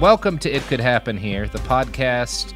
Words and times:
Welcome 0.00 0.36
to 0.40 0.50
It 0.54 0.62
Could 0.64 0.78
Happen 0.78 1.16
Here, 1.16 1.48
the 1.48 1.56
podcast 1.60 2.52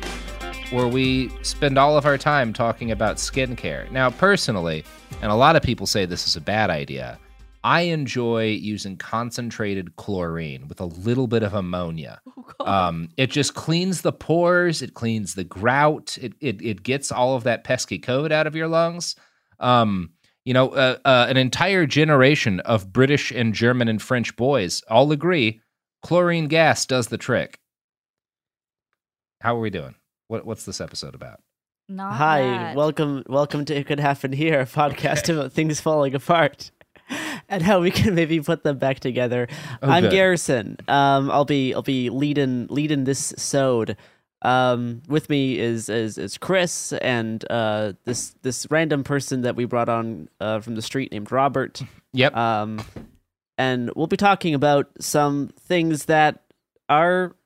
where 0.71 0.87
we 0.87 1.31
spend 1.41 1.79
all 1.79 1.97
of 1.97 2.05
our 2.05 2.19
time 2.19 2.53
talking 2.53 2.91
about 2.91 3.17
skincare. 3.17 3.91
Now, 3.91 4.11
personally, 4.11 4.85
and 5.23 5.33
a 5.33 5.35
lot 5.35 5.57
of 5.57 5.63
people 5.63 5.87
say 5.87 6.05
this 6.05 6.29
is 6.29 6.37
a 6.37 6.41
bad 6.43 6.69
idea, 6.69 7.19
I 7.65 7.81
enjoy 7.81 8.49
using 8.49 8.99
concentrated 8.99 9.97
chlorine 9.97 10.69
with 10.69 10.83
a 10.83 10.85
little 10.85 11.27
bit 11.27 11.43
of 11.43 11.55
ammonia. 11.55 12.21
um, 12.61 13.09
it 13.17 13.31
just 13.31 13.55
cleans 13.55 14.03
the 14.03 14.13
pores, 14.13 14.83
it 14.83 14.93
cleans 14.93 15.35
the 15.35 15.45
grout, 15.45 16.19
it, 16.21 16.35
it, 16.43 16.61
it 16.61 16.83
gets 16.83 17.11
all 17.11 17.37
of 17.37 17.45
that 17.45 17.65
pesky 17.65 17.99
code 17.99 18.33
out 18.33 18.49
of 18.49 18.55
your 18.55 18.69
lungs. 18.69 19.17
Um, 19.61 20.11
you 20.45 20.53
know, 20.53 20.69
uh, 20.71 20.99
uh, 21.07 21.27
an 21.31 21.39
entire 21.39 21.87
generation 21.87 22.61
of 22.61 22.93
British 22.93 23.31
and 23.31 23.55
German 23.55 23.89
and 23.89 24.03
French 24.03 24.37
boys 24.37 24.83
all 24.91 25.11
agree 25.11 25.63
chlorine 26.03 26.49
gas 26.49 26.87
does 26.87 27.09
the 27.09 27.19
trick. 27.19 27.59
How 29.41 29.57
are 29.57 29.61
we 29.61 29.71
doing? 29.71 29.95
What, 30.29 30.45
what's 30.45 30.65
this 30.65 30.81
episode 30.81 31.15
about? 31.15 31.41
Not 31.89 32.15
Hi, 32.15 32.41
bad. 32.41 32.77
welcome, 32.77 33.25
welcome 33.27 33.65
to 33.65 33.75
It 33.75 33.87
Could 33.87 33.99
Happen 34.01 34.33
Here, 34.33 34.61
a 34.61 34.67
podcast 34.67 35.33
about 35.33 35.53
things 35.53 35.81
falling 35.81 36.15
apart 36.15 36.71
and 37.49 37.63
how 37.63 37.81
we 37.81 37.91
can 37.91 38.15
maybe 38.15 38.41
put 38.41 38.63
them 38.63 38.79
back 38.79 39.01
together. 39.01 39.49
Oh, 39.83 39.91
I'm 39.91 40.05
good. 40.05 40.13
Garrison. 40.13 40.77
Um, 40.87 41.31
I'll 41.31 41.45
be 41.45 41.75
I'll 41.75 41.83
be 41.83 42.11
leading 42.11 42.67
leading 42.69 43.05
this 43.05 43.35
sode. 43.37 43.97
Um, 44.43 45.03
with 45.09 45.29
me 45.29 45.59
is 45.59 45.89
is 45.89 46.17
is 46.17 46.39
Chris 46.39 46.93
and 46.95 47.45
uh 47.51 47.93
this 48.05 48.35
this 48.43 48.67
random 48.71 49.05
person 49.05 49.43
that 49.43 49.55
we 49.57 49.65
brought 49.67 49.89
on 49.91 50.29
uh 50.41 50.61
from 50.61 50.77
the 50.77 50.83
street 50.83 51.13
named 51.13 51.31
Robert. 51.33 51.83
Yep. 52.13 52.37
Um, 52.37 52.81
and 53.61 53.91
we'll 53.95 54.07
be 54.07 54.17
talking 54.17 54.55
about 54.55 54.89
some 55.01 55.51
things 55.61 56.07
that 56.07 56.43
are 56.89 57.37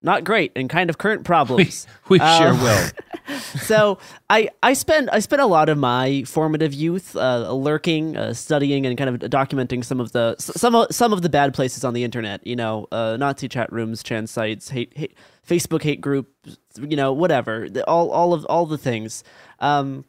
not 0.00 0.22
great 0.22 0.52
and 0.54 0.70
kind 0.70 0.88
of 0.90 0.98
current 0.98 1.24
problems. 1.24 1.86
we 2.08 2.18
sure 2.18 2.48
Um, 2.50 2.62
will. 2.62 2.88
so 3.40 3.98
I 4.30 4.48
I 4.62 4.74
spent 4.74 5.08
I 5.12 5.18
spent 5.18 5.42
a 5.42 5.46
lot 5.46 5.68
of 5.68 5.76
my 5.76 6.22
formative 6.22 6.72
youth 6.72 7.16
uh, 7.16 7.52
lurking, 7.52 8.16
uh, 8.16 8.32
studying, 8.32 8.86
and 8.86 8.96
kind 8.96 9.10
of 9.10 9.30
documenting 9.30 9.84
some 9.84 9.98
of 10.00 10.12
the 10.12 10.36
some 10.38 10.76
of, 10.76 10.86
some 10.94 11.12
of 11.12 11.22
the 11.22 11.28
bad 11.28 11.52
places 11.54 11.84
on 11.84 11.94
the 11.94 12.04
internet. 12.04 12.46
You 12.46 12.54
know, 12.56 12.86
uh, 12.92 13.16
Nazi 13.18 13.48
chat 13.48 13.72
rooms, 13.72 14.04
trans 14.04 14.30
sites, 14.30 14.70
hate, 14.70 14.92
hate 14.96 15.14
Facebook 15.46 15.82
hate 15.82 16.00
groups. 16.00 16.56
You 16.78 16.96
know, 16.96 17.12
whatever. 17.12 17.66
All 17.88 18.10
all 18.10 18.32
of 18.32 18.44
all 18.46 18.66
the 18.66 18.78
things. 18.78 19.24
Um, 19.58 20.04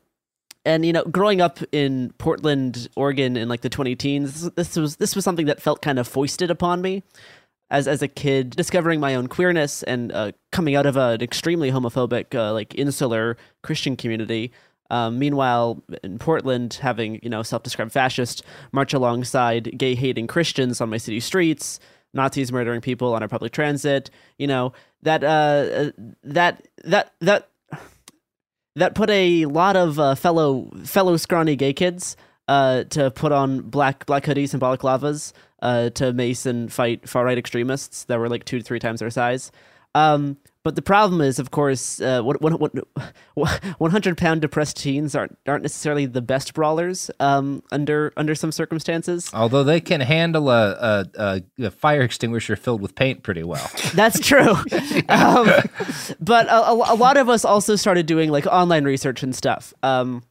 and 0.65 0.85
you 0.85 0.93
know, 0.93 1.03
growing 1.03 1.41
up 1.41 1.59
in 1.71 2.13
Portland, 2.17 2.89
Oregon, 2.95 3.37
in 3.37 3.47
like 3.49 3.61
the 3.61 3.69
20 3.69 3.95
teens, 3.95 4.49
this, 4.51 4.75
was 4.75 4.97
this 4.97 5.15
was 5.15 5.23
something 5.23 5.45
that 5.45 5.61
felt 5.61 5.81
kind 5.81 5.99
of 5.99 6.07
foisted 6.07 6.51
upon 6.51 6.81
me 6.81 7.03
as 7.71 7.87
as 7.87 8.01
a 8.01 8.07
kid, 8.07 8.51
discovering 8.51 8.99
my 8.99 9.15
own 9.15 9.27
queerness 9.27 9.83
and 9.83 10.11
uh, 10.11 10.31
coming 10.51 10.75
out 10.75 10.85
of 10.85 10.97
an 10.97 11.21
extremely 11.21 11.71
homophobic, 11.71 12.35
uh, 12.35 12.53
like 12.53 12.75
insular 12.75 13.37
Christian 13.63 13.95
community. 13.95 14.51
Um, 14.91 15.19
meanwhile, 15.19 15.83
in 16.03 16.17
Portland, 16.17 16.75
having 16.81 17.19
you 17.21 17.29
know 17.29 17.43
self-described 17.43 17.91
fascist 17.91 18.43
march 18.71 18.93
alongside 18.93 19.77
gay-hating 19.77 20.27
Christians 20.27 20.81
on 20.81 20.89
my 20.89 20.97
city 20.97 21.19
streets, 21.19 21.79
Nazis 22.13 22.51
murdering 22.51 22.81
people 22.81 23.13
on 23.13 23.21
our 23.21 23.27
public 23.27 23.51
transit, 23.51 24.09
you 24.37 24.47
know 24.47 24.73
that 25.03 25.23
uh, 25.23 25.27
uh, 25.27 25.91
that 26.23 26.67
that 26.83 27.13
that 27.21 27.48
that 28.75 28.95
put 28.95 29.09
a 29.09 29.45
lot 29.45 29.75
of 29.75 29.99
uh, 29.99 30.15
fellow 30.15 30.69
fellow 30.83 31.17
scrawny 31.17 31.55
gay 31.55 31.73
kids 31.73 32.15
uh, 32.47 32.83
to 32.85 33.11
put 33.11 33.31
on 33.31 33.61
black 33.61 34.05
black 34.05 34.23
hoodies 34.23 34.53
and 34.53 34.61
balaclavas 34.61 35.33
uh, 35.61 35.89
to 35.91 36.13
mace 36.13 36.45
and 36.45 36.71
fight 36.71 37.07
far 37.07 37.25
right 37.25 37.37
extremists 37.37 38.05
that 38.05 38.19
were 38.19 38.29
like 38.29 38.45
two 38.45 38.59
to 38.59 38.63
three 38.63 38.79
times 38.79 38.99
their 38.99 39.09
size. 39.09 39.51
Um, 39.95 40.37
but 40.63 40.75
the 40.75 40.81
problem 40.81 41.21
is, 41.21 41.39
of 41.39 41.51
course, 41.51 42.01
uh, 42.01 42.21
what, 42.21 42.41
what, 42.41 42.59
what, 42.59 42.73
100 43.77 44.17
pound 44.17 44.41
depressed 44.41 44.75
teens 44.77 45.15
aren't 45.15 45.37
aren't 45.47 45.63
necessarily 45.63 46.05
the 46.05 46.21
best 46.21 46.53
brawlers 46.53 47.09
um, 47.21 47.63
under 47.71 48.11
under 48.17 48.35
some 48.35 48.51
circumstances. 48.51 49.29
Although 49.33 49.63
they 49.63 49.79
can 49.79 50.01
handle 50.01 50.49
a, 50.49 50.71
a, 50.71 51.41
a, 51.59 51.65
a 51.67 51.71
fire 51.71 52.01
extinguisher 52.01 52.57
filled 52.57 52.81
with 52.81 52.93
paint 52.95 53.23
pretty 53.23 53.43
well. 53.43 53.69
That's 53.93 54.19
true. 54.19 54.51
um, 55.09 55.49
but 56.19 56.47
a, 56.47 56.67
a, 56.67 56.93
a 56.93 56.95
lot 56.95 57.15
of 57.15 57.29
us 57.29 57.45
also 57.45 57.77
started 57.77 58.05
doing 58.05 58.29
like 58.29 58.45
online 58.45 58.83
research 58.83 59.23
and 59.23 59.33
stuff. 59.33 59.73
Um, 59.81 60.23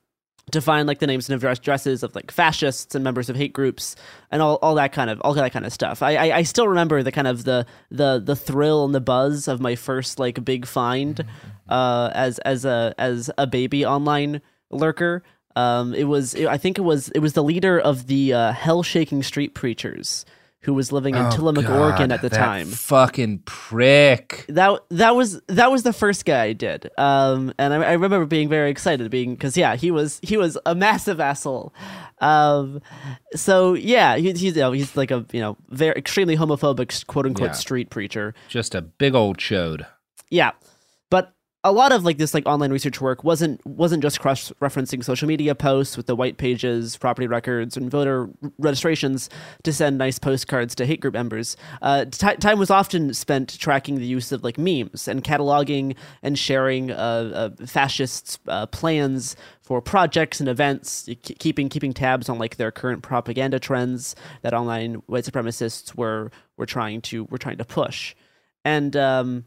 to 0.51 0.61
find 0.61 0.87
like 0.87 0.99
the 0.99 1.07
names 1.07 1.29
and 1.29 1.43
addresses 1.43 2.03
of 2.03 2.15
like 2.15 2.31
fascists 2.31 2.95
and 2.95 3.05
members 3.05 3.29
of 3.29 3.37
hate 3.37 3.53
groups 3.53 3.97
and 4.31 4.43
all, 4.43 4.57
all 4.63 4.75
that 4.75 4.93
kind 4.93 5.11
of 5.11 5.21
all 5.23 5.35
that 5.35 5.53
kind 5.53 5.67
of 5.67 5.73
stuff. 5.73 6.03
I, 6.03 6.17
I, 6.17 6.37
I 6.39 6.43
still 6.43 6.69
remember 6.69 7.03
the 7.03 7.13
kind 7.13 7.27
of 7.27 7.45
the 7.45 7.67
the 7.91 8.21
the 8.25 8.37
thrill 8.37 8.85
and 8.85 8.95
the 8.95 9.01
buzz 9.01 9.49
of 9.49 9.61
my 9.61 9.75
first 9.75 10.19
like 10.19 10.45
big 10.45 10.67
find 10.67 11.25
uh, 11.69 12.11
as 12.15 12.39
as 12.41 12.65
a 12.65 12.95
as 12.99 13.31
a 13.39 13.47
baby 13.47 13.85
online 13.85 14.41
lurker. 14.71 15.23
Um, 15.57 15.95
it 15.95 16.05
was 16.05 16.35
it, 16.35 16.47
I 16.47 16.57
think 16.57 16.79
it 16.79 16.83
was 16.83 17.09
it 17.11 17.21
was 17.21 17.33
the 17.33 17.43
leader 17.43 17.79
of 17.79 18.07
the 18.07 18.33
uh, 18.33 18.53
hell 18.53 18.83
shaking 18.83 19.23
street 19.23 19.55
preachers 19.55 20.25
who 20.63 20.75
was 20.75 20.91
living 20.93 21.15
in 21.15 21.25
Oh, 21.27 21.31
Tillamook, 21.31 21.67
God, 21.67 21.79
Oregon 21.81 22.13
at 22.13 22.21
the 22.21 22.29
time 22.29 22.67
Fucking 22.67 23.39
prick. 23.45 24.45
that 24.49 24.81
that 24.91 25.15
was 25.15 25.41
that 25.47 25.71
was 25.71 25.83
the 25.85 25.93
first 25.93 26.25
guy 26.25 26.45
I 26.45 26.53
did, 26.53 26.91
um, 26.99 27.53
and 27.59 27.73
I, 27.73 27.77
I 27.77 27.93
remember 27.93 28.27
being 28.27 28.49
very 28.49 28.71
excited, 28.71 29.09
being 29.11 29.35
because 29.35 29.57
yeah, 29.57 29.77
he 29.77 29.91
was 29.91 30.19
he 30.23 30.37
was 30.37 30.59
a 30.67 30.75
massive 30.75 31.21
asshole. 31.21 31.73
Um, 32.21 32.83
so 33.35 33.75
yeah, 33.75 34.17
he, 34.17 34.33
he's 34.33 34.43
you 34.43 34.53
know, 34.55 34.73
he's 34.73 34.97
like 34.97 35.11
a 35.11 35.25
you 35.33 35.41
know 35.41 35.57
very 35.69 35.95
extremely 35.97 36.37
homophobic 36.37 37.07
quote 37.07 37.27
unquote 37.27 37.51
Yeah. 37.51 37.53
street 37.55 37.91
preacher. 37.91 38.35
Just 38.49 38.75
a 38.75 38.83
big 38.83 39.15
old 39.15 39.39
chode. 39.39 39.87
Yeah, 40.31 40.51
a 41.69 41.73
lot 41.73 41.93
of 41.93 42.05
like 42.05 42.19
this 42.19 42.35
like 42.35 42.47
online 42.47 42.73
research 42.73 43.01
work 43.01 43.25
wasn't 43.25 43.65
wasn't 43.67 44.03
just 44.03 44.21
cross 44.21 44.51
referencing 44.61 45.05
social 45.05 45.29
media 45.29 45.55
posts 45.55 45.97
with 45.97 46.07
the 46.07 46.17
white 46.17 46.39
pages, 46.39 46.97
property 46.97 47.27
records, 47.27 47.77
and 47.77 47.91
voter 47.91 48.31
registrations 48.59 49.29
to 49.63 49.73
send 49.73 49.99
nice 49.99 50.19
postcards 50.19 50.75
to 50.77 50.87
hate 50.87 51.01
group 51.01 51.15
members. 51.15 51.57
Uh, 51.83 52.05
ti 52.07 52.37
time 52.37 52.59
was 52.59 52.71
often 52.71 53.13
spent 53.13 53.59
tracking 53.59 53.97
the 53.97 54.07
use 54.07 54.33
of 54.33 54.43
like 54.43 54.59
memes 54.59 55.07
and 55.07 55.23
cataloging 55.23 55.95
and 56.23 56.39
sharing 56.39 56.91
uh, 56.91 57.51
uh, 57.61 57.67
fascists' 57.67 58.39
uh, 58.49 58.67
plans 58.67 59.37
for 59.61 59.83
projects 59.83 60.41
and 60.41 60.49
events, 60.49 61.09
keeping 61.23 61.69
keeping 61.69 61.93
tabs 61.93 62.29
on 62.29 62.39
like 62.39 62.57
their 62.57 62.71
current 62.71 63.03
propaganda 63.03 63.59
trends 63.59 64.17
that 64.43 64.55
online 64.55 64.95
white 65.07 65.25
supremacists 65.25 65.95
were 65.95 66.31
were 66.57 66.67
trying 66.67 67.01
to 67.03 67.25
were 67.25 67.39
trying 67.39 67.59
to 67.59 67.65
push, 67.65 68.15
and. 68.65 68.97
Um, 68.97 69.45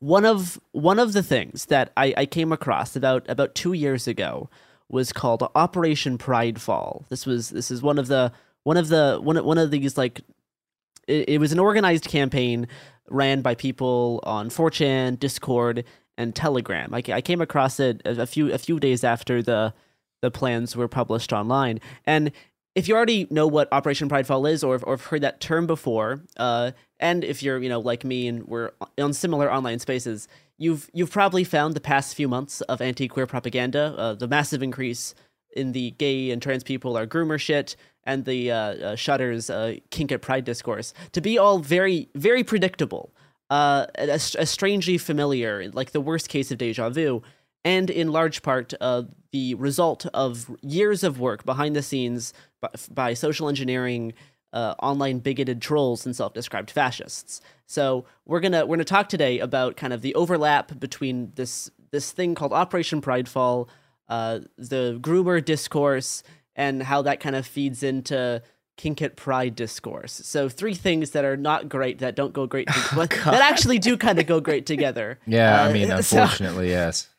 one 0.00 0.24
of 0.24 0.58
one 0.72 0.98
of 0.98 1.12
the 1.12 1.22
things 1.22 1.66
that 1.66 1.92
I, 1.96 2.14
I 2.16 2.26
came 2.26 2.52
across 2.52 2.96
about 2.96 3.28
about 3.28 3.54
two 3.54 3.74
years 3.74 4.08
ago 4.08 4.50
was 4.88 5.12
called 5.12 5.48
Operation 5.54 6.18
Pridefall. 6.18 7.06
This 7.08 7.26
was 7.26 7.50
this 7.50 7.70
is 7.70 7.82
one 7.82 7.98
of 7.98 8.08
the 8.08 8.32
one 8.64 8.76
of 8.76 8.88
the 8.88 9.20
one 9.22 9.42
one 9.44 9.58
of 9.58 9.70
these 9.70 9.96
like 9.96 10.20
it, 11.06 11.28
it 11.28 11.38
was 11.38 11.52
an 11.52 11.58
organized 11.58 12.06
campaign 12.06 12.66
ran 13.08 13.42
by 13.42 13.54
people 13.54 14.20
on 14.22 14.48
4chan, 14.48 15.18
Discord, 15.18 15.84
and 16.16 16.34
Telegram. 16.34 16.94
I, 16.94 17.02
I 17.12 17.20
came 17.20 17.40
across 17.40 17.80
it 17.80 18.00
a, 18.04 18.22
a 18.22 18.26
few 18.26 18.52
a 18.52 18.58
few 18.58 18.80
days 18.80 19.04
after 19.04 19.42
the 19.42 19.74
the 20.22 20.30
plans 20.30 20.76
were 20.76 20.88
published 20.88 21.32
online. 21.32 21.80
And 22.06 22.32
if 22.74 22.88
you 22.88 22.94
already 22.94 23.26
know 23.30 23.46
what 23.46 23.72
Operation 23.72 24.08
Pridefall 24.08 24.50
is, 24.50 24.62
or 24.62 24.80
or 24.82 24.94
have 24.94 25.06
heard 25.06 25.22
that 25.22 25.40
term 25.40 25.66
before, 25.66 26.22
uh, 26.36 26.72
and 26.98 27.24
if 27.24 27.42
you're 27.42 27.58
you 27.58 27.68
know 27.68 27.80
like 27.80 28.04
me 28.04 28.28
and 28.28 28.46
we're 28.46 28.70
on 28.98 29.12
similar 29.12 29.52
online 29.52 29.78
spaces, 29.78 30.28
you've 30.58 30.88
you've 30.92 31.10
probably 31.10 31.44
found 31.44 31.74
the 31.74 31.80
past 31.80 32.14
few 32.14 32.28
months 32.28 32.60
of 32.62 32.80
anti-queer 32.80 33.26
propaganda, 33.26 33.94
uh, 33.98 34.14
the 34.14 34.28
massive 34.28 34.62
increase 34.62 35.14
in 35.56 35.72
the 35.72 35.90
gay 35.92 36.30
and 36.30 36.40
trans 36.40 36.62
people 36.62 36.96
are 36.96 37.06
groomer 37.06 37.38
shit, 37.38 37.74
and 38.04 38.24
the 38.24 38.52
uh, 38.52 38.56
uh, 38.56 38.96
Shutter's 38.96 39.50
uh, 39.50 39.76
kink 39.90 40.12
at 40.12 40.22
pride 40.22 40.44
discourse 40.44 40.94
to 41.12 41.20
be 41.20 41.38
all 41.38 41.58
very 41.58 42.08
very 42.14 42.44
predictable, 42.44 43.12
uh, 43.50 43.86
a, 43.96 44.20
a 44.38 44.46
strangely 44.46 44.96
familiar, 44.96 45.70
like 45.72 45.90
the 45.90 46.00
worst 46.00 46.28
case 46.28 46.52
of 46.52 46.58
deja 46.58 46.88
vu, 46.88 47.22
and 47.64 47.90
in 47.90 48.10
large 48.12 48.42
part 48.42 48.72
uh, 48.80 49.02
the 49.32 49.54
result 49.54 50.06
of 50.14 50.50
years 50.62 51.04
of 51.04 51.20
work 51.20 51.44
behind 51.44 51.76
the 51.76 51.82
scenes 51.82 52.32
by, 52.60 52.68
by 52.90 53.14
social 53.14 53.48
engineering, 53.48 54.12
uh, 54.52 54.74
online 54.82 55.18
bigoted 55.20 55.60
trolls, 55.62 56.04
and 56.06 56.16
self-described 56.16 56.70
fascists. 56.70 57.40
So 57.66 58.04
we're 58.26 58.40
gonna 58.40 58.66
we're 58.66 58.76
gonna 58.76 58.84
talk 58.84 59.08
today 59.08 59.38
about 59.38 59.76
kind 59.76 59.92
of 59.92 60.00
the 60.02 60.14
overlap 60.14 60.78
between 60.80 61.32
this 61.36 61.70
this 61.92 62.12
thing 62.12 62.34
called 62.34 62.52
Operation 62.52 63.00
Pridefall, 63.02 63.68
uh, 64.08 64.40
the 64.56 64.98
groomer 65.00 65.44
discourse, 65.44 66.22
and 66.56 66.82
how 66.82 67.02
that 67.02 67.20
kind 67.20 67.36
of 67.36 67.46
feeds 67.46 67.82
into 67.82 68.42
kink 68.76 69.02
at 69.02 69.14
pride 69.14 69.54
discourse. 69.54 70.12
So 70.24 70.48
three 70.48 70.72
things 70.74 71.10
that 71.10 71.24
are 71.26 71.36
not 71.36 71.68
great 71.68 71.98
that 71.98 72.16
don't 72.16 72.32
go 72.32 72.46
great, 72.46 72.66
to- 72.72 72.94
but 72.96 73.10
that 73.10 73.42
actually 73.52 73.78
do 73.78 73.96
kind 73.98 74.18
of 74.18 74.26
go 74.26 74.40
great 74.40 74.64
together. 74.64 75.18
Yeah, 75.26 75.64
I 75.64 75.68
Uh, 75.68 75.72
mean, 75.74 75.88
so- 76.02 76.22
unfortunately, 76.22 76.70
yes. 76.70 77.09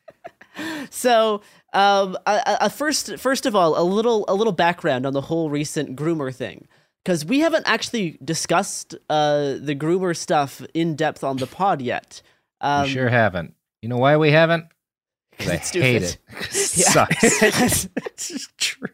So, 0.90 1.42
um, 1.72 2.16
uh, 2.26 2.40
uh, 2.46 2.68
first, 2.68 3.18
first 3.18 3.46
of 3.46 3.54
all, 3.56 3.80
a 3.80 3.84
little, 3.84 4.24
a 4.28 4.34
little 4.34 4.52
background 4.52 5.06
on 5.06 5.12
the 5.12 5.20
whole 5.22 5.48
recent 5.50 5.96
groomer 5.96 6.34
thing, 6.34 6.66
because 7.04 7.24
we 7.24 7.40
haven't 7.40 7.66
actually 7.66 8.18
discussed 8.24 8.94
uh, 9.10 9.54
the 9.60 9.74
groomer 9.74 10.16
stuff 10.16 10.62
in 10.74 10.94
depth 10.96 11.24
on 11.24 11.36
the 11.38 11.46
pod 11.46 11.80
yet. 11.82 12.22
Um, 12.60 12.84
we 12.84 12.90
sure 12.90 13.08
haven't. 13.08 13.54
You 13.80 13.88
know 13.88 13.96
why 13.98 14.16
we 14.16 14.30
haven't? 14.30 14.66
'Cause 15.38 15.48
I 15.48 15.54
it's 15.54 15.70
hate 15.70 16.02
stupid. 16.02 16.18
it. 16.36 16.46
it 16.46 16.52
sucks. 16.52 17.18
it's 17.96 18.28
just 18.28 18.58
true. 18.58 18.88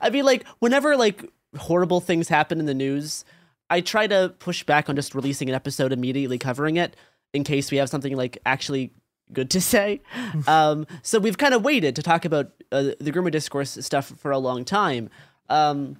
I 0.00 0.08
mean, 0.10 0.24
like, 0.24 0.46
whenever 0.60 0.96
like 0.96 1.24
horrible 1.58 2.00
things 2.00 2.28
happen 2.28 2.60
in 2.60 2.66
the 2.66 2.74
news, 2.74 3.24
I 3.70 3.80
try 3.80 4.06
to 4.06 4.32
push 4.38 4.62
back 4.62 4.88
on 4.88 4.94
just 4.96 5.14
releasing 5.16 5.48
an 5.48 5.54
episode 5.54 5.92
immediately 5.92 6.38
covering 6.38 6.76
it 6.76 6.96
in 7.32 7.42
case 7.42 7.70
we 7.72 7.78
have 7.78 7.88
something 7.88 8.14
like 8.16 8.38
actually 8.46 8.92
good 9.32 9.50
to 9.50 9.60
say. 9.60 10.00
um, 10.46 10.86
so 11.02 11.18
we've 11.18 11.38
kind 11.38 11.54
of 11.54 11.64
waited 11.64 11.96
to 11.96 12.02
talk 12.02 12.24
about 12.24 12.52
uh, 12.72 12.90
the 13.00 13.12
groomer 13.12 13.30
discourse 13.30 13.78
stuff 13.80 14.12
for 14.18 14.30
a 14.30 14.38
long 14.38 14.64
time, 14.64 15.10
um, 15.48 15.96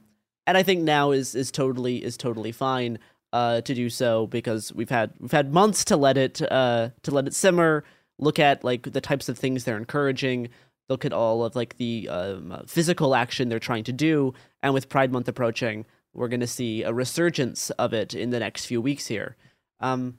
and 0.46 0.56
I 0.56 0.62
think 0.62 0.82
now 0.82 1.10
is 1.10 1.34
is 1.34 1.50
totally 1.50 2.04
is 2.04 2.16
totally 2.16 2.52
fine 2.52 2.98
uh, 3.32 3.60
to 3.62 3.74
do 3.74 3.90
so 3.90 4.26
because 4.28 4.72
we've 4.72 4.90
had 4.90 5.12
we've 5.18 5.32
had 5.32 5.52
months 5.52 5.84
to 5.86 5.96
let 5.96 6.16
it 6.16 6.40
uh, 6.50 6.90
to 7.02 7.10
let 7.10 7.26
it 7.26 7.34
simmer. 7.34 7.84
Look 8.18 8.38
at 8.38 8.62
like 8.62 8.92
the 8.92 9.00
types 9.00 9.28
of 9.28 9.36
things 9.36 9.64
they're 9.64 9.76
encouraging. 9.76 10.50
Look 10.88 11.04
at 11.04 11.12
all 11.12 11.44
of 11.44 11.56
like 11.56 11.76
the 11.78 12.08
um, 12.08 12.62
physical 12.66 13.14
action 13.14 13.48
they're 13.48 13.58
trying 13.58 13.84
to 13.84 13.92
do, 13.92 14.34
and 14.62 14.72
with 14.72 14.88
Pride 14.88 15.10
Month 15.10 15.28
approaching, 15.28 15.84
we're 16.12 16.28
going 16.28 16.40
to 16.40 16.46
see 16.46 16.82
a 16.82 16.92
resurgence 16.92 17.70
of 17.70 17.92
it 17.92 18.14
in 18.14 18.30
the 18.30 18.38
next 18.38 18.66
few 18.66 18.80
weeks 18.80 19.06
here. 19.08 19.36
Um, 19.80 20.18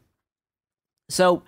so, 1.09 1.43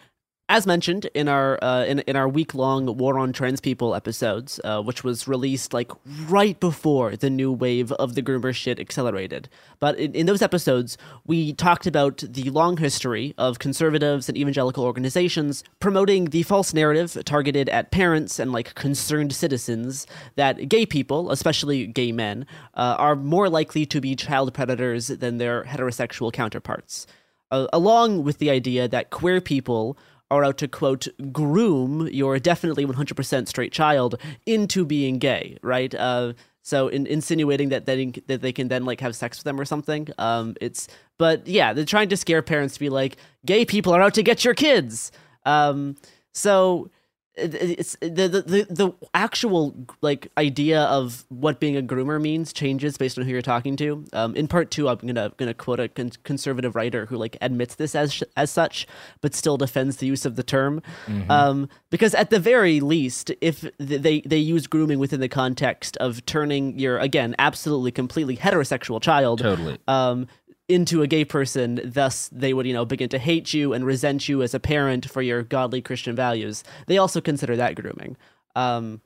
as 0.49 0.65
mentioned 0.65 1.05
in 1.13 1.27
our 1.27 1.61
uh, 1.61 1.83
in 1.83 1.99
in 1.99 2.15
our 2.15 2.27
week 2.27 2.55
long 2.55 2.97
War 2.97 3.19
on 3.19 3.33
Trans 3.33 3.59
People 3.59 3.93
episodes, 3.93 4.61
uh, 4.63 4.81
which 4.81 5.03
was 5.03 5.27
released 5.27 5.73
like 5.73 5.91
right 6.27 6.57
before 6.59 7.17
the 7.17 7.29
new 7.29 7.51
wave 7.51 7.91
of 7.93 8.15
the 8.15 8.23
groomer 8.23 8.55
shit 8.55 8.79
accelerated. 8.79 9.49
But 9.79 9.97
in, 9.97 10.13
in 10.13 10.25
those 10.25 10.41
episodes, 10.41 10.97
we 11.25 11.53
talked 11.53 11.85
about 11.85 12.23
the 12.25 12.49
long 12.49 12.77
history 12.77 13.33
of 13.37 13.59
conservatives 13.59 14.29
and 14.29 14.37
evangelical 14.37 14.85
organizations 14.85 15.63
promoting 15.79 16.25
the 16.25 16.43
false 16.43 16.73
narrative 16.73 17.17
targeted 17.25 17.67
at 17.69 17.91
parents 17.91 18.39
and 18.39 18.53
like 18.53 18.73
concerned 18.75 19.33
citizens 19.33 20.07
that 20.35 20.69
gay 20.69 20.85
people, 20.85 21.29
especially 21.31 21.87
gay 21.87 22.13
men, 22.13 22.45
uh, 22.75 22.95
are 22.97 23.15
more 23.15 23.49
likely 23.49 23.85
to 23.85 23.99
be 23.99 24.15
child 24.15 24.53
predators 24.53 25.07
than 25.07 25.39
their 25.39 25.65
heterosexual 25.65 26.31
counterparts 26.31 27.05
uh, 27.51 27.67
along 27.73 28.23
with 28.23 28.37
the 28.39 28.49
idea 28.49 28.87
that 28.87 29.09
queer 29.09 29.41
people 29.41 29.97
are 30.29 30.43
out 30.43 30.57
to 30.57 30.67
quote 30.67 31.07
groom 31.31 32.07
your 32.11 32.39
definitely 32.39 32.85
100% 32.85 33.47
straight 33.47 33.71
child 33.71 34.15
into 34.45 34.85
being 34.85 35.17
gay 35.19 35.57
right? 35.61 35.93
Uh, 35.95 36.33
so 36.63 36.89
in, 36.89 37.07
insinuating 37.07 37.69
that 37.69 37.85
they, 37.85 38.05
that 38.27 38.41
they 38.41 38.51
can 38.51 38.67
then 38.67 38.83
like 38.83 38.99
have 38.99 39.15
sex 39.15 39.37
with 39.37 39.45
them 39.45 39.59
or 39.59 39.65
something 39.65 40.07
um, 40.17 40.55
it's 40.59 40.87
but 41.17 41.47
yeah 41.47 41.73
they're 41.73 41.85
trying 41.85 42.09
to 42.09 42.17
scare 42.17 42.41
parents 42.41 42.73
to 42.73 42.79
be 42.79 42.89
like 42.89 43.17
gay 43.45 43.65
people 43.65 43.93
are 43.93 44.01
out 44.01 44.13
to 44.13 44.23
get 44.23 44.45
your 44.45 44.53
kids. 44.53 45.11
Um, 45.45 45.95
so 46.33 46.91
it's 47.37 47.95
the, 48.01 48.27
the 48.45 48.65
the 48.69 48.91
actual 49.13 49.75
like 50.01 50.27
idea 50.37 50.83
of 50.83 51.25
what 51.29 51.59
being 51.59 51.77
a 51.77 51.81
groomer 51.81 52.19
means 52.21 52.51
changes 52.51 52.97
based 52.97 53.17
on 53.17 53.25
who 53.25 53.31
you're 53.31 53.41
talking 53.41 53.75
to. 53.77 54.03
Um, 54.13 54.35
in 54.35 54.47
part 54.47 54.71
two, 54.71 54.89
I'm 54.89 54.97
gonna 54.97 55.31
gonna 55.37 55.53
quote 55.53 55.79
a 55.79 55.87
con- 55.87 56.11
conservative 56.23 56.75
writer 56.75 57.05
who 57.05 57.17
like 57.17 57.37
admits 57.41 57.75
this 57.75 57.95
as 57.95 58.13
sh- 58.13 58.23
as 58.35 58.49
such, 58.49 58.87
but 59.21 59.35
still 59.35 59.57
defends 59.57 59.97
the 59.97 60.07
use 60.07 60.25
of 60.25 60.35
the 60.35 60.43
term. 60.43 60.81
Um, 61.29 61.69
because 61.89 62.13
at 62.15 62.29
the 62.29 62.39
very 62.39 62.79
least, 62.79 63.31
if 63.41 63.61
th- 63.61 64.01
they 64.01 64.21
they 64.21 64.37
use 64.37 64.65
grooming 64.67 64.99
within 64.99 65.19
the 65.19 65.29
context 65.29 65.95
of 65.97 66.25
turning 66.25 66.79
your 66.79 66.97
again 66.97 67.35
absolutely 67.39 67.91
completely 67.91 68.35
heterosexual 68.37 69.01
child 69.01 69.39
Totally. 69.39 69.77
um, 69.87 70.27
into 70.69 71.01
a 71.01 71.07
gay 71.07 71.23
person, 71.23 71.79
thus 71.83 72.29
they 72.31 72.53
would, 72.53 72.65
you 72.65 72.73
know, 72.73 72.85
begin 72.85 73.09
to 73.09 73.19
hate 73.19 73.53
you 73.53 73.73
and 73.73 73.85
resent 73.85 74.27
you 74.27 74.41
as 74.41 74.53
a 74.53 74.59
parent 74.59 75.09
for 75.09 75.21
your 75.21 75.43
godly 75.43 75.81
Christian 75.81 76.15
values. 76.15 76.63
They 76.87 76.97
also 76.97 77.21
consider 77.21 77.55
that 77.55 77.75
grooming. 77.75 78.17
Um, 78.55 79.01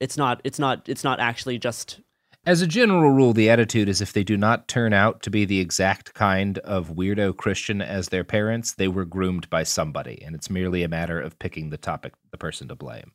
it's 0.00 0.16
not. 0.16 0.40
It's 0.44 0.58
not. 0.58 0.88
It's 0.88 1.04
not 1.04 1.20
actually 1.20 1.58
just. 1.58 2.00
As 2.46 2.60
a 2.60 2.66
general 2.66 3.10
rule, 3.10 3.32
the 3.32 3.48
attitude 3.48 3.88
is 3.88 4.02
if 4.02 4.12
they 4.12 4.22
do 4.22 4.36
not 4.36 4.68
turn 4.68 4.92
out 4.92 5.22
to 5.22 5.30
be 5.30 5.46
the 5.46 5.60
exact 5.60 6.12
kind 6.12 6.58
of 6.58 6.90
weirdo 6.90 7.34
Christian 7.38 7.80
as 7.80 8.10
their 8.10 8.24
parents, 8.24 8.74
they 8.74 8.88
were 8.88 9.06
groomed 9.06 9.48
by 9.48 9.62
somebody, 9.62 10.22
and 10.22 10.34
it's 10.34 10.50
merely 10.50 10.82
a 10.82 10.88
matter 10.88 11.18
of 11.18 11.38
picking 11.38 11.70
the 11.70 11.78
topic, 11.78 12.12
the 12.32 12.36
person 12.36 12.68
to 12.68 12.74
blame. 12.74 13.12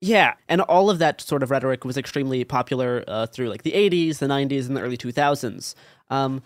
Yeah, 0.00 0.34
and 0.48 0.60
all 0.60 0.90
of 0.90 0.98
that 0.98 1.20
sort 1.20 1.44
of 1.44 1.52
rhetoric 1.52 1.84
was 1.84 1.96
extremely 1.96 2.42
popular 2.42 3.04
uh, 3.06 3.26
through 3.26 3.48
like 3.48 3.62
the 3.62 3.72
80s, 3.72 4.18
the 4.18 4.26
90s, 4.26 4.66
and 4.66 4.76
the 4.76 4.80
early 4.80 4.96
2000s. 4.96 5.74
Um, 6.10 6.42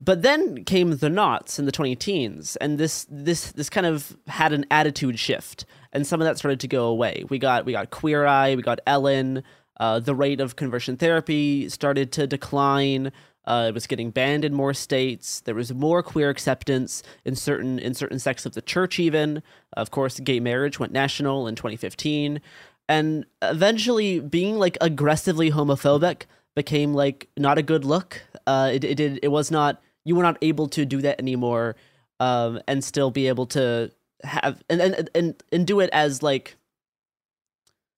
but 0.00 0.22
then 0.22 0.64
came 0.64 0.96
the 0.96 1.10
knots 1.10 1.58
in 1.58 1.66
the 1.66 1.72
20 1.72 1.94
teens, 1.96 2.56
and 2.56 2.78
this 2.78 3.06
this 3.10 3.52
this 3.52 3.68
kind 3.68 3.86
of 3.86 4.16
had 4.28 4.52
an 4.52 4.64
attitude 4.70 5.18
shift, 5.18 5.66
and 5.92 6.06
some 6.06 6.20
of 6.20 6.24
that 6.24 6.38
started 6.38 6.60
to 6.60 6.68
go 6.68 6.86
away. 6.86 7.24
We 7.28 7.38
got 7.38 7.66
we 7.66 7.72
got 7.72 7.90
Queer 7.90 8.26
Eye, 8.26 8.54
we 8.54 8.62
got 8.62 8.80
Ellen. 8.86 9.42
Uh, 9.78 9.98
the 9.98 10.14
rate 10.14 10.40
of 10.40 10.56
conversion 10.56 10.96
therapy 10.96 11.68
started 11.68 12.12
to 12.12 12.26
decline. 12.26 13.12
Uh, 13.46 13.66
it 13.68 13.74
was 13.74 13.86
getting 13.86 14.10
banned 14.10 14.44
in 14.44 14.52
more 14.52 14.74
states. 14.74 15.40
There 15.40 15.54
was 15.54 15.72
more 15.72 16.02
queer 16.02 16.28
acceptance 16.28 17.02
in 17.24 17.34
certain 17.34 17.78
in 17.78 17.94
certain 17.94 18.18
sects 18.18 18.46
of 18.46 18.52
the 18.52 18.62
church. 18.62 18.98
Even, 18.98 19.42
of 19.74 19.90
course, 19.90 20.20
gay 20.20 20.40
marriage 20.40 20.78
went 20.78 20.92
national 20.92 21.46
in 21.46 21.56
2015, 21.56 22.40
and 22.88 23.26
eventually, 23.42 24.20
being 24.20 24.58
like 24.58 24.78
aggressively 24.80 25.50
homophobic 25.50 26.22
became 26.54 26.94
like 26.94 27.28
not 27.36 27.58
a 27.58 27.62
good 27.62 27.84
look. 27.84 28.22
Uh, 28.46 28.70
it 28.72 28.84
it 28.84 28.94
did 28.96 29.18
it 29.22 29.28
was 29.28 29.50
not 29.50 29.82
you 30.04 30.14
were 30.14 30.22
not 30.22 30.38
able 30.42 30.68
to 30.68 30.84
do 30.84 31.00
that 31.02 31.18
anymore 31.20 31.76
um, 32.18 32.60
and 32.66 32.82
still 32.84 33.10
be 33.10 33.28
able 33.28 33.46
to 33.46 33.90
have 34.22 34.62
and, 34.68 34.80
and 34.80 35.10
and 35.14 35.42
and 35.50 35.66
do 35.66 35.80
it 35.80 35.90
as 35.92 36.22
like 36.22 36.56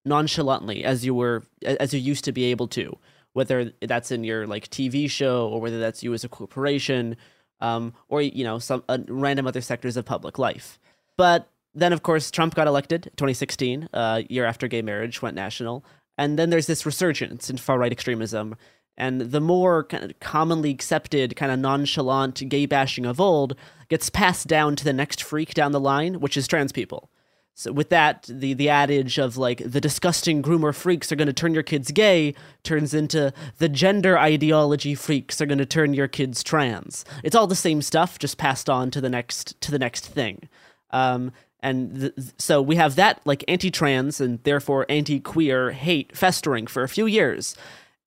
nonchalantly 0.05 0.85
as 0.85 1.05
you 1.05 1.15
were 1.15 1.43
as 1.65 1.93
you 1.93 2.01
used 2.01 2.25
to 2.25 2.33
be 2.33 2.45
able 2.45 2.69
to 2.69 2.97
whether 3.33 3.73
that's 3.81 4.11
in 4.11 4.25
your 4.25 4.47
like 4.47 4.69
TV 4.69 5.09
show 5.11 5.49
or 5.49 5.61
whether 5.61 5.81
that's 5.81 6.03
you 6.03 6.13
as 6.15 6.25
a 6.25 6.29
corporation 6.29 7.17
um, 7.61 7.95
or 8.09 8.23
you 8.23 8.45
know 8.45 8.59
some 8.59 8.85
uh, 8.89 8.99
random 9.09 9.47
other 9.47 9.61
sectors 9.61 9.97
of 9.97 10.05
public 10.05 10.39
life. 10.39 10.79
But 11.17 11.49
then 11.75 11.93
of 11.93 12.03
course 12.03 12.31
Trump 12.31 12.55
got 12.55 12.67
elected 12.67 13.05
2016 13.17 13.89
uh, 13.93 14.23
year 14.29 14.45
after 14.45 14.69
gay 14.69 14.83
marriage 14.83 15.23
went 15.23 15.37
national. 15.37 15.85
And 16.19 16.39
then 16.39 16.51
there's 16.51 16.67
this 16.67 16.85
resurgence 16.85 17.49
in 17.49 17.57
far 17.57 17.79
right 17.79 17.91
extremism 17.91 18.57
and 18.97 19.21
the 19.21 19.41
more 19.41 19.85
kind 19.85 20.05
of 20.05 20.21
commonly 20.21 20.71
accepted, 20.71 21.37
kind 21.37 21.53
of 21.53 21.59
nonchalant 21.59 22.49
gay 22.49 22.67
bashing 22.67 23.07
of 23.07 23.21
old 23.21 23.55
gets 23.89 24.11
passed 24.11 24.47
down 24.47 24.77
to 24.77 24.85
the 24.85 24.93
next 24.93 25.23
freak 25.23 25.55
down 25.55 25.73
the 25.73 25.81
line, 25.81 26.21
which 26.21 26.37
is 26.37 26.47
trans 26.47 26.73
people. 26.73 27.11
So 27.55 27.71
with 27.71 27.91
that, 27.91 28.27
the 28.29 28.55
the 28.55 28.71
adage 28.71 29.19
of 29.19 29.37
like 29.37 29.63
the 29.65 29.81
disgusting 29.81 30.43
groomer 30.43 30.75
freaks 30.75 31.13
are 31.13 31.17
going 31.17 31.27
to 31.27 31.35
turn 31.35 31.53
your 31.53 31.63
kids 31.63 31.91
gay 31.93 32.35
turns 32.63 32.95
into 32.95 33.33
the 33.59 33.69
gender 33.69 34.19
ideology 34.19 34.95
freaks 34.95 35.41
are 35.41 35.47
going 35.47 35.59
to 35.59 35.67
turn 35.67 35.93
your 35.93 36.09
kids 36.09 36.43
trans. 36.43 37.05
It's 37.23 37.37
all 37.37 37.47
the 37.47 37.55
same 37.55 37.83
stuff, 37.83 38.19
just 38.19 38.39
passed 38.39 38.71
on 38.71 38.91
to 38.93 39.01
the 39.01 39.11
next 39.11 39.61
to 39.61 39.71
the 39.71 39.79
next 39.79 40.07
thing. 40.07 40.49
Um, 40.91 41.33
and 41.61 42.01
th- 42.01 42.15
so 42.39 42.61
we 42.63 42.77
have 42.77 42.97
that 42.97 43.21
like 43.27 43.45
anti-trans 43.49 44.21
and 44.21 44.43
therefore 44.45 44.87
anti-queer 44.89 45.73
hate 45.73 46.17
festering 46.17 46.67
for 46.67 46.83
a 46.83 46.89
few 46.89 47.07
years 47.07 47.55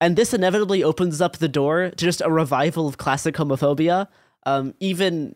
and 0.00 0.16
this 0.16 0.34
inevitably 0.34 0.82
opens 0.82 1.20
up 1.20 1.38
the 1.38 1.48
door 1.48 1.90
to 1.90 1.96
just 1.96 2.20
a 2.20 2.30
revival 2.30 2.86
of 2.86 2.98
classic 2.98 3.34
homophobia. 3.36 4.08
Um, 4.44 4.74
even 4.78 5.34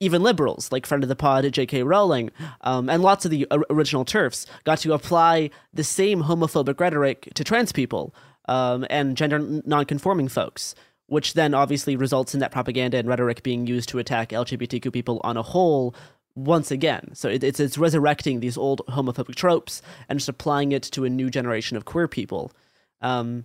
even 0.00 0.22
liberals 0.22 0.70
like 0.72 0.86
friend 0.86 1.02
of 1.02 1.08
the 1.08 1.16
pod 1.16 1.50
J.K. 1.52 1.82
Rowling 1.82 2.30
um, 2.62 2.88
and 2.88 3.02
lots 3.02 3.24
of 3.24 3.30
the 3.30 3.46
original 3.70 4.04
TERFs 4.04 4.46
got 4.64 4.78
to 4.78 4.92
apply 4.92 5.50
the 5.72 5.84
same 5.84 6.24
homophobic 6.24 6.80
rhetoric 6.80 7.28
to 7.34 7.44
trans 7.44 7.72
people 7.72 8.14
um, 8.48 8.86
and 8.90 9.16
gender 9.16 9.38
nonconforming 9.38 10.28
folks, 10.28 10.74
which 11.06 11.34
then 11.34 11.54
obviously 11.54 11.96
results 11.96 12.34
in 12.34 12.40
that 12.40 12.50
propaganda 12.50 12.96
and 12.96 13.08
rhetoric 13.08 13.42
being 13.42 13.66
used 13.66 13.88
to 13.90 13.98
attack 13.98 14.30
LGBTQ 14.30 14.92
people 14.92 15.20
on 15.24 15.36
a 15.36 15.42
whole 15.42 15.94
once 16.34 16.70
again. 16.70 17.10
So 17.14 17.28
it, 17.28 17.42
it's 17.42 17.60
it's 17.60 17.78
resurrecting 17.78 18.40
these 18.40 18.56
old 18.56 18.82
homophobic 18.88 19.34
tropes 19.34 19.82
and 20.08 20.18
just 20.18 20.28
applying 20.28 20.72
it 20.72 20.82
to 20.84 21.04
a 21.04 21.10
new 21.10 21.30
generation 21.30 21.76
of 21.76 21.84
queer 21.84 22.08
people. 22.08 22.52
Um, 23.00 23.44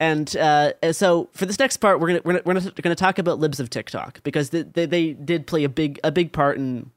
and 0.00 0.36
uh, 0.36 0.92
so 0.92 1.28
for 1.32 1.46
this 1.46 1.58
next 1.58 1.78
part, 1.78 2.00
we're 2.00 2.08
gonna 2.08 2.40
we're 2.44 2.54
we're 2.54 2.82
gonna 2.82 2.94
talk 2.94 3.18
about 3.18 3.38
libs 3.38 3.58
of 3.58 3.68
TikTok 3.70 4.22
because 4.22 4.50
they, 4.50 4.62
they, 4.62 4.86
they 4.86 5.12
did 5.12 5.46
play 5.46 5.64
a 5.64 5.68
big 5.68 5.98
a 6.04 6.12
big 6.12 6.32
part 6.32 6.56
in 6.56 6.90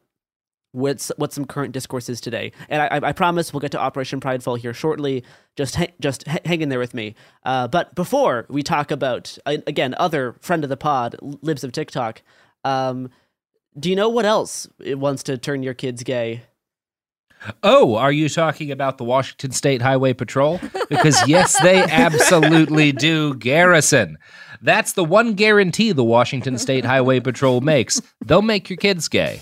what 0.71 1.09
what 1.17 1.33
some 1.33 1.45
current 1.45 1.73
discourse 1.73 2.09
is 2.09 2.21
today. 2.21 2.51
And 2.69 2.81
I, 2.81 3.09
I 3.09 3.11
promise 3.11 3.53
we'll 3.53 3.59
get 3.59 3.71
to 3.71 3.79
Operation 3.79 4.19
Pridefall 4.19 4.57
here 4.57 4.73
shortly. 4.73 5.23
Just 5.55 5.75
ha- 5.75 5.93
just 5.99 6.27
ha- 6.27 6.39
hang 6.45 6.61
in 6.61 6.69
there 6.69 6.79
with 6.79 6.93
me. 6.93 7.15
Uh, 7.43 7.67
but 7.67 7.93
before 7.95 8.45
we 8.49 8.63
talk 8.63 8.91
about 8.91 9.37
uh, 9.45 9.57
again 9.67 9.95
other 9.97 10.35
friend 10.39 10.63
of 10.63 10.69
the 10.69 10.77
pod 10.77 11.15
libs 11.41 11.63
of 11.63 11.71
TikTok, 11.71 12.21
um, 12.63 13.09
do 13.79 13.89
you 13.89 13.95
know 13.95 14.09
what 14.09 14.25
else 14.25 14.67
it 14.79 14.99
wants 14.99 15.23
to 15.23 15.37
turn 15.37 15.63
your 15.63 15.73
kids 15.73 16.03
gay? 16.03 16.43
Oh, 17.63 17.95
are 17.95 18.11
you 18.11 18.29
talking 18.29 18.71
about 18.71 18.97
the 18.97 19.03
Washington 19.03 19.51
State 19.51 19.81
Highway 19.81 20.13
Patrol? 20.13 20.59
Because 20.89 21.27
yes, 21.27 21.59
they 21.61 21.77
absolutely 21.77 22.91
do, 22.91 23.33
Garrison. 23.35 24.17
That's 24.61 24.93
the 24.93 25.03
one 25.03 25.33
guarantee 25.33 25.91
the 25.91 26.03
Washington 26.03 26.57
State 26.57 26.85
Highway 26.85 27.19
Patrol 27.19 27.61
makes. 27.61 28.01
They'll 28.23 28.43
make 28.43 28.69
your 28.69 28.77
kids 28.77 29.07
gay. 29.07 29.41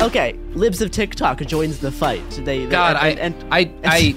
Okay, 0.00 0.32
Libs 0.54 0.80
of 0.80 0.90
TikTok 0.90 1.40
joins 1.40 1.78
the 1.78 1.92
fight. 1.92 2.28
They, 2.30 2.64
they 2.64 2.66
God, 2.70 2.96
and, 2.96 3.34
I, 3.52 3.58
and, 3.58 3.74
I, 3.84 3.84
I, 3.84 4.16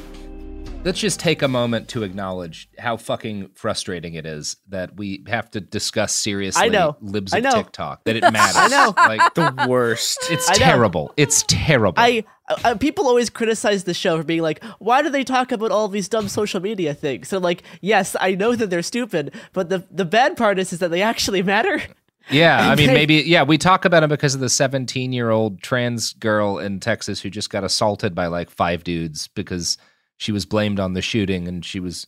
let's 0.86 0.98
just 0.98 1.20
take 1.20 1.42
a 1.42 1.48
moment 1.50 1.90
to 1.90 2.04
acknowledge 2.04 2.70
how 2.80 2.96
fucking 2.96 3.50
frustrating 3.54 4.14
it 4.14 4.26
is 4.26 4.56
that 4.70 4.96
we 4.96 5.26
have 5.28 5.52
to 5.52 5.60
discuss 5.60 6.16
seriously 6.16 6.64
I 6.64 6.70
know. 6.70 6.96
libs 7.02 7.34
I 7.34 7.40
of. 7.40 7.54
TikTok. 7.54 8.06
That 8.06 8.16
it 8.16 8.22
matters. 8.32 8.56
I 8.56 8.68
know. 8.70 8.94
Like 8.96 9.34
The 9.36 9.68
worst. 9.68 10.20
it's 10.30 10.50
I 10.50 10.54
know. 10.54 10.60
terrible. 10.60 11.14
It's 11.18 11.44
terrible. 11.50 12.02
I 12.02 12.24
uh, 12.64 12.76
people 12.76 13.06
always 13.06 13.30
criticize 13.30 13.84
the 13.84 13.94
show 13.94 14.18
for 14.18 14.24
being 14.24 14.42
like, 14.42 14.64
why 14.80 15.02
do 15.02 15.10
they 15.10 15.26
talk 15.26 15.52
about 15.52 15.72
all 15.72 15.90
these 15.90 16.08
dumb 16.08 16.30
social 16.30 16.62
media 16.62 16.94
things? 16.94 17.28
So 17.28 17.40
like, 17.40 17.62
yes, 17.82 18.16
I 18.22 18.36
know 18.36 18.56
that 18.56 18.70
they're 18.70 18.84
stupid, 18.84 19.34
but 19.52 19.68
the 19.68 19.86
the 19.92 20.06
bad 20.06 20.38
part 20.38 20.60
is 20.60 20.72
is 20.72 20.80
that 20.80 20.92
they 20.92 21.02
actually 21.02 21.44
matter. 21.44 21.82
Yeah, 22.30 22.70
I 22.70 22.76
mean, 22.76 22.88
they- 22.88 22.94
maybe. 22.94 23.16
Yeah, 23.16 23.44
we 23.44 23.58
talk 23.58 23.86
about 23.86 24.04
him 24.04 24.10
because 24.10 24.36
of 24.36 24.42
the 24.42 24.50
17 24.50 25.14
year 25.14 25.30
old 25.30 25.62
trans 25.62 26.14
girl 26.14 26.58
in 26.60 26.80
Texas 26.80 27.22
who 27.22 27.30
just 27.30 27.50
got 27.50 27.64
assaulted 27.64 28.16
by 28.16 28.28
like 28.28 28.50
five 28.50 28.84
dudes 28.84 29.28
because 29.30 29.78
she 30.18 30.32
was 30.32 30.46
blamed 30.46 30.80
on 30.80 30.94
the 30.94 31.02
shooting 31.02 31.48
and 31.48 31.66
she 31.66 31.80
was 31.80 32.08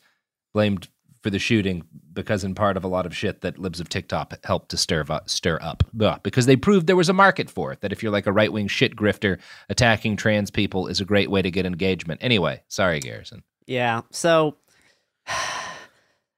blamed 0.53 0.87
for 1.21 1.29
the 1.31 1.39
shooting 1.39 1.83
because 2.13 2.43
in 2.43 2.53
part 2.53 2.77
of 2.77 2.83
a 2.83 2.87
lot 2.87 3.05
of 3.07 3.15
shit 3.17 3.41
that 3.41 3.57
libs 3.57 3.79
of 3.79 3.89
TikTok 3.89 4.45
helped 4.45 4.69
to 4.69 4.77
stir 4.77 5.03
up, 5.09 5.27
stir 5.27 5.57
up 5.59 5.83
Ugh, 5.99 6.19
because 6.23 6.45
they 6.45 6.55
proved 6.55 6.85
there 6.85 6.95
was 6.95 7.09
a 7.09 7.13
market 7.13 7.49
for 7.49 7.71
it. 7.73 7.81
That 7.81 7.91
if 7.91 8.03
you're 8.03 8.11
like 8.11 8.27
a 8.27 8.31
right 8.31 8.53
wing 8.53 8.67
shit 8.67 8.95
grifter, 8.95 9.39
attacking 9.67 10.17
trans 10.17 10.51
people 10.51 10.87
is 10.87 11.01
a 11.01 11.05
great 11.05 11.31
way 11.31 11.41
to 11.41 11.49
get 11.49 11.65
engagement. 11.65 12.21
Anyway, 12.23 12.61
sorry, 12.67 12.99
Garrison. 12.99 13.43
Yeah. 13.65 14.01
So, 14.11 14.55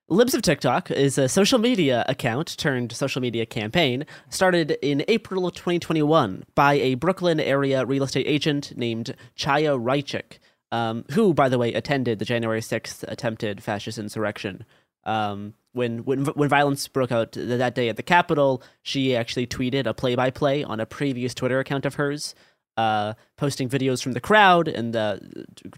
Libs 0.10 0.34
of 0.34 0.42
TikTok 0.42 0.90
is 0.90 1.18
a 1.18 1.28
social 1.28 1.60
media 1.60 2.06
account 2.08 2.58
turned 2.58 2.94
social 2.94 3.22
media 3.22 3.46
campaign 3.46 4.06
started 4.30 4.78
in 4.82 5.04
April 5.10 5.46
of 5.46 5.54
2021 5.56 6.46
by 6.56 6.76
a 6.76 6.96
Brooklyn 6.96 7.42
area 7.42 7.86
real 7.86 8.04
estate 8.04 8.26
agent 8.26 8.72
named 8.78 9.14
Chaya 9.36 9.78
Raichik, 9.78 10.40
um, 10.72 11.04
who, 11.12 11.34
by 11.34 11.50
the 11.50 11.58
way, 11.58 11.74
attended 11.74 12.20
the 12.20 12.26
January 12.26 12.62
6th 12.62 13.04
attempted 13.10 13.62
fascist 13.62 13.98
insurrection. 13.98 14.64
Um, 15.04 15.56
when, 15.74 16.06
when 16.06 16.24
when 16.24 16.48
violence 16.48 16.88
broke 16.88 17.12
out 17.12 17.34
that 17.34 17.76
day 17.76 17.90
at 17.90 17.98
the 17.98 18.04
Capitol, 18.04 18.64
she 18.84 19.14
actually 19.14 19.46
tweeted 19.46 19.88
a 19.88 19.94
play-by-play 19.94 20.64
on 20.64 20.80
a 20.80 20.86
previous 20.86 21.34
Twitter 21.34 21.60
account 21.60 21.86
of 21.86 21.96
hers, 21.96 22.34
uh, 22.78 23.14
posting 23.36 23.68
videos 23.68 24.02
from 24.02 24.14
the 24.14 24.22
crowd 24.22 24.70
and 24.70 24.96
uh, 24.96 25.18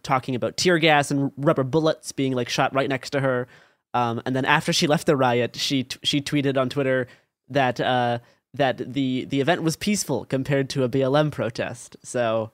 talking 0.04 0.36
about 0.36 0.56
tear 0.56 0.78
gas 0.78 1.10
and 1.10 1.32
rubber 1.36 1.64
bullets 1.64 2.12
being 2.12 2.34
like 2.34 2.48
shot 2.48 2.76
right 2.76 2.90
next 2.90 3.10
to 3.10 3.22
her. 3.22 3.48
Um, 3.94 4.22
and 4.26 4.36
then 4.36 4.46
after 4.46 4.72
she 4.72 4.88
left 4.88 5.08
the 5.08 5.16
riot, 5.18 5.56
she 5.56 5.84
t- 5.84 6.00
she 6.04 6.22
tweeted 6.22 6.58
on 6.58 6.70
Twitter 6.70 7.08
that 7.50 7.80
uh, 7.80 8.20
that 8.54 8.94
the 8.94 9.26
the 9.26 9.42
event 9.42 9.64
was 9.64 9.76
peaceful 9.76 10.26
compared 10.26 10.70
to 10.72 10.84
a 10.84 10.90
BLM 10.90 11.32
protest. 11.32 11.98
So 12.04 12.52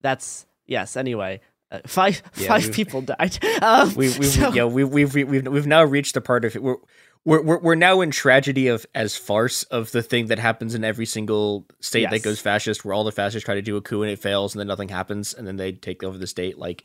that's 0.00 0.46
yes. 0.66 0.96
Anyway, 0.96 1.40
uh, 1.70 1.80
five 1.86 2.22
Yeah, 2.36 2.48
five 2.48 2.72
people 2.72 3.02
died. 3.02 3.38
Um, 3.62 3.94
we, 3.94 4.08
we've, 4.18 4.26
so- 4.26 4.52
yeah, 4.52 4.64
we, 4.64 4.84
we've, 4.84 5.14
we've, 5.14 5.28
we've, 5.28 5.46
we've 5.46 5.66
now 5.66 5.84
reached 5.84 6.14
the 6.14 6.20
part 6.20 6.44
of 6.44 6.56
it. 6.56 6.62
We're, 6.62 6.76
we're, 7.24 7.42
we're, 7.42 7.58
we're 7.58 7.74
now 7.74 8.00
in 8.00 8.10
tragedy 8.10 8.68
of 8.68 8.86
as 8.94 9.16
farce 9.16 9.64
of 9.64 9.90
the 9.92 10.02
thing 10.02 10.28
that 10.28 10.38
happens 10.38 10.74
in 10.74 10.84
every 10.84 11.04
single 11.04 11.66
state 11.80 12.02
Yes. 12.02 12.10
that 12.12 12.22
goes 12.22 12.40
fascist, 12.40 12.84
where 12.84 12.94
all 12.94 13.04
the 13.04 13.12
fascists 13.12 13.44
try 13.44 13.54
to 13.56 13.62
do 13.62 13.76
a 13.76 13.82
coup 13.82 14.02
and 14.02 14.10
it 14.10 14.18
fails, 14.18 14.54
and 14.54 14.60
then 14.60 14.66
nothing 14.68 14.88
happens, 14.88 15.34
and 15.34 15.46
then 15.46 15.56
they 15.56 15.72
take 15.72 16.02
over 16.02 16.16
the 16.16 16.26
state 16.26 16.56
like 16.56 16.84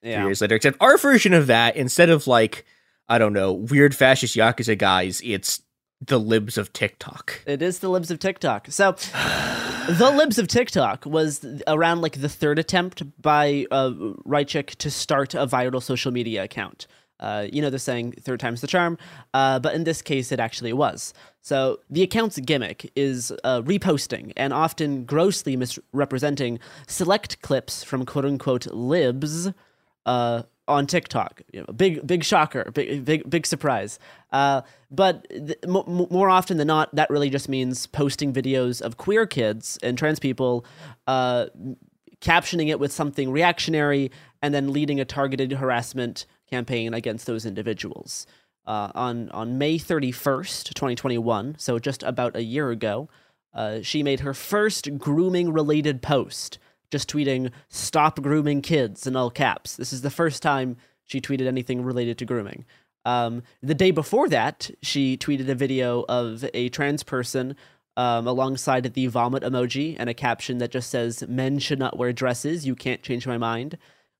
three 0.00 0.10
yeah. 0.12 0.24
years 0.24 0.40
later. 0.40 0.56
Except 0.56 0.78
our 0.80 0.96
version 0.96 1.32
of 1.32 1.46
that, 1.46 1.76
instead 1.76 2.10
of 2.10 2.26
like 2.26 2.64
I 3.08 3.18
don't 3.18 3.32
know 3.32 3.52
weird 3.52 3.94
fascist 3.94 4.36
yakuza 4.36 4.76
guys, 4.78 5.20
it's 5.24 5.62
the 6.00 6.18
libs 6.18 6.58
of 6.58 6.72
TikTok. 6.72 7.42
It 7.46 7.62
is 7.62 7.78
the 7.78 7.88
libs 7.88 8.10
of 8.10 8.18
TikTok. 8.18 8.66
So, 8.70 8.92
the 9.88 10.12
libs 10.14 10.38
of 10.38 10.48
TikTok 10.48 11.06
was 11.06 11.44
around 11.66 12.00
like 12.00 12.20
the 12.20 12.28
third 12.28 12.58
attempt 12.58 13.02
by 13.20 13.66
uh, 13.70 13.90
Raichik 14.26 14.74
to 14.76 14.90
start 14.90 15.34
a 15.34 15.46
viral 15.46 15.82
social 15.82 16.12
media 16.12 16.44
account. 16.44 16.86
Uh, 17.20 17.46
you 17.52 17.62
know, 17.62 17.70
they're 17.70 17.78
saying 17.78 18.12
third 18.20 18.40
time's 18.40 18.60
the 18.60 18.66
charm, 18.66 18.98
uh, 19.32 19.58
but 19.58 19.74
in 19.74 19.84
this 19.84 20.02
case, 20.02 20.32
it 20.32 20.40
actually 20.40 20.72
was. 20.72 21.14
So 21.42 21.80
the 21.88 22.02
account's 22.02 22.38
gimmick 22.40 22.90
is 22.96 23.32
uh, 23.44 23.62
reposting 23.62 24.32
and 24.36 24.52
often 24.52 25.04
grossly 25.04 25.56
misrepresenting 25.56 26.58
select 26.88 27.40
clips 27.40 27.84
from 27.84 28.04
quote 28.04 28.24
unquote 28.24 28.66
libs 28.66 29.50
uh, 30.06 30.42
on 30.66 30.86
TikTok. 30.86 31.42
You 31.52 31.60
know, 31.60 31.72
big, 31.74 32.06
big 32.06 32.24
shocker, 32.24 32.70
big, 32.72 33.04
big, 33.04 33.28
big 33.28 33.46
surprise. 33.46 33.98
Uh, 34.32 34.62
but 34.90 35.28
th- 35.28 35.58
m- 35.64 36.08
more 36.10 36.30
often 36.30 36.56
than 36.56 36.66
not, 36.66 36.94
that 36.94 37.10
really 37.10 37.30
just 37.30 37.48
means 37.48 37.86
posting 37.86 38.32
videos 38.32 38.80
of 38.80 38.96
queer 38.96 39.26
kids 39.26 39.78
and 39.82 39.98
trans 39.98 40.18
people, 40.18 40.64
uh, 41.06 41.46
captioning 42.20 42.68
it 42.68 42.80
with 42.80 42.92
something 42.92 43.30
reactionary, 43.30 44.10
and 44.40 44.54
then 44.54 44.72
leading 44.72 45.00
a 45.00 45.04
targeted 45.04 45.52
harassment 45.52 46.26
campaign 46.48 46.94
against 46.94 47.26
those 47.26 47.44
individuals. 47.44 48.26
Uh, 48.66 48.90
on 48.94 49.28
on 49.30 49.58
May 49.58 49.76
thirty 49.76 50.10
first, 50.10 50.74
twenty 50.74 50.94
twenty 50.94 51.18
one, 51.18 51.54
so 51.58 51.78
just 51.78 52.02
about 52.02 52.34
a 52.34 52.42
year 52.42 52.70
ago, 52.70 53.10
uh, 53.52 53.82
she 53.82 54.02
made 54.02 54.20
her 54.20 54.32
first 54.32 54.96
grooming 54.98 55.52
related 55.52 56.00
post 56.00 56.58
just 56.94 57.10
tweeting 57.10 57.50
stop 57.70 58.22
grooming 58.22 58.62
kids 58.62 59.04
in 59.04 59.16
all 59.16 59.28
caps. 59.28 59.74
This 59.74 59.92
is 59.92 60.02
the 60.02 60.10
first 60.10 60.44
time 60.44 60.76
she 61.02 61.20
tweeted 61.20 61.48
anything 61.48 61.82
related 61.82 62.18
to 62.18 62.24
grooming. 62.24 62.64
Um, 63.04 63.42
the 63.60 63.74
day 63.74 63.90
before 63.90 64.28
that 64.28 64.70
she 64.80 65.16
tweeted 65.16 65.48
a 65.48 65.56
video 65.56 66.04
of 66.08 66.44
a 66.54 66.68
trans 66.68 67.02
person 67.02 67.56
um, 67.96 68.28
alongside 68.28 68.94
the 68.94 69.08
vomit 69.08 69.42
emoji 69.42 69.96
and 69.98 70.08
a 70.08 70.14
caption 70.14 70.58
that 70.58 70.70
just 70.70 70.88
says 70.88 71.24
men 71.26 71.58
should 71.58 71.80
not 71.80 71.98
wear 71.98 72.12
dresses. 72.12 72.64
You 72.64 72.76
can't 72.76 73.02
change 73.02 73.26
my 73.26 73.38
mind. 73.38 73.76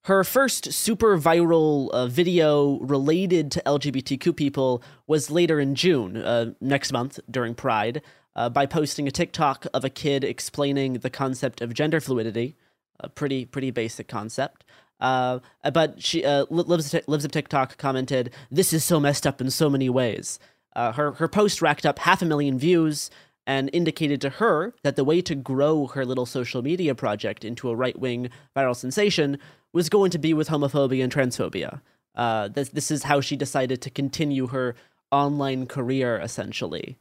Her 0.06 0.24
first 0.24 0.72
super 0.72 1.16
viral 1.16 1.90
uh, 1.90 2.08
video 2.08 2.80
related 2.80 3.52
to 3.52 3.62
LGBTQ 3.64 4.34
people 4.34 4.82
was 5.06 5.30
later 5.30 5.60
in 5.60 5.76
June, 5.76 6.16
uh, 6.16 6.54
next 6.60 6.92
month 6.92 7.20
during 7.30 7.54
Pride, 7.54 8.02
uh, 8.34 8.48
by 8.48 8.66
posting 8.66 9.06
a 9.06 9.12
TikTok 9.12 9.66
of 9.72 9.84
a 9.84 9.88
kid 9.90 10.24
explaining 10.24 10.94
the 10.94 11.08
concept 11.08 11.60
of 11.60 11.72
gender 11.72 12.00
fluidity, 12.00 12.56
a 13.00 13.08
pretty 13.08 13.44
pretty 13.44 13.70
basic 13.70 14.08
concept. 14.08 14.64
Uh, 15.00 15.40
but 15.72 16.02
she 16.02 16.24
uh, 16.24 16.46
lives 16.50 16.94
libs 17.06 17.24
of 17.24 17.32
TikTok 17.32 17.76
commented, 17.76 18.30
"This 18.50 18.72
is 18.72 18.84
so 18.84 19.00
messed 19.00 19.26
up 19.26 19.40
in 19.40 19.50
so 19.50 19.68
many 19.68 19.88
ways." 19.88 20.38
Uh, 20.74 20.92
her 20.92 21.12
her 21.12 21.28
post 21.28 21.62
racked 21.62 21.86
up 21.86 22.00
half 22.00 22.22
a 22.22 22.24
million 22.24 22.58
views 22.58 23.10
and 23.46 23.70
indicated 23.72 24.20
to 24.20 24.30
her 24.30 24.74
that 24.82 24.96
the 24.96 25.04
way 25.04 25.20
to 25.20 25.34
grow 25.34 25.86
her 25.88 26.04
little 26.04 26.26
social 26.26 26.62
media 26.62 26.94
project 26.94 27.44
into 27.44 27.68
a 27.68 27.74
right 27.74 27.98
wing 27.98 28.30
viral 28.56 28.74
sensation 28.74 29.38
was 29.72 29.88
going 29.88 30.10
to 30.10 30.18
be 30.18 30.32
with 30.32 30.48
homophobia 30.48 31.02
and 31.02 31.12
transphobia. 31.12 31.80
Uh, 32.14 32.48
this, 32.48 32.68
this 32.70 32.90
is 32.90 33.02
how 33.02 33.20
she 33.20 33.36
decided 33.36 33.82
to 33.82 33.90
continue 33.90 34.46
her 34.46 34.74
online 35.10 35.66
career, 35.66 36.18
essentially. 36.18 36.96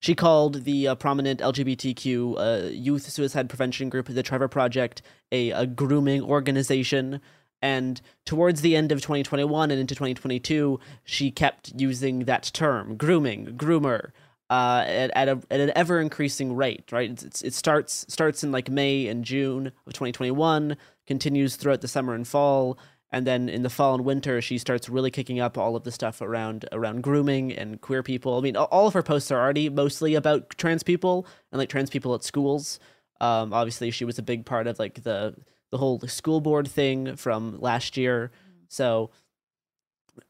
She 0.00 0.14
called 0.14 0.64
the 0.64 0.88
uh, 0.88 0.94
prominent 0.94 1.40
LGBTQ 1.40 2.36
uh, 2.38 2.68
youth 2.70 3.08
suicide 3.10 3.48
prevention 3.48 3.88
group, 3.88 4.06
the 4.08 4.22
Trevor 4.22 4.48
Project, 4.48 5.02
a, 5.32 5.50
a 5.50 5.66
grooming 5.66 6.22
organization. 6.22 7.20
And 7.60 8.00
towards 8.24 8.60
the 8.60 8.76
end 8.76 8.92
of 8.92 9.00
2021 9.00 9.70
and 9.72 9.80
into 9.80 9.94
2022, 9.94 10.78
she 11.04 11.30
kept 11.32 11.72
using 11.76 12.20
that 12.20 12.50
term, 12.54 12.96
grooming, 12.96 13.56
groomer, 13.56 14.12
uh, 14.50 14.84
at, 14.86 15.10
at, 15.14 15.28
a, 15.28 15.40
at 15.50 15.60
an 15.60 15.72
ever 15.74 16.00
increasing 16.00 16.54
rate, 16.54 16.90
right? 16.92 17.10
It's, 17.10 17.22
it's, 17.22 17.42
it 17.42 17.54
starts 17.54 18.06
starts 18.08 18.42
in 18.42 18.52
like 18.52 18.70
May 18.70 19.06
and 19.08 19.24
June 19.24 19.66
of 19.86 19.92
2021, 19.92 20.76
continues 21.06 21.56
throughout 21.56 21.80
the 21.80 21.88
summer 21.88 22.14
and 22.14 22.26
fall, 22.26 22.78
and 23.10 23.26
then 23.26 23.48
in 23.48 23.62
the 23.62 23.70
fall 23.70 23.94
and 23.94 24.04
winter, 24.04 24.40
she 24.42 24.58
starts 24.58 24.88
really 24.88 25.10
kicking 25.10 25.40
up 25.40 25.56
all 25.56 25.76
of 25.76 25.84
the 25.84 25.92
stuff 25.92 26.20
around 26.20 26.66
around 26.72 27.02
grooming 27.02 27.52
and 27.52 27.80
queer 27.80 28.02
people. 28.02 28.36
I 28.36 28.40
mean, 28.40 28.56
all 28.56 28.86
of 28.86 28.94
her 28.94 29.02
posts 29.02 29.30
are 29.30 29.40
already 29.40 29.68
mostly 29.68 30.14
about 30.14 30.50
trans 30.58 30.82
people 30.82 31.26
and 31.50 31.58
like 31.58 31.68
trans 31.70 31.90
people 31.90 32.14
at 32.14 32.22
schools. 32.22 32.78
Um, 33.20 33.52
obviously, 33.52 33.90
she 33.90 34.04
was 34.04 34.18
a 34.18 34.22
big 34.22 34.44
part 34.44 34.66
of 34.66 34.78
like 34.78 35.02
the 35.02 35.34
the 35.70 35.78
whole 35.78 36.00
school 36.00 36.40
board 36.40 36.68
thing 36.68 37.16
from 37.16 37.58
last 37.60 37.96
year. 37.96 38.30
So 38.68 39.10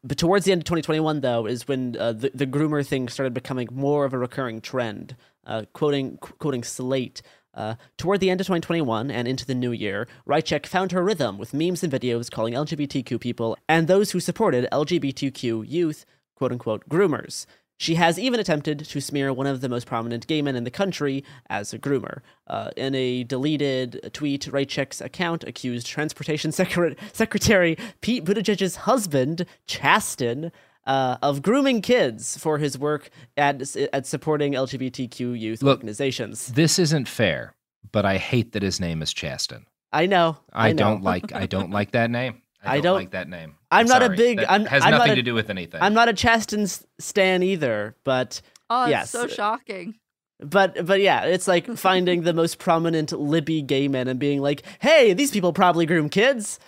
but 0.03 0.17
towards 0.17 0.45
the 0.45 0.51
end 0.51 0.61
of 0.61 0.65
2021 0.65 1.21
though 1.21 1.45
is 1.45 1.67
when 1.67 1.97
uh, 1.97 2.13
the, 2.13 2.31
the 2.33 2.45
groomer 2.45 2.85
thing 2.85 3.07
started 3.07 3.33
becoming 3.33 3.67
more 3.71 4.05
of 4.05 4.13
a 4.13 4.17
recurring 4.17 4.61
trend 4.61 5.15
uh, 5.45 5.63
quoting 5.73 6.17
qu- 6.17 6.33
quoting 6.33 6.63
slate 6.63 7.21
uh, 7.59 7.75
toward 7.97 8.21
the 8.21 8.29
end 8.29 8.39
of 8.39 8.47
2021 8.47 9.11
and 9.11 9.27
into 9.27 9.45
the 9.45 9.53
new 9.53 9.71
year, 9.71 10.07
Raichik 10.25 10.65
found 10.65 10.93
her 10.93 11.03
rhythm 11.03 11.37
with 11.37 11.53
memes 11.53 11.83
and 11.83 11.91
videos 11.91 12.31
calling 12.31 12.53
LGBTQ 12.53 13.19
people 13.19 13.57
and 13.67 13.87
those 13.87 14.11
who 14.11 14.21
supported 14.21 14.67
LGBTQ 14.71 15.69
youth, 15.69 16.05
quote 16.35 16.53
unquote 16.53 16.87
groomers. 16.87 17.45
She 17.77 17.95
has 17.95 18.19
even 18.19 18.39
attempted 18.41 18.79
to 18.79 19.01
smear 19.01 19.31
one 19.31 19.47
of 19.47 19.61
the 19.61 19.69
most 19.69 19.87
prominent 19.87 20.27
gay 20.27 20.41
men 20.41 20.55
in 20.55 20.65
the 20.65 20.71
country 20.71 21.23
as 21.49 21.73
a 21.73 21.79
groomer. 21.79 22.19
Uh, 22.47 22.71
in 22.75 22.93
a 22.93 23.23
deleted 23.23 24.09
tweet, 24.13 24.43
Raichik's 24.51 24.99
account 24.99 25.45
accused 25.45 25.87
Transportation 25.87 26.51
Secre- 26.59 26.97
Secretary 27.13 27.77
Pete 28.01 28.25
Buttigieg's 28.25 28.77
husband, 28.77 29.45
Chasten, 29.65 30.51
uh, 30.85 31.17
of 31.21 31.41
grooming 31.41 31.81
kids 31.81 32.37
for 32.37 32.57
his 32.57 32.77
work 32.77 33.09
at, 33.37 33.61
at 33.93 34.05
supporting 34.07 34.53
LGBTQ 34.53 35.39
youth 35.39 35.61
Look, 35.61 35.77
organizations. 35.79 36.47
This 36.47 36.79
isn't 36.79 37.07
fair, 37.07 37.53
but 37.91 38.05
I 38.05 38.17
hate 38.17 38.53
that 38.53 38.63
his 38.63 38.79
name 38.79 39.01
is 39.01 39.13
Chasten. 39.13 39.65
I 39.91 40.05
know. 40.05 40.37
I, 40.53 40.69
I 40.69 40.71
know. 40.71 40.77
don't 40.77 41.03
like. 41.03 41.33
I 41.33 41.45
don't 41.55 41.71
like 41.71 41.91
that 41.91 42.09
name. 42.09 42.41
I 42.63 42.73
I 42.73 42.75
don't, 42.75 42.83
don't- 42.83 42.95
like 42.95 43.11
that 43.11 43.29
name. 43.29 43.55
I'm 43.71 43.85
not 43.87 44.01
a 44.03 44.09
big- 44.09 44.39
That 44.39 44.51
I'm- 44.51 44.65
has 44.65 44.83
I'm 44.83 44.91
not 44.91 44.97
nothing 44.99 45.11
a- 45.13 45.15
to 45.17 45.21
do 45.21 45.33
with 45.33 45.49
anything. 45.49 45.81
I'm 45.81 45.93
not 45.93 46.09
a 46.09 46.13
Chasten 46.13 46.65
stan 46.99 47.43
either, 47.43 47.95
but 48.03 48.41
Oh, 48.71 48.83
it's 48.83 48.89
Yes. 48.91 49.09
so 49.11 49.27
shocking. 49.27 49.95
But 50.41 50.85
but 50.85 51.01
yeah, 51.01 51.25
it's 51.25 51.47
like 51.47 51.67
finding 51.77 52.21
the 52.21 52.33
most 52.33 52.59
prominent 52.59 53.11
Libby 53.11 53.61
gay 53.61 53.87
men 53.87 54.07
and 54.07 54.19
being 54.19 54.41
like, 54.41 54.63
"Hey, 54.79 55.13
these 55.13 55.31
people 55.31 55.51
probably 55.53 55.85
groom 55.85 56.07
kids," 56.09 56.59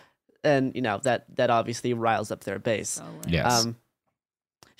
and 0.43 0.75
you 0.75 0.81
know 0.81 0.99
that 1.03 1.25
that 1.37 1.49
obviously 1.49 1.93
riles 1.93 2.31
up 2.31 2.43
their 2.43 2.59
base. 2.59 2.89
So 2.89 3.03
lame. 3.03 3.21
yes. 3.27 3.65
Um, 3.65 3.77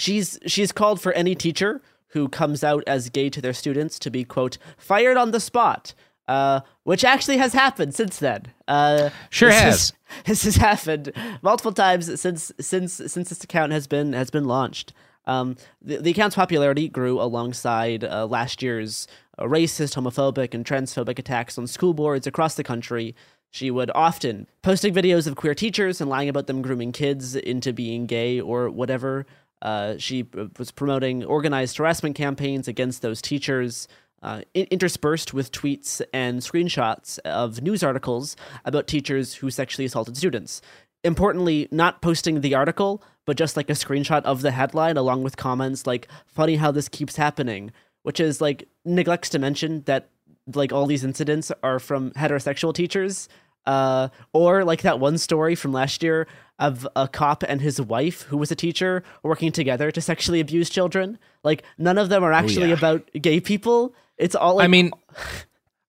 she's 0.02 0.40
she's 0.46 0.72
called 0.72 1.00
for 1.00 1.14
any 1.14 1.36
teacher 1.36 1.82
who 2.10 2.28
comes 2.28 2.64
out 2.64 2.84
as 2.88 3.10
gay 3.10 3.30
to 3.30 3.42
their 3.42 3.54
students 3.54 4.00
to 4.00 4.10
be 4.10 4.24
quote 4.24 4.58
fired 4.78 5.18
on 5.18 5.32
the 5.32 5.40
spot. 5.40 5.94
Uh, 6.28 6.62
which 6.84 7.04
actually 7.04 7.36
has 7.36 7.52
happened 7.52 7.94
since 7.94 8.20
then. 8.20 8.46
Uh, 8.66 9.10
Sure 9.30 9.50
this 9.50 9.60
has. 9.60 9.94
this 10.26 10.44
has 10.46 10.56
happened 10.56 11.12
multiple 11.42 11.74
times 11.74 12.22
since 12.22 12.54
since 12.60 12.94
since 12.94 13.30
this 13.30 13.44
account 13.44 13.74
has 13.74 13.86
been 13.86 14.14
has 14.14 14.30
been 14.30 14.46
launched. 14.46 14.94
Um, 15.26 15.58
the, 15.82 15.98
the 15.98 16.12
account's 16.12 16.36
popularity 16.36 16.88
grew 16.88 17.20
alongside 17.20 18.04
uh, 18.06 18.28
last 18.28 18.62
year's 18.62 19.08
uh, 19.38 19.44
racist, 19.44 19.96
homophobic, 19.96 20.54
and 20.54 20.64
transphobic 20.64 21.20
attacks 21.20 21.58
on 21.58 21.68
school 21.68 21.94
boards 21.94 22.26
across 22.28 22.56
the 22.56 22.64
country. 22.64 23.14
She 23.50 23.70
would 23.70 23.92
often 23.94 24.48
posting 24.62 24.94
videos 24.94 25.28
of 25.28 25.36
queer 25.36 25.54
teachers 25.54 26.00
and 26.00 26.10
lying 26.10 26.30
about 26.30 26.48
them 26.48 26.62
grooming 26.62 26.94
kids 26.94 27.36
into 27.36 27.74
being 27.74 28.06
gay 28.06 28.40
or 28.40 28.70
whatever. 28.70 29.26
Uh, 29.62 29.96
she 29.98 30.26
was 30.58 30.72
promoting 30.72 31.24
organized 31.24 31.78
harassment 31.78 32.16
campaigns 32.16 32.68
against 32.68 33.02
those 33.02 33.22
teachers, 33.22 33.88
uh, 34.24 34.42
in- 34.54 34.68
interspersed 34.72 35.34
with 35.34 35.52
tweets 35.52 36.02
and 36.14 36.42
screenshots 36.42 37.20
of 37.20 37.62
news 37.62 37.84
articles 37.84 38.36
about 38.66 38.88
teachers 38.88 39.36
who 39.36 39.50
sexually 39.50 39.86
assaulted 39.86 40.18
students. 40.18 40.62
Importantly, 41.04 41.68
not 41.72 42.02
posting 42.02 42.42
the 42.42 42.56
article, 42.56 43.04
but 43.26 43.38
just 43.38 43.58
like 43.58 43.70
a 43.70 43.74
screenshot 43.74 44.24
of 44.24 44.42
the 44.42 44.52
headline 44.52 44.98
along 44.98 45.24
with 45.24 45.38
comments 45.38 45.88
like, 45.88 46.08
funny 46.28 46.56
how 46.56 46.72
this 46.72 46.88
keeps 46.90 47.16
happening, 47.16 47.72
which 48.04 48.20
is 48.20 48.42
like 48.42 48.68
neglects 48.86 49.30
to 49.30 49.40
mention 49.40 49.84
that 49.86 50.10
like 50.56 50.74
all 50.74 50.86
these 50.86 51.04
incidents 51.04 51.52
are 51.64 51.80
from 51.80 52.12
heterosexual 52.12 52.74
teachers. 52.74 53.30
Uh, 53.66 54.10
or 54.34 54.64
like 54.64 54.82
that 54.82 55.00
one 55.00 55.18
story 55.18 55.56
from 55.56 55.72
last 55.72 56.02
year 56.02 56.28
of 56.60 56.88
a 56.96 57.08
cop 57.08 57.44
and 57.44 57.62
his 57.62 57.82
wife, 57.82 58.24
who 58.24 58.38
was 58.38 58.52
a 58.52 58.56
teacher, 58.56 59.04
working 59.24 59.52
together 59.52 59.92
to 59.92 60.02
sexually 60.02 60.40
abuse 60.40 60.70
children. 60.70 61.18
Like 61.44 61.64
none 61.78 61.98
of 61.98 62.10
them 62.10 62.24
are 62.24 62.34
actually 62.34 62.70
yeah. 62.70 62.76
about 62.76 63.10
gay 63.14 63.40
people. 63.40 63.94
It's 64.18 64.36
all. 64.36 64.56
Like, 64.56 64.66
I 64.66 64.68
mean, 64.68 64.92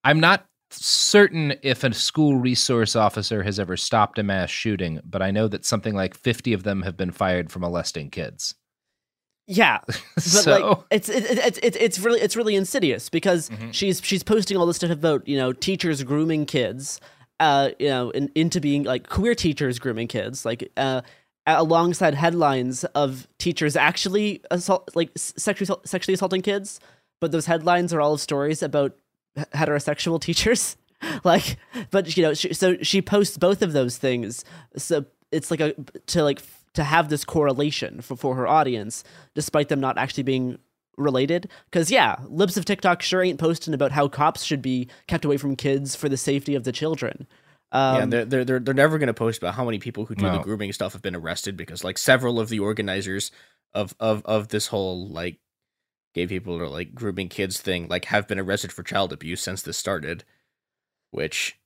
I'm 0.04 0.20
not 0.20 0.46
certain 0.70 1.54
if 1.62 1.84
a 1.84 1.92
school 1.92 2.36
resource 2.36 2.96
officer 2.96 3.42
has 3.42 3.60
ever 3.60 3.76
stopped 3.76 4.18
a 4.18 4.22
mass 4.22 4.50
shooting, 4.50 5.00
but 5.04 5.22
I 5.22 5.30
know 5.30 5.48
that 5.48 5.64
something 5.64 5.94
like 5.94 6.14
50 6.14 6.52
of 6.52 6.62
them 6.62 6.82
have 6.82 6.96
been 6.96 7.10
fired 7.10 7.50
for 7.50 7.58
molesting 7.58 8.10
kids. 8.10 8.54
Yeah, 9.46 9.80
but 9.86 10.22
so, 10.22 10.50
like 10.50 10.78
it's 10.90 11.08
it, 11.08 11.24
it, 11.24 11.38
it's 11.38 11.58
it's 11.62 11.76
it's 11.76 11.98
really 11.98 12.20
it's 12.20 12.36
really 12.36 12.54
insidious 12.54 13.08
because 13.08 13.50
she's 13.72 14.00
she's 14.02 14.22
posting 14.22 14.56
all 14.56 14.66
this 14.66 14.76
stuff 14.76 14.90
about 14.90 15.26
you 15.26 15.36
know 15.36 15.52
teachers 15.52 16.02
grooming 16.04 16.46
kids, 16.46 17.00
uh 17.42 17.70
you 17.78 17.88
know 17.88 18.10
in, 18.10 18.30
into 18.34 18.60
being 18.60 18.84
like 18.84 19.08
queer 19.08 19.34
teachers 19.34 19.78
grooming 19.78 20.08
kids 20.08 20.46
like 20.46 20.70
uh 20.76 21.02
alongside 21.46 22.14
headlines 22.14 22.84
of 22.94 23.26
teachers 23.38 23.76
actually 23.76 24.40
assault 24.50 24.88
like 24.94 25.10
sexually 25.16 25.78
sexually 25.84 26.14
assaulting 26.14 26.42
kids, 26.42 26.80
but 27.20 27.32
those 27.32 27.46
headlines 27.46 27.92
are 27.92 28.00
all 28.00 28.14
of 28.14 28.20
stories 28.20 28.62
about 28.62 28.94
heterosexual 29.36 30.20
teachers. 30.28 30.76
like, 31.24 31.56
but 31.90 32.16
you 32.16 32.22
know, 32.22 32.34
she, 32.34 32.54
so 32.54 32.76
she 32.82 33.02
posts 33.02 33.36
both 33.36 33.62
of 33.62 33.72
those 33.72 33.98
things. 33.98 34.44
So 34.76 35.04
it's 35.32 35.50
like 35.50 35.60
a 35.60 35.74
to 36.06 36.22
like 36.22 36.42
to 36.74 36.84
have 36.84 37.08
this 37.08 37.24
correlation 37.24 38.00
for, 38.00 38.16
for 38.16 38.36
her 38.36 38.46
audience, 38.46 39.02
despite 39.34 39.68
them 39.68 39.80
not 39.80 39.98
actually 39.98 40.22
being 40.22 40.58
related. 40.96 41.48
Because 41.70 41.90
yeah, 41.90 42.16
libs 42.28 42.56
of 42.56 42.64
TikTok 42.64 43.02
sure 43.02 43.22
ain't 43.22 43.38
posting 43.38 43.74
about 43.74 43.92
how 43.92 44.08
cops 44.08 44.42
should 44.42 44.62
be 44.62 44.88
kept 45.06 45.24
away 45.24 45.36
from 45.36 45.56
kids 45.56 45.96
for 45.96 46.08
the 46.08 46.16
safety 46.16 46.54
of 46.54 46.64
the 46.64 46.72
children. 46.72 47.26
Um, 47.72 47.96
yeah, 47.96 48.02
and 48.02 48.12
they're, 48.12 48.24
they're 48.24 48.44
they're 48.44 48.60
they're 48.60 48.74
never 48.74 48.98
going 48.98 49.06
to 49.06 49.14
post 49.14 49.38
about 49.38 49.54
how 49.54 49.64
many 49.64 49.78
people 49.78 50.04
who 50.04 50.14
do 50.14 50.30
the 50.30 50.38
grooming 50.38 50.72
stuff 50.72 50.92
have 50.92 51.02
been 51.02 51.16
arrested 51.16 51.56
because 51.56 51.82
like 51.82 51.96
several 51.96 52.38
of 52.38 52.48
the 52.48 52.58
organizers 52.58 53.30
of 53.72 53.94
of 53.98 54.22
of 54.26 54.48
this 54.48 54.66
whole 54.66 55.08
like 55.08 55.38
gay 56.14 56.26
people 56.26 56.54
or 56.54 56.68
like 56.68 56.94
grooming 56.94 57.30
kids 57.30 57.60
thing 57.60 57.88
like 57.88 58.04
have 58.06 58.28
been 58.28 58.38
arrested 58.38 58.70
for 58.72 58.82
child 58.82 59.12
abuse 59.12 59.40
since 59.40 59.62
this 59.62 59.78
started, 59.78 60.24
which 61.12 61.58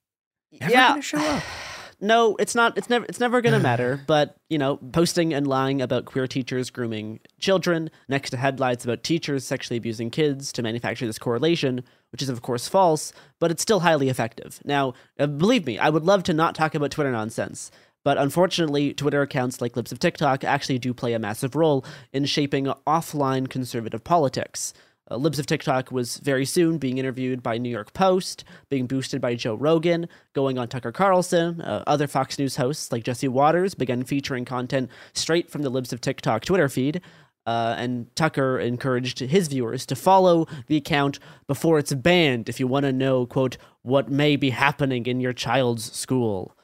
never 0.52 0.72
yeah, 0.72 0.88
gonna 0.90 1.02
show 1.02 1.18
up. 1.18 1.42
no, 2.00 2.36
it's 2.36 2.54
not. 2.54 2.76
It's 2.76 2.90
never. 2.90 3.04
It's 3.06 3.20
never 3.20 3.40
gonna 3.40 3.60
matter. 3.60 4.00
But 4.06 4.36
you 4.48 4.58
know, 4.58 4.76
posting 4.76 5.32
and 5.34 5.46
lying 5.46 5.80
about 5.80 6.04
queer 6.04 6.26
teachers 6.26 6.70
grooming 6.70 7.20
children 7.38 7.90
next 8.08 8.30
to 8.30 8.36
headlines 8.36 8.84
about 8.84 9.02
teachers 9.02 9.44
sexually 9.44 9.78
abusing 9.78 10.10
kids 10.10 10.52
to 10.52 10.62
manufacture 10.62 11.06
this 11.06 11.18
correlation, 11.18 11.82
which 12.12 12.22
is 12.22 12.28
of 12.28 12.42
course 12.42 12.68
false, 12.68 13.12
but 13.40 13.50
it's 13.50 13.62
still 13.62 13.80
highly 13.80 14.08
effective. 14.08 14.60
Now, 14.64 14.94
uh, 15.18 15.26
believe 15.26 15.66
me, 15.66 15.78
I 15.78 15.88
would 15.88 16.04
love 16.04 16.22
to 16.24 16.34
not 16.34 16.54
talk 16.54 16.74
about 16.74 16.90
Twitter 16.90 17.12
nonsense. 17.12 17.70
But 18.04 18.18
unfortunately, 18.18 18.94
Twitter 18.94 19.20
accounts 19.20 19.60
like 19.60 19.74
Libs 19.74 19.90
of 19.90 19.98
TikTok 19.98 20.44
actually 20.44 20.78
do 20.78 20.94
play 20.94 21.12
a 21.14 21.18
massive 21.18 21.56
role 21.56 21.84
in 22.12 22.24
shaping 22.24 22.66
offline 22.86 23.48
conservative 23.48 24.04
politics. 24.04 24.72
Uh, 25.10 25.16
Libs 25.16 25.38
of 25.38 25.46
TikTok 25.46 25.92
was 25.92 26.18
very 26.18 26.44
soon 26.44 26.78
being 26.78 26.98
interviewed 26.98 27.42
by 27.42 27.58
New 27.58 27.68
York 27.68 27.92
Post, 27.92 28.44
being 28.68 28.86
boosted 28.86 29.20
by 29.20 29.34
Joe 29.34 29.54
Rogan, 29.54 30.08
going 30.32 30.58
on 30.58 30.68
Tucker 30.68 30.92
Carlson. 30.92 31.60
Uh, 31.60 31.84
other 31.86 32.06
Fox 32.06 32.38
News 32.38 32.56
hosts 32.56 32.90
like 32.90 33.04
Jesse 33.04 33.28
Watters 33.28 33.74
began 33.74 34.02
featuring 34.02 34.44
content 34.44 34.90
straight 35.12 35.50
from 35.50 35.62
the 35.62 35.70
Libs 35.70 35.92
of 35.92 36.00
TikTok 36.00 36.44
Twitter 36.44 36.68
feed. 36.68 37.00
Uh, 37.46 37.76
and 37.78 38.14
Tucker 38.16 38.58
encouraged 38.58 39.20
his 39.20 39.46
viewers 39.46 39.86
to 39.86 39.94
follow 39.94 40.48
the 40.66 40.76
account 40.76 41.20
before 41.46 41.78
it's 41.78 41.94
banned 41.94 42.48
if 42.48 42.58
you 42.58 42.66
want 42.66 42.84
to 42.84 42.92
know, 42.92 43.24
quote, 43.24 43.56
what 43.82 44.10
may 44.10 44.34
be 44.34 44.50
happening 44.50 45.06
in 45.06 45.20
your 45.20 45.32
child's 45.32 45.92
school 45.92 46.55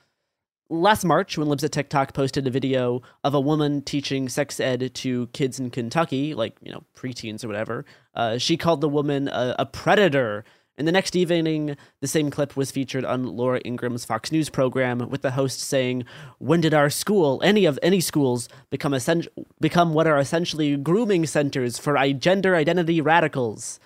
last 0.68 1.04
March, 1.04 1.36
when 1.36 1.48
Libs 1.48 1.64
of 1.64 1.70
TikTok 1.70 2.14
posted 2.14 2.46
a 2.46 2.50
video 2.50 3.02
of 3.24 3.34
a 3.34 3.40
woman 3.40 3.82
teaching 3.82 4.28
sex 4.28 4.58
ed 4.60 4.94
to 4.94 5.26
kids 5.28 5.60
in 5.60 5.70
Kentucky, 5.70 6.34
like, 6.34 6.56
you 6.62 6.72
know, 6.72 6.84
preteens 6.96 7.44
or 7.44 7.48
whatever, 7.48 7.84
uh, 8.14 8.38
she 8.38 8.56
called 8.56 8.80
the 8.80 8.88
woman 8.88 9.28
a, 9.28 9.54
a 9.58 9.66
predator. 9.66 10.44
And 10.78 10.88
the 10.88 10.92
next 10.92 11.14
evening, 11.14 11.76
the 12.00 12.08
same 12.08 12.30
clip 12.30 12.56
was 12.56 12.70
featured 12.70 13.04
on 13.04 13.36
Laura 13.36 13.60
Ingraham's 13.60 14.06
Fox 14.06 14.32
News 14.32 14.48
program, 14.48 15.10
with 15.10 15.20
the 15.20 15.32
host 15.32 15.60
saying, 15.60 16.04
"When 16.38 16.62
did 16.62 16.72
our 16.72 16.88
school, 16.88 17.42
any 17.44 17.66
of 17.66 17.78
any 17.82 18.00
schools, 18.00 18.48
become 18.70 18.94
essen- 18.94 19.26
become 19.60 19.92
what 19.92 20.06
are 20.06 20.18
essentially 20.18 20.76
grooming 20.78 21.26
centers 21.26 21.78
for 21.78 22.02
gender 22.14 22.56
identity 22.56 23.02
radicals?" 23.02 23.80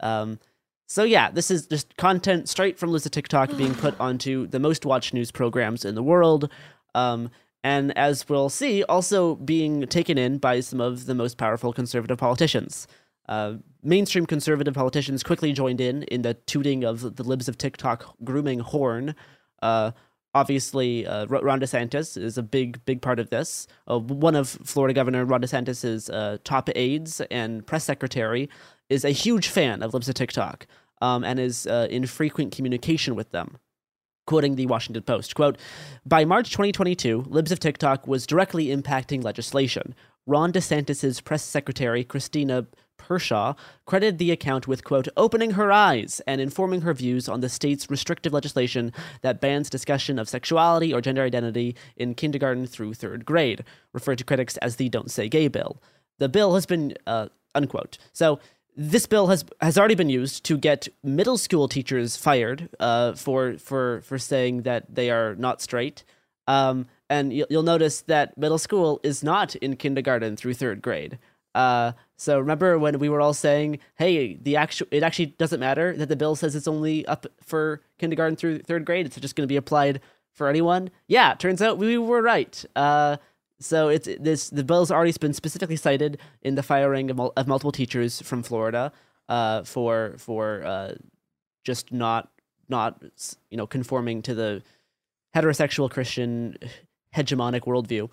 Um, 0.00 0.38
so 0.92 1.04
yeah, 1.04 1.30
this 1.30 1.50
is 1.50 1.66
just 1.66 1.96
content 1.96 2.50
straight 2.50 2.78
from 2.78 2.92
Libs 2.92 3.06
of 3.06 3.12
TikTok 3.12 3.56
being 3.56 3.74
put 3.74 3.98
onto 4.00 4.46
the 4.46 4.60
most 4.60 4.84
watched 4.84 5.14
news 5.14 5.30
programs 5.30 5.86
in 5.86 5.94
the 5.94 6.02
world. 6.02 6.50
Um, 6.94 7.30
and 7.64 7.96
as 7.96 8.28
we'll 8.28 8.50
see, 8.50 8.84
also 8.84 9.36
being 9.36 9.86
taken 9.86 10.18
in 10.18 10.36
by 10.36 10.60
some 10.60 10.82
of 10.82 11.06
the 11.06 11.14
most 11.14 11.38
powerful 11.38 11.72
conservative 11.72 12.18
politicians. 12.18 12.86
Uh, 13.26 13.54
mainstream 13.82 14.26
conservative 14.26 14.74
politicians 14.74 15.22
quickly 15.22 15.54
joined 15.54 15.80
in 15.80 16.02
in 16.04 16.20
the 16.20 16.34
tooting 16.34 16.84
of 16.84 17.16
the 17.16 17.22
libs 17.22 17.48
of 17.48 17.56
TikTok 17.56 18.14
grooming 18.22 18.58
horn. 18.58 19.14
Uh, 19.62 19.92
obviously, 20.34 21.06
uh, 21.06 21.24
Ron 21.26 21.60
DeSantis 21.60 22.20
is 22.20 22.36
a 22.36 22.42
big, 22.42 22.84
big 22.84 23.00
part 23.00 23.18
of 23.18 23.30
this. 23.30 23.66
Uh, 23.88 23.98
one 23.98 24.36
of 24.36 24.48
Florida 24.48 24.92
Governor 24.92 25.24
Ron 25.24 25.40
DeSantis's 25.40 26.10
uh, 26.10 26.36
top 26.44 26.68
aides 26.74 27.22
and 27.30 27.66
press 27.66 27.84
secretary 27.84 28.50
is 28.90 29.06
a 29.06 29.10
huge 29.10 29.48
fan 29.48 29.82
of 29.82 29.94
libs 29.94 30.08
of 30.10 30.14
TikTok 30.14 30.66
um, 31.02 31.24
and 31.24 31.38
is 31.38 31.66
uh, 31.66 31.88
in 31.90 32.06
frequent 32.06 32.54
communication 32.54 33.14
with 33.14 33.32
them. 33.32 33.58
Quoting 34.24 34.54
the 34.54 34.66
Washington 34.66 35.02
Post, 35.02 35.34
quote, 35.34 35.58
by 36.06 36.24
March 36.24 36.50
2022, 36.50 37.24
Libs 37.28 37.50
of 37.50 37.58
TikTok 37.58 38.06
was 38.06 38.24
directly 38.24 38.66
impacting 38.66 39.24
legislation. 39.24 39.96
Ron 40.28 40.52
DeSantis' 40.52 41.22
press 41.22 41.42
secretary, 41.42 42.04
Christina 42.04 42.68
Pushaw, 42.96 43.56
credited 43.84 44.18
the 44.18 44.30
account 44.30 44.68
with, 44.68 44.84
quote, 44.84 45.08
opening 45.16 45.52
her 45.52 45.72
eyes 45.72 46.20
and 46.24 46.40
informing 46.40 46.82
her 46.82 46.94
views 46.94 47.28
on 47.28 47.40
the 47.40 47.48
state's 47.48 47.90
restrictive 47.90 48.32
legislation 48.32 48.92
that 49.22 49.40
bans 49.40 49.68
discussion 49.68 50.20
of 50.20 50.28
sexuality 50.28 50.94
or 50.94 51.00
gender 51.00 51.24
identity 51.24 51.74
in 51.96 52.14
kindergarten 52.14 52.64
through 52.64 52.94
third 52.94 53.24
grade, 53.24 53.64
referred 53.92 54.18
to 54.18 54.24
critics 54.24 54.56
as 54.58 54.76
the 54.76 54.88
Don't 54.88 55.10
Say 55.10 55.28
Gay 55.28 55.48
bill. 55.48 55.82
the 56.20 56.28
bill 56.28 56.54
has 56.54 56.64
been 56.64 56.94
uh, 57.08 57.26
unquote. 57.54 57.98
So 58.12 58.38
this 58.76 59.06
bill 59.06 59.26
has 59.26 59.44
has 59.60 59.76
already 59.76 59.94
been 59.94 60.08
used 60.08 60.44
to 60.44 60.56
get 60.56 60.88
middle 61.02 61.38
school 61.38 61.68
teachers 61.68 62.16
fired 62.16 62.68
uh, 62.80 63.12
for 63.14 63.58
for 63.58 64.00
for 64.02 64.18
saying 64.18 64.62
that 64.62 64.94
they 64.94 65.10
are 65.10 65.34
not 65.36 65.60
straight. 65.60 66.04
Um, 66.48 66.86
and 67.08 67.32
you'll, 67.32 67.46
you'll 67.50 67.62
notice 67.62 68.00
that 68.02 68.36
middle 68.36 68.58
school 68.58 69.00
is 69.02 69.22
not 69.22 69.54
in 69.56 69.76
kindergarten 69.76 70.36
through 70.36 70.54
third 70.54 70.82
grade. 70.82 71.18
Uh, 71.54 71.92
so 72.16 72.38
remember 72.38 72.78
when 72.78 72.98
we 72.98 73.08
were 73.08 73.20
all 73.20 73.34
saying, 73.34 73.78
"Hey, 73.96 74.36
the 74.36 74.56
actual 74.56 74.86
it 74.90 75.02
actually 75.02 75.26
doesn't 75.26 75.60
matter 75.60 75.94
that 75.96 76.08
the 76.08 76.16
bill 76.16 76.34
says 76.34 76.54
it's 76.54 76.68
only 76.68 77.04
up 77.06 77.26
for 77.42 77.82
kindergarten 77.98 78.36
through 78.36 78.60
third 78.60 78.84
grade. 78.84 79.06
It's 79.06 79.18
just 79.20 79.36
going 79.36 79.46
to 79.46 79.52
be 79.52 79.56
applied 79.56 80.00
for 80.32 80.48
anyone." 80.48 80.90
Yeah, 81.06 81.34
turns 81.34 81.60
out 81.60 81.78
we 81.78 81.98
were 81.98 82.22
right. 82.22 82.64
Uh, 82.74 83.18
so 83.62 83.88
it's 83.88 84.08
this 84.20 84.50
the 84.50 84.64
bill's 84.64 84.90
already 84.90 85.12
been 85.12 85.32
specifically 85.32 85.76
cited 85.76 86.18
in 86.42 86.54
the 86.54 86.62
firing 86.62 87.10
of, 87.10 87.20
of 87.20 87.46
multiple 87.46 87.72
teachers 87.72 88.20
from 88.22 88.42
Florida 88.42 88.92
uh, 89.28 89.62
for 89.62 90.14
for 90.18 90.64
uh, 90.64 90.94
just 91.64 91.92
not 91.92 92.30
not 92.68 93.02
you 93.50 93.56
know 93.56 93.66
conforming 93.66 94.22
to 94.22 94.34
the 94.34 94.62
heterosexual 95.34 95.90
Christian 95.90 96.56
hegemonic 97.14 97.62
worldview. 97.62 98.08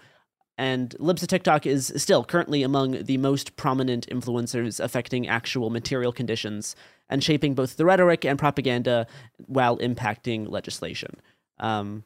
And 0.58 0.94
Libs 1.00 1.24
of 1.24 1.30
TikTok 1.30 1.66
is 1.66 1.94
still 1.96 2.26
currently 2.26 2.64
among 2.64 3.04
the 3.04 3.18
most 3.18 3.56
prominent 3.56 4.06
influencers 4.08 4.82
affecting 4.82 5.26
actual 5.26 5.70
material 5.70 6.12
conditions 6.12 6.76
and 7.10 7.24
shaping 7.24 7.54
both 7.54 7.78
the 7.78 7.86
rhetoric 7.86 8.26
and 8.26 8.38
propaganda 8.38 9.08
while 9.38 9.78
impacting 9.78 10.50
legislation. 10.50 11.16
Um, 11.60 12.04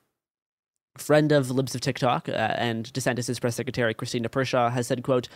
friend 0.97 1.31
of 1.31 1.49
Libs 1.51 1.75
of 1.75 1.81
TikTok 1.81 2.29
uh, 2.29 2.31
and 2.31 2.91
DeSantis' 2.93 3.39
press 3.41 3.55
secretary 3.55 3.93
Christina 3.93 4.29
Pushaw 4.29 4.71
has 4.71 4.87
said, 4.87 5.03
quote, 5.03 5.27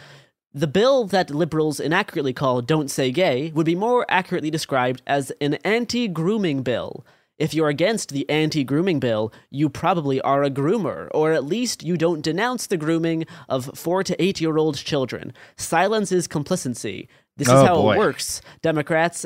the 0.54 0.68
bill 0.68 1.06
that 1.06 1.30
liberals 1.30 1.80
inaccurately 1.80 2.34
call 2.34 2.62
Don't 2.62 2.90
Say 2.90 3.12
Gay 3.12 3.52
would 3.54 3.66
be 3.66 3.76
more 3.76 4.06
accurately 4.10 4.50
described 4.50 5.02
as 5.06 5.32
an 5.42 5.56
anti 5.56 6.08
grooming 6.08 6.64
bill. 6.64 7.06
If 7.38 7.54
you're 7.54 7.68
against 7.70 8.10
the 8.10 8.28
anti 8.30 8.64
grooming 8.64 9.00
bill, 9.00 9.32
you 9.52 9.70
probably 9.70 10.20
are 10.22 10.44
a 10.44 10.50
groomer, 10.50 11.10
or 11.14 11.34
at 11.34 11.44
least 11.44 11.84
you 11.84 11.96
don't 11.98 12.22
denounce 12.24 12.66
the 12.66 12.78
grooming 12.78 13.26
of 13.50 13.70
four 13.78 14.04
to 14.04 14.20
eight 14.24 14.42
year 14.42 14.58
old 14.58 14.78
children. 14.78 15.34
Silence 15.58 16.12
is 16.12 16.28
complicity. 16.28 17.08
This 17.36 17.48
is 17.50 17.54
Oh, 17.54 17.66
how 17.66 17.76
boy. 17.76 17.94
it 17.94 17.98
works, 18.00 18.42
Democrats. 18.64 19.26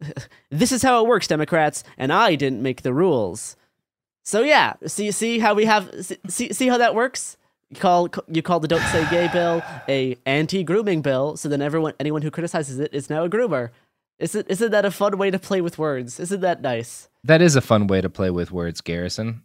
this 0.50 0.72
is 0.72 0.82
how 0.82 1.04
it 1.04 1.08
works, 1.08 1.26
Democrats, 1.26 1.84
and 1.98 2.12
I 2.12 2.34
didn't 2.36 2.62
make 2.62 2.80
the 2.82 2.94
rules. 2.94 3.56
So 4.24 4.42
yeah, 4.42 4.74
see 4.86 5.10
see 5.10 5.38
how 5.38 5.54
we 5.54 5.64
have 5.64 5.90
see 6.28 6.52
see 6.52 6.68
how 6.68 6.78
that 6.78 6.94
works. 6.94 7.36
You 7.70 7.76
call 7.76 8.08
you 8.28 8.42
call 8.42 8.60
the 8.60 8.68
"Don't 8.68 8.82
Say 8.88 9.08
Gay" 9.10 9.28
bill 9.32 9.62
a 9.88 10.16
anti-grooming 10.26 11.02
bill, 11.02 11.36
so 11.36 11.48
then 11.48 11.62
everyone 11.62 11.94
anyone 12.00 12.22
who 12.22 12.30
criticizes 12.30 12.78
it 12.78 12.92
is 12.92 13.08
now 13.08 13.24
a 13.24 13.30
groomer. 13.30 13.70
Isn't 14.18 14.46
isn't 14.50 14.70
that 14.70 14.84
a 14.84 14.90
fun 14.90 15.16
way 15.18 15.30
to 15.30 15.38
play 15.38 15.60
with 15.60 15.78
words? 15.78 16.20
Isn't 16.20 16.40
that 16.42 16.60
nice? 16.60 17.08
That 17.24 17.40
is 17.40 17.56
a 17.56 17.60
fun 17.60 17.86
way 17.86 18.00
to 18.00 18.10
play 18.10 18.30
with 18.30 18.52
words, 18.52 18.80
Garrison. 18.80 19.42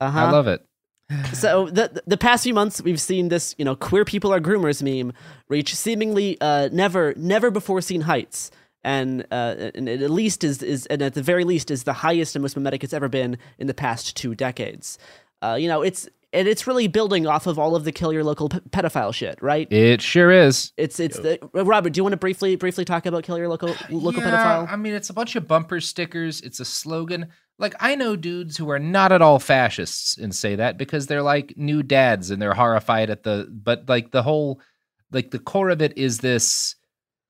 Uh-huh. 0.00 0.18
I 0.18 0.30
love 0.30 0.46
it. 0.46 0.64
So 1.34 1.66
the 1.66 2.02
the 2.06 2.16
past 2.16 2.44
few 2.44 2.54
months, 2.54 2.80
we've 2.80 3.00
seen 3.00 3.28
this, 3.28 3.54
you 3.58 3.64
know, 3.64 3.76
queer 3.76 4.06
people 4.06 4.32
are 4.32 4.40
groomers 4.40 4.82
meme 4.82 5.12
reach 5.48 5.74
seemingly 5.74 6.38
uh, 6.40 6.70
never 6.72 7.12
never 7.16 7.50
before 7.50 7.82
seen 7.82 8.02
heights, 8.02 8.50
and 8.84 9.26
uh, 9.30 9.70
and 9.74 9.88
at 9.88 10.10
least 10.10 10.44
is 10.44 10.62
is 10.62 10.86
and 10.86 11.02
at 11.02 11.14
the 11.14 11.22
very 11.22 11.44
least 11.44 11.70
is 11.70 11.84
the 11.84 11.92
highest 11.92 12.36
and 12.36 12.42
most 12.42 12.56
mimetic 12.56 12.84
it's 12.84 12.92
ever 12.92 13.08
been 13.08 13.38
in 13.58 13.66
the 13.66 13.74
past 13.74 14.16
two 14.16 14.34
decades. 14.34 14.98
Uh, 15.42 15.56
you 15.58 15.66
know, 15.66 15.82
it's 15.82 16.08
and 16.32 16.48
it's 16.48 16.66
really 16.66 16.88
building 16.88 17.26
off 17.26 17.46
of 17.46 17.58
all 17.58 17.76
of 17.76 17.84
the 17.84 17.92
kill 17.92 18.12
your 18.12 18.24
local 18.24 18.48
p- 18.48 18.60
pedophile 18.70 19.14
shit, 19.14 19.40
right? 19.40 19.70
It 19.72 20.02
sure 20.02 20.30
is. 20.30 20.72
It's 20.76 21.00
it's 21.00 21.18
the 21.18 21.38
Robert. 21.52 21.92
Do 21.92 21.98
you 21.98 22.04
want 22.04 22.12
to 22.12 22.18
briefly 22.18 22.56
briefly 22.56 22.84
talk 22.84 23.06
about 23.06 23.24
kill 23.24 23.38
your 23.38 23.48
local 23.48 23.74
local 23.90 24.22
Yeah, 24.22 24.30
pedophile? 24.30 24.72
I 24.72 24.76
mean, 24.76 24.94
it's 24.94 25.10
a 25.10 25.14
bunch 25.14 25.36
of 25.36 25.48
bumper 25.48 25.80
stickers. 25.80 26.40
It's 26.40 26.60
a 26.60 26.64
slogan. 26.64 27.28
Like, 27.56 27.76
I 27.78 27.94
know 27.94 28.16
dudes 28.16 28.56
who 28.56 28.68
are 28.70 28.80
not 28.80 29.12
at 29.12 29.22
all 29.22 29.38
fascists 29.38 30.18
and 30.18 30.34
say 30.34 30.56
that 30.56 30.76
because 30.76 31.06
they're 31.06 31.22
like 31.22 31.56
new 31.56 31.84
dads 31.84 32.30
and 32.30 32.42
they're 32.42 32.52
horrified 32.52 33.10
at 33.10 33.22
the, 33.22 33.48
but 33.48 33.88
like 33.88 34.10
the 34.10 34.24
whole, 34.24 34.60
like 35.12 35.30
the 35.30 35.38
core 35.38 35.70
of 35.70 35.80
it 35.80 35.96
is 35.96 36.18
this 36.18 36.74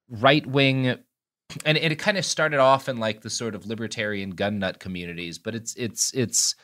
right 0.09 0.47
wing, 0.47 0.87
and, 0.87 1.01
and 1.65 1.79
it 1.79 1.99
kind 1.99 2.17
of 2.17 2.25
started 2.25 2.59
off 2.59 2.89
in 2.89 2.99
like 2.99 3.21
the 3.21 3.31
sort 3.31 3.55
of 3.55 3.67
libertarian 3.67 4.31
gun 4.31 4.59
nut 4.59 4.81
communities, 4.81 5.39
but 5.39 5.55
it's, 5.55 5.75
it's, 5.77 6.13
it's, 6.15 6.55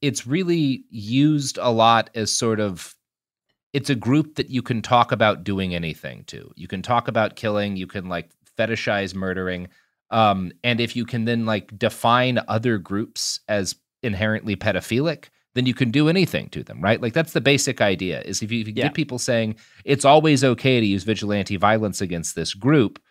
it's 0.00 0.26
really 0.26 0.84
used 0.90 1.58
a 1.58 1.70
lot 1.70 2.10
as 2.14 2.32
sort 2.32 2.60
of 2.60 2.94
it's 3.72 3.88
a 3.90 3.94
group 3.94 4.34
that 4.34 4.50
you 4.50 4.60
can 4.62 4.82
talk 4.82 5.12
about 5.12 5.44
doing 5.44 5.74
anything 5.74 6.24
to. 6.24 6.52
You 6.56 6.68
can 6.68 6.82
talk 6.82 7.08
about 7.08 7.36
killing, 7.36 7.76
you 7.76 7.86
can 7.86 8.08
like 8.08 8.30
fetishize 8.58 9.14
murdering. 9.14 9.68
Um, 10.10 10.52
and 10.62 10.78
if 10.78 10.94
you 10.94 11.06
can 11.06 11.24
then 11.24 11.46
like 11.46 11.76
define 11.78 12.38
other 12.48 12.76
groups 12.76 13.40
as 13.48 13.74
inherently 14.02 14.56
pedophilic, 14.56 15.26
then 15.54 15.64
you 15.64 15.72
can 15.74 15.90
do 15.90 16.08
anything 16.08 16.48
to 16.50 16.62
them, 16.62 16.82
right? 16.82 17.00
Like 17.00 17.14
that's 17.14 17.32
the 17.32 17.40
basic 17.40 17.80
idea 17.80 18.20
is 18.22 18.42
if 18.42 18.52
you, 18.52 18.60
if 18.60 18.68
you 18.68 18.74
Yeah. 18.76 18.84
get 18.84 18.94
people 18.94 19.18
saying 19.18 19.56
it's 19.84 20.04
always 20.04 20.44
okay 20.44 20.78
to 20.80 20.86
use 20.86 21.04
vigilante 21.04 21.56
violence 21.56 22.00
against 22.02 22.34
this 22.34 22.52
group, 22.52 23.02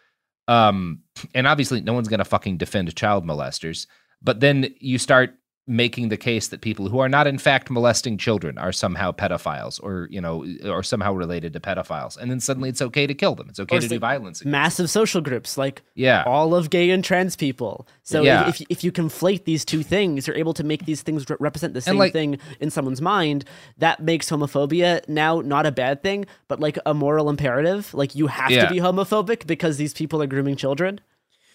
um, 0.51 0.99
and 1.33 1.47
obviously 1.47 1.81
no 1.81 1.93
one's 1.93 2.07
gonna 2.09 2.25
fucking 2.25 2.57
defend 2.57 2.93
child 2.95 3.25
molesters, 3.25 3.87
but 4.21 4.39
then 4.41 4.73
you 4.79 4.97
start 4.97 5.35
making 5.67 6.10
the 6.10 6.17
case 6.17 6.47
that 6.47 6.60
people 6.62 6.89
who 6.89 6.97
are 7.00 7.08
not 7.08 7.28
in 7.28 7.38
fact 7.38 7.69
molesting 7.69 8.17
children 8.17 8.58
are 8.58 8.71
somehow 8.71 9.12
pedophiles 9.12 9.80
or 9.84 10.08
you 10.10 10.19
know 10.19 10.43
or 10.65 10.82
somehow 10.82 11.13
related 11.13 11.54
to 11.54 11.60
pedophiles 11.60 12.17
and 12.17 12.32
then 12.32 12.39
suddenly 12.39 12.67
it's 12.67 12.82
okay 12.82 13.06
to 13.06 13.13
kill 13.13 13.36
them 13.36 13.47
it's 13.47 13.60
okay 13.60 13.78
Or 13.78 13.80
to 13.80 13.88
do 13.88 14.00
violence 14.00 14.41
against 14.41 14.52
Massive 14.52 14.89
social 14.89 15.21
groups 15.21 15.58
like 15.60 15.84
yeah 15.93 16.24
all 16.26 16.56
of 16.56 16.71
gay 16.71 16.89
and 16.89 17.04
trans 17.04 17.36
people. 17.36 17.88
So 18.02 18.24
Yeah. 18.24 18.50
if, 18.50 18.60
if 18.62 18.67
if 18.71 18.84
you 18.84 18.91
conflate 18.91 19.43
these 19.45 19.63
two 19.63 19.84
things, 19.84 20.26
you're 20.26 20.36
able 20.36 20.54
to 20.56 20.63
make 20.63 20.86
these 20.86 21.04
things 21.04 21.30
re- 21.30 21.38
represent 21.39 21.74
the 21.76 21.82
same 21.82 21.97
like- 21.97 22.12
thing 22.12 22.39
in 22.60 22.71
someone's 22.71 23.02
mind. 23.02 23.45
That 23.78 24.00
makes 24.02 24.30
homophobia 24.32 25.08
now 25.08 25.41
not 25.41 25.65
a 25.67 25.71
bad 25.71 26.02
thing, 26.02 26.26
but 26.47 26.60
like 26.60 26.80
a 26.88 26.93
moral 26.95 27.30
imperative. 27.30 27.93
Like 27.93 28.15
you 28.15 28.28
have 28.28 28.50
Yeah. 28.52 28.65
to 28.65 28.74
be 28.74 28.80
homophobic 28.80 29.45
because 29.45 29.78
these 29.78 29.93
people 29.93 30.21
are 30.24 30.28
grooming 30.28 30.56
children. 30.56 31.00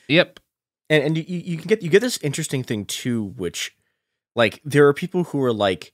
yep 0.08 0.38
and 0.88 1.02
and 1.02 1.18
you, 1.18 1.24
you 1.26 1.56
can 1.58 1.66
get 1.66 1.82
you 1.82 1.90
get 1.90 2.00
this 2.02 2.18
interesting 2.18 2.62
thing 2.62 2.84
too 2.84 3.24
which 3.36 3.74
like 4.36 4.60
there 4.64 4.86
are 4.86 4.94
people 4.94 5.24
who 5.24 5.42
are 5.42 5.52
like 5.52 5.92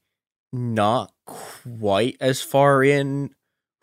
not 0.53 1.13
quite 1.27 2.19
as 2.21 2.43
far 2.43 2.85
in 2.85 3.31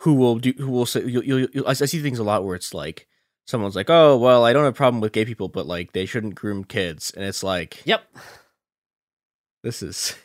who 0.01 0.13
will 0.13 0.37
do 0.37 0.53
who 0.57 0.69
will 0.69 0.85
say 0.85 1.03
you'll, 1.03 1.23
you'll, 1.23 1.47
you'll, 1.51 1.67
I 1.67 1.73
see 1.73 1.99
things 2.01 2.19
a 2.19 2.23
lot 2.23 2.43
where 2.45 2.55
it's 2.55 2.73
like 2.75 3.07
someone's 3.47 3.75
like 3.75 3.89
oh 3.89 4.15
well 4.17 4.45
i 4.45 4.53
don't 4.53 4.63
have 4.65 4.73
a 4.75 4.77
problem 4.77 5.01
with 5.01 5.11
gay 5.11 5.25
people 5.25 5.47
but 5.47 5.65
like 5.65 5.93
they 5.93 6.05
shouldn't 6.05 6.35
groom 6.35 6.63
kids 6.63 7.11
and 7.15 7.25
it's 7.25 7.41
like 7.41 7.81
Yep. 7.85 8.03
this 9.63 9.81
is 9.81 10.15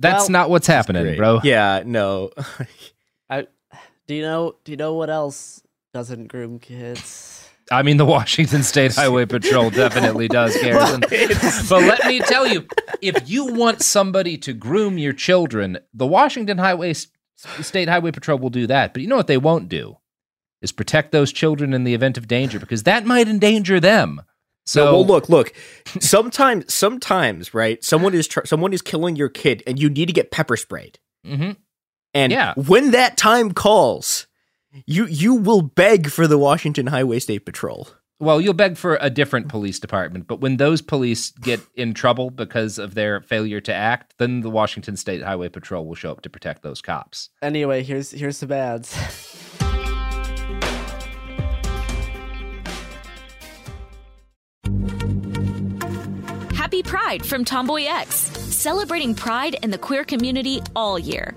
that's 0.00 0.22
Well, 0.24 0.30
not 0.30 0.50
what's 0.50 0.66
happening 0.66 1.04
great. 1.04 1.16
bro 1.18 1.40
yeah 1.44 1.82
no 1.86 2.30
Do 4.08 4.14
you 4.14 4.22
know? 4.22 4.54
Do 4.62 4.70
you 4.70 4.76
know 4.76 4.94
what 4.94 5.10
else 5.10 5.60
doesn't 5.92 6.28
groom 6.28 6.60
kids? 6.60 7.45
I 7.72 7.82
mean 7.82 7.96
the 7.96 8.04
washington 8.04 8.62
state 8.62 8.94
highway 8.96 9.24
patrol 9.26 9.70
definitely 9.70 10.28
does 10.28 10.56
garrison 10.62 11.00
but 11.00 11.82
let 11.82 12.04
me 12.06 12.20
tell 12.20 12.46
you 12.46 12.66
if 13.02 13.28
you 13.28 13.46
want 13.52 13.82
somebody 13.82 14.36
to 14.38 14.52
groom 14.52 14.98
your 14.98 15.12
children 15.12 15.78
the 15.94 16.06
washington 16.06 16.58
highway 16.58 16.92
state 17.34 17.88
highway 17.88 18.10
patrol 18.10 18.38
will 18.38 18.50
do 18.50 18.66
that 18.66 18.92
but 18.92 19.02
you 19.02 19.08
know 19.08 19.16
what 19.16 19.26
they 19.26 19.36
won't 19.38 19.68
do 19.68 19.96
is 20.62 20.72
protect 20.72 21.12
those 21.12 21.32
children 21.32 21.74
in 21.74 21.84
the 21.84 21.94
event 21.94 22.16
of 22.16 22.26
danger 22.28 22.58
because 22.58 22.84
that 22.84 23.04
might 23.04 23.28
endanger 23.28 23.78
them 23.80 24.22
so 24.68 24.84
So 24.86 24.92
well, 24.94 25.06
look, 25.06 25.28
look. 25.28 25.52
Sometimes, 26.00 26.74
sometimes, 26.74 27.54
right? 27.54 27.84
Someone 27.84 28.14
is 28.14 28.26
tr- 28.26 28.44
someone 28.46 28.72
is 28.72 28.82
killing 28.82 29.14
your 29.14 29.28
kid, 29.28 29.62
and 29.64 29.78
you 29.78 29.88
need 29.88 30.06
to 30.06 30.12
get 30.12 30.32
pepper 30.32 30.56
sprayed. 30.56 30.98
Mhm. 31.24 31.54
And 32.14 32.32
Yeah. 32.32 32.52
when 32.56 32.90
that 32.90 33.16
time 33.16 33.52
calls, 33.52 34.26
you 34.86 35.06
you 35.06 35.34
will 35.34 35.62
beg 35.62 36.10
for 36.10 36.26
the 36.26 36.38
Washington 36.38 36.88
Highway 36.88 37.18
State 37.18 37.46
Patrol. 37.46 37.88
Well, 38.18 38.40
you'll 38.40 38.54
beg 38.54 38.78
for 38.78 38.96
a 39.02 39.10
different 39.10 39.48
police 39.48 39.78
department, 39.78 40.26
but 40.26 40.40
when 40.40 40.56
those 40.56 40.80
police 40.80 41.32
get 41.32 41.60
in 41.74 41.92
trouble 41.92 42.30
because 42.30 42.78
of 42.78 42.94
their 42.94 43.20
failure 43.20 43.60
to 43.60 43.74
act, 43.74 44.14
then 44.18 44.40
the 44.40 44.48
Washington 44.48 44.96
State 44.96 45.22
Highway 45.22 45.50
Patrol 45.50 45.86
will 45.86 45.94
show 45.94 46.12
up 46.12 46.22
to 46.22 46.30
protect 46.30 46.62
those 46.62 46.80
cops. 46.80 47.28
Anyway, 47.42 47.82
here's 47.82 48.10
here's 48.10 48.38
some 48.38 48.52
ads. 48.52 48.94
Happy 56.54 56.82
Pride 56.82 57.24
from 57.24 57.44
Tomboy 57.44 57.84
X, 57.84 58.16
celebrating 58.16 59.14
pride 59.14 59.56
and 59.62 59.72
the 59.72 59.78
queer 59.78 60.04
community 60.04 60.60
all 60.74 60.98
year. 60.98 61.36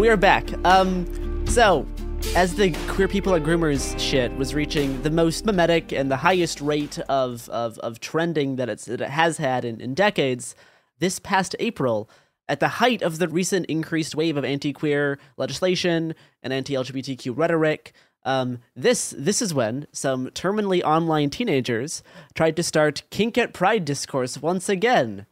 We 0.00 0.08
are 0.08 0.16
back. 0.16 0.48
Um, 0.64 1.46
so 1.46 1.86
as 2.34 2.54
the 2.54 2.72
queer 2.88 3.06
people 3.06 3.34
at 3.34 3.42
groomers 3.42 3.94
shit 4.00 4.34
was 4.34 4.54
reaching 4.54 5.02
the 5.02 5.10
most 5.10 5.44
mimetic 5.44 5.92
and 5.92 6.10
the 6.10 6.16
highest 6.16 6.62
rate 6.62 6.98
of 7.00 7.50
of, 7.50 7.78
of 7.80 8.00
trending 8.00 8.56
that 8.56 8.70
it's 8.70 8.86
that 8.86 9.02
it 9.02 9.10
has 9.10 9.36
had 9.36 9.62
in, 9.62 9.78
in 9.78 9.92
decades, 9.92 10.54
this 11.00 11.18
past 11.18 11.54
April, 11.60 12.08
at 12.48 12.60
the 12.60 12.68
height 12.68 13.02
of 13.02 13.18
the 13.18 13.28
recent 13.28 13.66
increased 13.66 14.14
wave 14.14 14.38
of 14.38 14.44
anti-queer 14.44 15.18
legislation 15.36 16.14
and 16.42 16.50
anti-LGBTQ 16.50 17.36
rhetoric, 17.36 17.92
um, 18.24 18.60
this 18.74 19.14
this 19.18 19.42
is 19.42 19.52
when 19.52 19.86
some 19.92 20.28
terminally 20.28 20.82
online 20.82 21.28
teenagers 21.28 22.02
tried 22.34 22.56
to 22.56 22.62
start 22.62 23.02
kink 23.10 23.36
at 23.36 23.52
pride 23.52 23.84
discourse 23.84 24.40
once 24.40 24.70
again. 24.70 25.26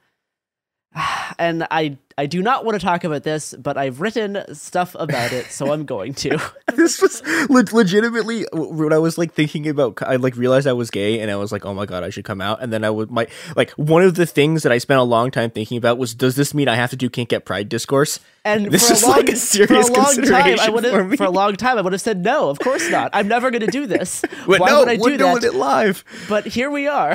And 1.41 1.69
I 1.71 1.99
I 2.17 2.27
do 2.27 2.43
not 2.43 2.65
want 2.65 2.81
to 2.81 2.85
talk 2.85 3.05
about 3.05 3.23
this, 3.23 3.55
but 3.55 3.77
I've 3.77 4.01
written 4.01 4.43
stuff 4.53 4.97
about 4.99 5.31
it, 5.33 5.47
so 5.53 5.73
I'm 5.73 5.85
going 5.85 6.15
to. 6.15 6.37
this 6.75 7.01
was 7.01 7.23
le- 7.49 7.65
legitimately 7.71 8.45
when 8.53 8.93
I 8.93 8.99
was 8.99 9.19
like 9.19 9.35
thinking 9.35 9.69
about. 9.69 10.03
I 10.03 10.17
like 10.17 10.35
realized 10.37 10.67
I 10.67 10.73
was 10.73 10.91
gay, 10.91 11.21
and 11.21 11.31
I 11.31 11.37
was 11.37 11.53
like, 11.53 11.65
"Oh 11.65 11.75
my 11.75 11.87
god, 11.87 12.03
I 12.03 12.11
should 12.11 12.25
come 12.25 12.41
out." 12.41 12.61
And 12.61 12.73
then 12.73 12.83
I 12.83 12.91
would 12.91 13.13
my 13.13 13.29
like 13.55 13.71
one 13.73 14.03
of 14.03 14.17
the 14.17 14.27
things 14.27 14.65
that 14.65 14.73
I 14.73 14.79
spent 14.79 14.99
a 14.99 15.05
long 15.05 15.31
time 15.31 15.51
thinking 15.51 15.79
about 15.79 15.97
was, 15.99 16.13
"Does 16.13 16.35
this 16.35 16.55
mean 16.55 16.67
I 16.67 16.75
have 16.75 16.91
to 16.91 16.97
do 16.97 17.09
kink 17.09 17.33
at 17.33 17.45
pride 17.45 17.69
discourse?" 17.69 18.19
And 18.45 18.67
this 18.73 18.91
is 18.91 19.05
long, 19.05 19.13
like 19.13 19.29
a 19.29 19.37
serious 19.37 19.89
for 19.89 19.95
a 19.95 19.97
long 19.97 20.07
time, 20.07 20.15
consideration 20.15 20.61
I 20.61 20.71
would 20.71 20.87
for 20.87 21.05
me. 21.05 21.17
for 21.17 21.25
a 21.25 21.31
long 21.31 21.55
time 21.55 21.79
I 21.79 21.83
would 21.83 21.93
have 21.93 22.03
said 22.03 22.25
no. 22.25 22.49
Of 22.51 22.59
course 22.59 22.91
not. 22.91 23.11
I'm 23.13 23.29
never 23.29 23.53
going 23.53 23.61
to 23.61 23.69
do 23.69 23.87
this. 23.87 24.23
Why 24.47 24.59
no, 24.59 24.81
would 24.81 24.89
I 24.89 24.97
do 24.97 25.17
doing 25.17 25.35
that? 25.35 25.45
it 25.45 25.55
live. 25.55 26.05
But 26.29 26.47
here 26.47 26.71
we 26.71 26.89
are. 26.89 27.15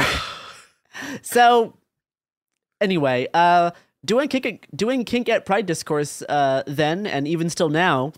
so, 1.23 1.73
anyway, 2.83 3.27
uh, 3.33 3.71
doing 4.05 4.27
kink 4.27 4.67
doing 4.75 5.05
kink 5.05 5.29
at 5.29 5.45
Pride 5.45 5.65
discourse 5.65 6.21
uh, 6.23 6.63
then 6.67 7.07
and 7.07 7.27
even 7.27 7.49
still 7.49 7.69
now, 7.69 8.13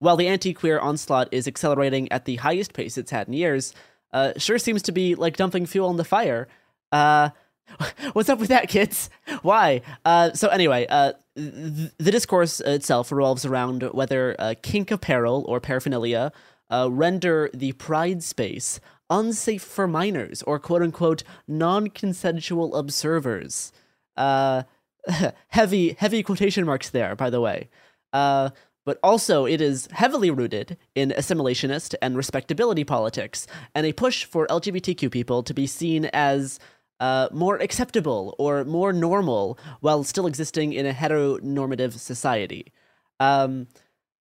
while 0.00 0.16
the 0.16 0.28
anti-queer 0.28 0.78
onslaught 0.78 1.28
is 1.32 1.48
accelerating 1.48 2.10
at 2.12 2.24
the 2.24 2.36
highest 2.36 2.72
pace 2.74 2.98
it's 2.98 3.10
had 3.10 3.28
in 3.28 3.34
years, 3.34 3.72
uh, 4.12 4.32
sure 4.36 4.58
seems 4.58 4.82
to 4.82 4.92
be 4.92 5.14
like 5.14 5.36
dumping 5.36 5.64
fuel 5.64 5.88
on 5.88 5.96
the 5.96 6.04
fire. 6.04 6.48
Uh, 6.92 7.30
what's 8.12 8.28
up 8.28 8.38
with 8.38 8.48
that, 8.48 8.68
kids? 8.68 9.10
Why? 9.42 9.82
Uh, 10.04 10.32
so 10.32 10.48
anyway, 10.48 10.86
uh, 10.88 11.12
th- 11.36 11.92
the 11.98 12.10
discourse 12.10 12.60
itself 12.60 13.12
revolves 13.12 13.44
around 13.44 13.82
whether 13.92 14.36
uh, 14.38 14.54
kink 14.62 14.90
apparel 14.90 15.44
or 15.48 15.60
paraphernalia 15.60 16.32
uh, 16.70 16.88
render 16.90 17.50
the 17.54 17.72
pride 17.72 18.22
space 18.22 18.80
unsafe 19.10 19.62
for 19.62 19.88
minors 19.88 20.42
or 20.42 20.58
quote 20.58 20.82
unquote 20.82 21.22
non-consensual 21.46 22.74
observers. 22.74 23.72
Uh, 24.18 24.64
heavy, 25.48 25.94
heavy 25.98 26.22
quotation 26.22 26.66
marks 26.66 26.90
there, 26.90 27.16
by 27.16 27.30
the 27.30 27.40
way. 27.40 27.70
Uh, 28.12 28.50
but 28.84 28.98
also, 29.02 29.44
it 29.44 29.60
is 29.60 29.86
heavily 29.92 30.30
rooted 30.30 30.78
in 30.94 31.10
assimilationist 31.10 31.94
and 32.00 32.16
respectability 32.16 32.84
politics, 32.84 33.46
and 33.74 33.86
a 33.86 33.92
push 33.92 34.24
for 34.24 34.46
LGBTQ 34.46 35.10
people 35.10 35.42
to 35.42 35.52
be 35.52 35.66
seen 35.66 36.06
as 36.06 36.58
uh, 37.00 37.28
more 37.30 37.56
acceptable 37.56 38.34
or 38.38 38.64
more 38.64 38.92
normal 38.92 39.58
while 39.80 40.02
still 40.04 40.26
existing 40.26 40.72
in 40.72 40.86
a 40.86 40.92
heteronormative 40.92 41.98
society. 41.98 42.72
Um, 43.20 43.68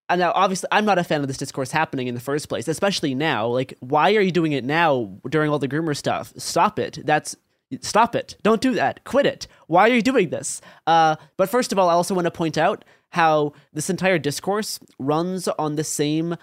and 0.10 0.20
now, 0.20 0.32
obviously, 0.36 0.70
I'm 0.72 0.86
not 0.86 1.00
a 1.00 1.04
fan 1.04 1.22
of 1.22 1.28
this 1.28 1.38
discourse 1.38 1.72
happening 1.72 2.08
in 2.08 2.16
the 2.16 2.22
first 2.22 2.48
place, 2.50 2.68
especially 2.68 3.16
now. 3.16 3.48
Like, 3.48 3.74
why 3.80 4.16
are 4.16 4.22
you 4.22 4.32
doing 4.32 4.52
it 4.54 4.64
now 4.64 5.18
during 5.30 5.50
all 5.50 5.60
the 5.60 5.68
groomer 5.68 5.96
stuff? 5.96 6.34
Stop 6.38 6.80
it. 6.80 7.00
That's 7.06 7.36
stop 7.82 8.16
it. 8.16 8.38
Don't 8.44 8.62
do 8.62 8.74
that. 8.74 9.04
Quit 9.04 9.26
it. 9.26 9.48
Why 9.68 9.90
are 9.90 9.94
you 9.94 10.02
doing 10.02 10.30
this? 10.30 10.62
Uh, 10.86 11.16
but 11.38 11.50
first 11.50 11.72
of 11.72 11.80
all, 11.80 11.90
I 11.90 11.94
also 11.94 12.16
want 12.16 12.26
to 12.26 12.32
point 12.32 12.58
out 12.58 12.86
how 13.12 13.54
this 13.74 13.90
entire 13.90 14.20
discourse 14.20 14.80
runs 15.00 15.48
on 15.48 15.76
the 15.76 15.84
same 15.84 16.36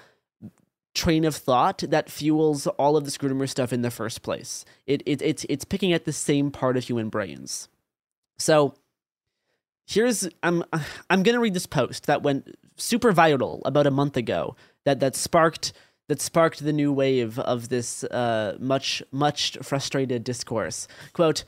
train 0.94 1.24
of 1.24 1.34
thought 1.34 1.78
that 1.88 2.08
fuels 2.08 2.66
all 2.66 2.96
of 2.96 3.04
this 3.04 3.18
groomer 3.18 3.48
stuff 3.48 3.72
in 3.72 3.82
the 3.82 3.90
first 3.90 4.22
place. 4.22 4.64
It, 4.86 5.02
it 5.06 5.20
it's 5.22 5.44
it's 5.48 5.64
picking 5.64 5.92
at 5.92 6.04
the 6.04 6.12
same 6.12 6.50
part 6.50 6.76
of 6.76 6.84
human 6.84 7.08
brains. 7.08 7.68
So 8.38 8.74
here's 9.86 10.28
I'm 10.42 10.64
I'm 11.10 11.22
gonna 11.22 11.40
read 11.40 11.54
this 11.54 11.66
post 11.66 12.06
that 12.06 12.22
went 12.22 12.56
super 12.76 13.12
viral 13.12 13.60
about 13.64 13.86
a 13.86 13.90
month 13.90 14.16
ago 14.16 14.56
that 14.84 15.00
that 15.00 15.16
sparked 15.16 15.72
that 16.08 16.20
sparked 16.20 16.64
the 16.64 16.72
new 16.72 16.92
wave 16.92 17.38
of 17.38 17.68
this 17.68 18.04
uh, 18.04 18.56
much 18.60 19.02
much 19.10 19.58
frustrated 19.62 20.24
discourse. 20.24 20.88
Quote. 21.12 21.44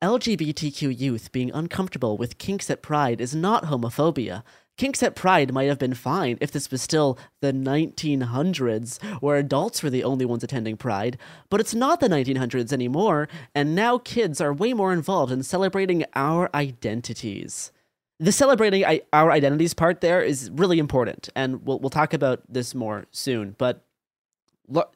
LGBTQ 0.00 0.96
youth 0.96 1.32
being 1.32 1.50
uncomfortable 1.52 2.16
with 2.16 2.38
kinks 2.38 2.70
at 2.70 2.82
Pride 2.82 3.20
is 3.20 3.34
not 3.34 3.64
homophobia. 3.64 4.44
Kinks 4.78 5.02
at 5.02 5.16
Pride 5.16 5.52
might 5.52 5.68
have 5.68 5.80
been 5.80 5.92
fine 5.92 6.38
if 6.40 6.52
this 6.52 6.70
was 6.70 6.80
still 6.80 7.18
the 7.40 7.52
1900s, 7.52 9.02
where 9.20 9.36
adults 9.36 9.82
were 9.82 9.90
the 9.90 10.04
only 10.04 10.24
ones 10.24 10.44
attending 10.44 10.76
Pride, 10.76 11.18
but 11.50 11.58
it's 11.58 11.74
not 11.74 11.98
the 11.98 12.08
1900s 12.08 12.72
anymore, 12.72 13.28
and 13.56 13.74
now 13.74 13.98
kids 13.98 14.40
are 14.40 14.52
way 14.52 14.72
more 14.72 14.92
involved 14.92 15.32
in 15.32 15.42
celebrating 15.42 16.04
our 16.14 16.48
identities. 16.54 17.72
The 18.20 18.30
celebrating 18.30 18.84
our 19.12 19.32
identities 19.32 19.74
part 19.74 20.00
there 20.00 20.22
is 20.22 20.48
really 20.52 20.78
important, 20.78 21.28
and 21.34 21.66
we'll, 21.66 21.80
we'll 21.80 21.90
talk 21.90 22.14
about 22.14 22.42
this 22.48 22.72
more 22.72 23.06
soon, 23.10 23.56
but 23.58 23.84
lar- 24.68 24.88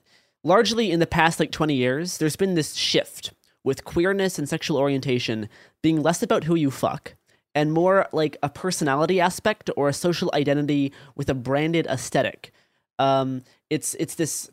largely 0.44 0.90
in 0.90 1.00
the 1.00 1.06
past 1.06 1.40
like 1.40 1.50
20 1.50 1.74
years, 1.74 2.18
there's 2.18 2.36
been 2.36 2.54
this 2.54 2.74
shift 2.74 3.32
with 3.64 3.84
queerness 3.84 4.38
and 4.38 4.48
sexual 4.48 4.76
orientation 4.76 5.48
being 5.82 6.02
less 6.02 6.22
about 6.22 6.44
who 6.44 6.54
you 6.54 6.70
fuck 6.70 7.14
and 7.54 7.72
more 7.72 8.08
like 8.12 8.36
a 8.42 8.48
personality 8.48 9.20
aspect 9.20 9.70
or 9.76 9.88
a 9.88 9.92
social 9.92 10.30
identity 10.34 10.92
with 11.16 11.28
a 11.28 11.34
branded 11.34 11.86
aesthetic. 11.86 12.52
Um, 12.98 13.42
it's 13.70 13.94
it's 13.94 14.14
this 14.14 14.50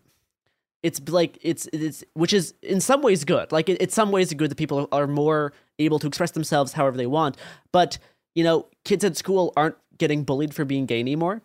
it's 0.83 1.01
like 1.09 1.37
it's 1.41 1.67
it's 1.73 2.03
which 2.13 2.33
is 2.33 2.53
in 2.61 2.81
some 2.81 3.01
ways 3.01 3.23
good. 3.23 3.51
Like 3.51 3.69
it, 3.69 3.81
it's 3.81 3.95
some 3.95 4.11
ways 4.11 4.33
good 4.33 4.51
that 4.51 4.57
people 4.57 4.87
are 4.91 5.07
more 5.07 5.53
able 5.77 5.99
to 5.99 6.07
express 6.07 6.31
themselves 6.31 6.73
however 6.73 6.97
they 6.97 7.05
want. 7.05 7.37
But 7.71 7.97
you 8.35 8.43
know, 8.43 8.67
kids 8.85 9.03
at 9.03 9.17
school 9.17 9.53
aren't 9.55 9.75
getting 9.97 10.23
bullied 10.23 10.53
for 10.53 10.65
being 10.65 10.85
gay 10.85 10.99
anymore, 10.99 11.41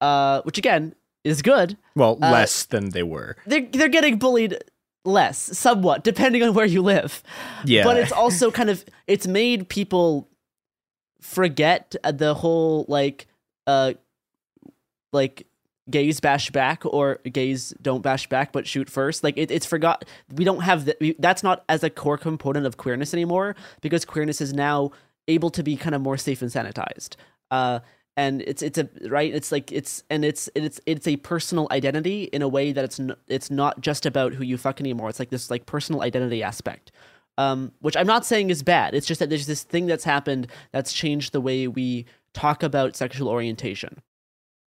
uh, 0.00 0.42
which 0.42 0.58
again 0.58 0.94
is 1.24 1.42
good. 1.42 1.76
Well, 1.94 2.18
Uh, 2.22 2.30
less 2.30 2.64
than 2.64 2.90
they 2.90 3.02
were. 3.02 3.36
They're 3.46 3.66
they're 3.72 3.88
getting 3.88 4.18
bullied 4.18 4.58
less, 5.04 5.38
somewhat, 5.58 6.04
depending 6.04 6.42
on 6.42 6.54
where 6.54 6.66
you 6.66 6.82
live. 6.82 7.22
Yeah. 7.64 7.84
But 7.84 7.96
it's 7.98 8.12
also 8.12 8.50
kind 8.50 8.70
of 8.70 8.84
it's 9.06 9.26
made 9.26 9.68
people 9.68 10.28
forget 11.20 11.94
the 12.12 12.34
whole 12.34 12.84
like 12.88 13.26
uh 13.68 13.92
like 15.12 15.46
gays 15.90 16.20
bash 16.20 16.50
back 16.50 16.84
or 16.84 17.16
gays 17.32 17.74
don't 17.82 18.02
bash 18.02 18.28
back 18.28 18.52
but 18.52 18.66
shoot 18.66 18.88
first 18.90 19.22
like 19.22 19.36
it, 19.36 19.50
it's 19.50 19.66
forgot 19.66 20.04
we 20.34 20.44
don't 20.44 20.60
have 20.62 20.84
that 20.86 20.96
we, 21.00 21.14
that's 21.18 21.42
not 21.42 21.64
as 21.68 21.82
a 21.84 21.90
core 21.90 22.16
component 22.18 22.66
of 22.66 22.76
queerness 22.76 23.12
anymore 23.12 23.54
because 23.80 24.04
queerness 24.04 24.40
is 24.40 24.52
now 24.52 24.90
able 25.28 25.50
to 25.50 25.62
be 25.62 25.76
kind 25.76 25.94
of 25.94 26.00
more 26.00 26.16
safe 26.16 26.40
and 26.42 26.50
sanitized 26.50 27.14
uh 27.50 27.78
and 28.16 28.42
it's 28.42 28.62
it's 28.62 28.78
a 28.78 28.88
right 29.08 29.34
it's 29.34 29.50
like 29.50 29.72
it's 29.72 30.02
and 30.10 30.24
it's 30.24 30.50
it's 30.54 30.80
it's 30.86 31.06
a 31.06 31.16
personal 31.16 31.66
identity 31.70 32.24
in 32.24 32.42
a 32.42 32.48
way 32.48 32.72
that 32.72 32.84
it's 32.84 33.00
n- 33.00 33.16
it's 33.28 33.50
not 33.50 33.80
just 33.80 34.04
about 34.04 34.34
who 34.34 34.44
you 34.44 34.58
fuck 34.58 34.80
anymore 34.80 35.08
it's 35.08 35.18
like 35.18 35.30
this 35.30 35.50
like 35.50 35.66
personal 35.66 36.02
identity 36.02 36.42
aspect 36.42 36.92
um, 37.38 37.72
which 37.80 37.96
I'm 37.96 38.06
not 38.06 38.26
saying 38.26 38.50
is 38.50 38.62
bad. 38.62 38.94
It's 38.94 39.06
just 39.06 39.18
that 39.20 39.30
there's 39.30 39.46
this 39.46 39.62
thing 39.62 39.86
that's 39.86 40.04
happened 40.04 40.48
that's 40.70 40.92
changed 40.92 41.32
the 41.32 41.40
way 41.40 41.66
we 41.66 42.06
talk 42.34 42.62
about 42.62 42.96
sexual 42.96 43.28
orientation. 43.28 44.02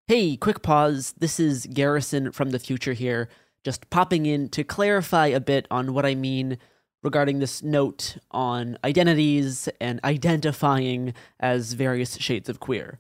Hey, 0.08 0.36
quick 0.38 0.62
pause. 0.62 1.14
This 1.18 1.40
is 1.40 1.68
Garrison 1.68 2.32
from 2.32 2.52
the 2.52 2.60
future 2.60 2.94
here, 2.94 3.30
just 3.64 3.90
popping 3.90 4.26
in 4.26 4.50
to 4.50 4.64
clarify 4.64 5.28
a 5.28 5.40
bit 5.40 5.68
on 5.72 5.94
what 5.94 6.06
I 6.06 6.16
mean 6.16 6.58
regarding 7.04 7.40
this 7.40 7.62
note 7.62 8.18
on 8.32 8.78
identities 8.84 9.70
and 9.80 10.00
identifying 10.04 11.14
as 11.40 11.74
various 11.74 12.18
shades 12.18 12.50
of 12.50 12.60
queer. 12.60 13.00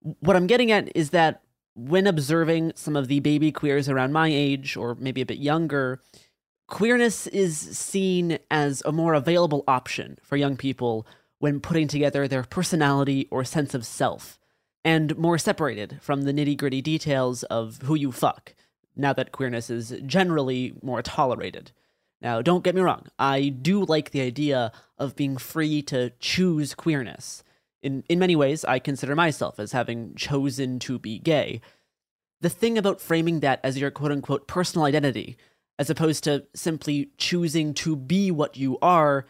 What 0.00 0.36
I'm 0.36 0.46
getting 0.46 0.72
at 0.72 0.94
is 0.96 1.10
that 1.10 1.42
when 1.74 2.06
observing 2.06 2.72
some 2.74 2.96
of 2.96 3.08
the 3.08 3.20
baby 3.20 3.52
queers 3.52 3.88
around 3.88 4.12
my 4.12 4.28
age, 4.28 4.76
or 4.76 4.94
maybe 4.96 5.20
a 5.20 5.26
bit 5.26 5.38
younger, 5.38 6.02
queerness 6.66 7.26
is 7.28 7.58
seen 7.58 8.38
as 8.50 8.82
a 8.84 8.92
more 8.92 9.14
available 9.14 9.64
option 9.68 10.18
for 10.22 10.36
young 10.36 10.56
people 10.56 11.06
when 11.38 11.60
putting 11.60 11.88
together 11.88 12.28
their 12.28 12.44
personality 12.44 13.26
or 13.30 13.44
sense 13.44 13.74
of 13.74 13.86
self, 13.86 14.38
and 14.84 15.16
more 15.16 15.38
separated 15.38 15.98
from 16.00 16.22
the 16.22 16.32
nitty 16.32 16.56
gritty 16.56 16.82
details 16.82 17.42
of 17.44 17.78
who 17.82 17.94
you 17.94 18.12
fuck, 18.12 18.54
now 18.96 19.12
that 19.12 19.32
queerness 19.32 19.70
is 19.70 19.94
generally 20.04 20.74
more 20.82 21.02
tolerated. 21.02 21.72
Now, 22.20 22.42
don't 22.42 22.64
get 22.64 22.74
me 22.74 22.82
wrong, 22.82 23.06
I 23.18 23.48
do 23.48 23.84
like 23.84 24.10
the 24.10 24.20
idea 24.20 24.72
of 24.98 25.16
being 25.16 25.38
free 25.38 25.80
to 25.82 26.10
choose 26.20 26.74
queerness. 26.74 27.42
In, 27.82 28.04
in 28.08 28.18
many 28.18 28.36
ways, 28.36 28.64
I 28.64 28.78
consider 28.78 29.14
myself 29.14 29.58
as 29.58 29.72
having 29.72 30.14
chosen 30.14 30.78
to 30.80 30.98
be 30.98 31.18
gay. 31.18 31.60
The 32.40 32.50
thing 32.50 32.78
about 32.78 33.00
framing 33.00 33.40
that 33.40 33.60
as 33.62 33.78
your 33.78 33.90
quote 33.90 34.12
unquote 34.12 34.46
personal 34.46 34.84
identity 34.86 35.36
as 35.80 35.88
opposed 35.88 36.22
to 36.24 36.44
simply 36.54 37.08
choosing 37.16 37.72
to 37.72 37.96
be 37.96 38.30
what 38.30 38.54
you 38.54 38.78
are, 38.82 39.26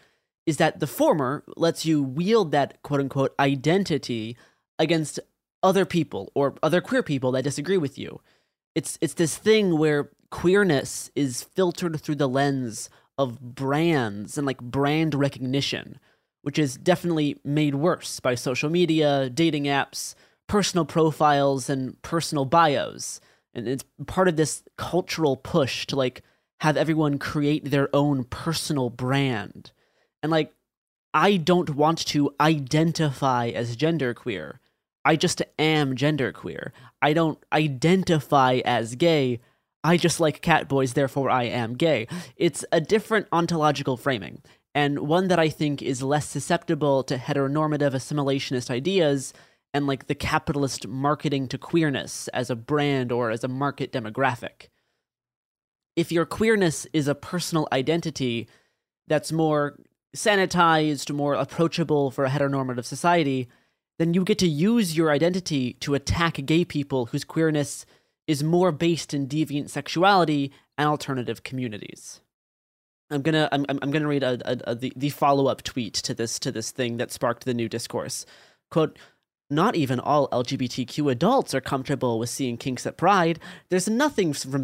is 0.46 0.56
that 0.56 0.80
the 0.80 0.86
former 0.86 1.44
lets 1.56 1.86
you 1.86 2.02
wield 2.02 2.50
that 2.50 2.82
quote 2.82 2.98
unquote 2.98 3.32
identity 3.38 4.36
against 4.76 5.20
other 5.62 5.84
people 5.84 6.32
or 6.34 6.56
other 6.60 6.80
queer 6.80 7.04
people 7.04 7.30
that 7.30 7.44
disagree 7.44 7.78
with 7.78 7.96
you. 7.96 8.20
It's 8.74 8.98
it's 9.00 9.14
this 9.14 9.36
thing 9.36 9.78
where 9.78 10.10
queerness 10.30 11.12
is 11.14 11.44
filtered 11.44 12.00
through 12.00 12.16
the 12.16 12.28
lens 12.28 12.90
of 13.16 13.54
brands 13.54 14.36
and 14.36 14.44
like 14.44 14.60
brand 14.60 15.14
recognition, 15.14 16.00
which 16.42 16.58
is 16.58 16.76
definitely 16.76 17.38
made 17.44 17.74
worse 17.74 18.20
by 18.20 18.34
social 18.34 18.70
media, 18.70 19.30
dating 19.30 19.64
apps, 19.64 20.14
personal 20.46 20.84
profiles, 20.84 21.70
and 21.70 22.00
personal 22.02 22.44
bios. 22.44 23.20
And 23.54 23.68
it's 23.68 23.84
part 24.06 24.28
of 24.28 24.36
this 24.36 24.62
cultural 24.76 25.36
push 25.36 25.86
to 25.86 25.96
like 25.96 26.22
have 26.60 26.76
everyone 26.76 27.18
create 27.18 27.70
their 27.70 27.94
own 27.94 28.24
personal 28.24 28.90
brand. 28.90 29.72
And 30.22 30.30
like, 30.30 30.52
I 31.12 31.36
don't 31.36 31.70
want 31.70 31.98
to 32.06 32.34
identify 32.40 33.48
as 33.48 33.76
genderqueer. 33.76 34.58
I 35.04 35.16
just 35.16 35.42
am 35.58 35.96
genderqueer. 35.96 36.70
I 37.02 37.12
don't 37.12 37.42
identify 37.52 38.60
as 38.64 38.94
gay. 38.94 39.40
I 39.82 39.96
just 39.96 40.20
like 40.20 40.42
cat 40.42 40.68
boys, 40.68 40.92
therefore 40.92 41.30
I 41.30 41.44
am 41.44 41.74
gay. 41.74 42.06
It's 42.36 42.64
a 42.70 42.80
different 42.80 43.26
ontological 43.32 43.96
framing, 43.96 44.42
and 44.74 45.00
one 45.00 45.28
that 45.28 45.38
I 45.38 45.48
think 45.48 45.82
is 45.82 46.02
less 46.02 46.26
susceptible 46.26 47.02
to 47.04 47.16
heteronormative 47.16 47.92
assimilationist 47.92 48.70
ideas 48.70 49.32
and 49.72 49.86
like 49.86 50.06
the 50.06 50.14
capitalist 50.14 50.86
marketing 50.86 51.48
to 51.48 51.58
queerness 51.58 52.28
as 52.28 52.50
a 52.50 52.56
brand 52.56 53.12
or 53.12 53.30
as 53.30 53.44
a 53.44 53.48
market 53.48 53.92
demographic 53.92 54.68
if 55.96 56.12
your 56.12 56.24
queerness 56.24 56.86
is 56.92 57.08
a 57.08 57.14
personal 57.14 57.68
identity 57.72 58.48
that's 59.06 59.32
more 59.32 59.78
sanitized, 60.16 61.12
more 61.12 61.34
approachable 61.34 62.10
for 62.10 62.24
a 62.24 62.30
heteronormative 62.30 62.84
society, 62.84 63.48
then 63.98 64.14
you 64.14 64.24
get 64.24 64.38
to 64.38 64.48
use 64.48 64.96
your 64.96 65.10
identity 65.10 65.74
to 65.74 65.94
attack 65.94 66.34
gay 66.46 66.64
people 66.64 67.06
whose 67.06 67.24
queerness 67.24 67.84
is 68.26 68.42
more 68.42 68.72
based 68.72 69.12
in 69.12 69.28
deviant 69.28 69.68
sexuality 69.68 70.52
and 70.78 70.88
alternative 70.88 71.42
communities. 71.42 72.20
I'm 73.10 73.22
gonna 73.22 73.48
I'm, 73.52 73.66
I'm 73.68 73.90
gonna 73.90 74.06
read 74.06 74.22
a, 74.22 74.38
a, 74.44 74.70
a, 74.70 74.74
the, 74.74 74.92
the 74.96 75.10
follow 75.10 75.46
up 75.46 75.62
tweet 75.62 75.94
to 75.94 76.14
this 76.14 76.38
to 76.40 76.52
this 76.52 76.70
thing 76.70 76.96
that 76.98 77.10
sparked 77.10 77.44
the 77.44 77.54
new 77.54 77.68
discourse. 77.68 78.24
Quote: 78.70 78.96
not 79.50 79.74
even 79.74 79.98
all 79.98 80.28
LGBTQ 80.28 81.10
adults 81.10 81.54
are 81.54 81.60
comfortable 81.60 82.20
with 82.20 82.30
seeing 82.30 82.56
kinks 82.56 82.86
at 82.86 82.96
Pride. 82.96 83.40
There's 83.68 83.88
nothing 83.88 84.32
from 84.32 84.62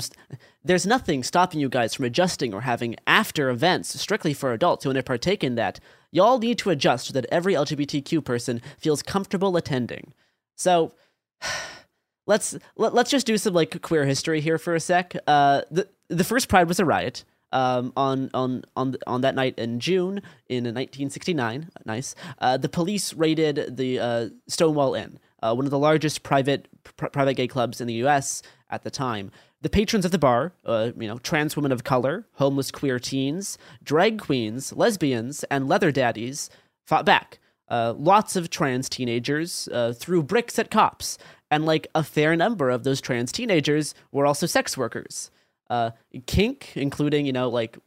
there's 0.65 0.87
nothing 0.87 1.25
stopping 1.25 1.59
you 1.59 1.69
guys 1.69 1.95
from 1.95 2.05
adjusting 2.05 2.55
or 2.55 2.61
having 2.61 2.95
after 3.07 3.51
events 3.51 4.01
strictly 4.01 4.33
for 4.33 4.53
adults 4.53 4.85
who 4.85 4.91
want 4.91 4.99
to 4.99 5.03
partake 5.03 5.43
in 5.43 5.57
that. 5.57 5.81
Y'all 6.13 6.39
need 6.39 6.59
to 6.59 6.71
adjust 6.71 7.09
so 7.09 7.13
that 7.15 7.27
every 7.33 7.55
LGBTQ 7.55 8.25
person 8.25 8.63
feels 8.79 9.03
comfortable 9.03 9.57
attending. 9.57 10.15
So 10.57 10.95
let's 12.29 12.57
let, 12.77 12.95
let's 12.95 13.11
just 13.11 13.27
do 13.27 13.37
some 13.39 13.55
like 13.55 13.83
queer 13.83 14.07
history 14.07 14.41
here 14.41 14.59
for 14.59 14.77
a 14.77 14.81
sec. 14.81 15.17
Uh, 15.27 15.63
the 15.69 15.89
the 16.09 16.25
first 16.25 16.49
Pride 16.49 16.69
was 16.69 16.79
a 16.79 16.85
riot 16.85 17.25
um, 17.53 17.93
on 17.97 18.31
on 18.35 18.65
on 18.77 18.97
on 19.07 19.21
that 19.21 19.35
night 19.35 19.55
in 19.59 19.81
June 19.81 20.23
in 20.49 20.65
1969. 20.65 21.71
Nice. 21.85 22.15
Uh, 22.39 22.57
the 22.57 22.69
police 22.69 23.15
raided 23.15 23.77
the 23.77 23.99
uh, 23.99 24.29
Stonewall 24.49 24.95
Inn, 24.95 25.19
uh, 25.43 25.55
one 25.55 25.65
of 25.65 25.71
the 25.71 25.79
largest 25.79 26.23
private 26.23 26.69
pr- 26.85 27.07
private 27.07 27.35
gay 27.35 27.49
clubs 27.49 27.81
in 27.81 27.87
the 27.87 27.95
U.S. 27.95 28.43
at 28.71 28.83
the 28.83 28.91
time. 28.91 29.31
The 29.63 29.71
patrons 29.71 30.05
of 30.05 30.11
the 30.11 30.19
bar, 30.19 30.53
uh, 30.65 30.93
you 30.97 31.09
know, 31.09 31.19
trans 31.19 31.57
women 31.57 31.73
of 31.73 31.83
color, 31.83 32.27
homeless 32.35 32.71
queer 32.71 32.99
teens, 32.99 33.59
drag 33.83 34.21
queens, 34.21 34.73
lesbians, 34.73 35.45
and 35.45 35.67
leather 35.67 35.91
daddies, 35.91 36.51
fought 36.85 37.07
back. 37.07 37.39
Uh, 37.69 37.95
lots 37.97 38.37
of 38.37 38.49
trans 38.49 38.89
teenagers 38.89 39.69
uh, 39.73 39.93
threw 39.93 40.23
bricks 40.23 40.59
at 40.59 40.71
cops, 40.71 41.19
and 41.51 41.65
like 41.65 41.89
a 41.95 42.05
fair 42.05 42.37
number 42.37 42.71
of 42.71 42.85
those 42.85 43.01
trans 43.01 43.33
teenagers 43.33 43.95
were 44.13 44.27
also 44.27 44.47
sex 44.47 44.77
workers 44.77 45.31
uh, 45.71 45.91
kink, 46.27 46.73
including 46.77 47.27
you 47.27 47.33
know 47.33 47.49
like 47.49 47.79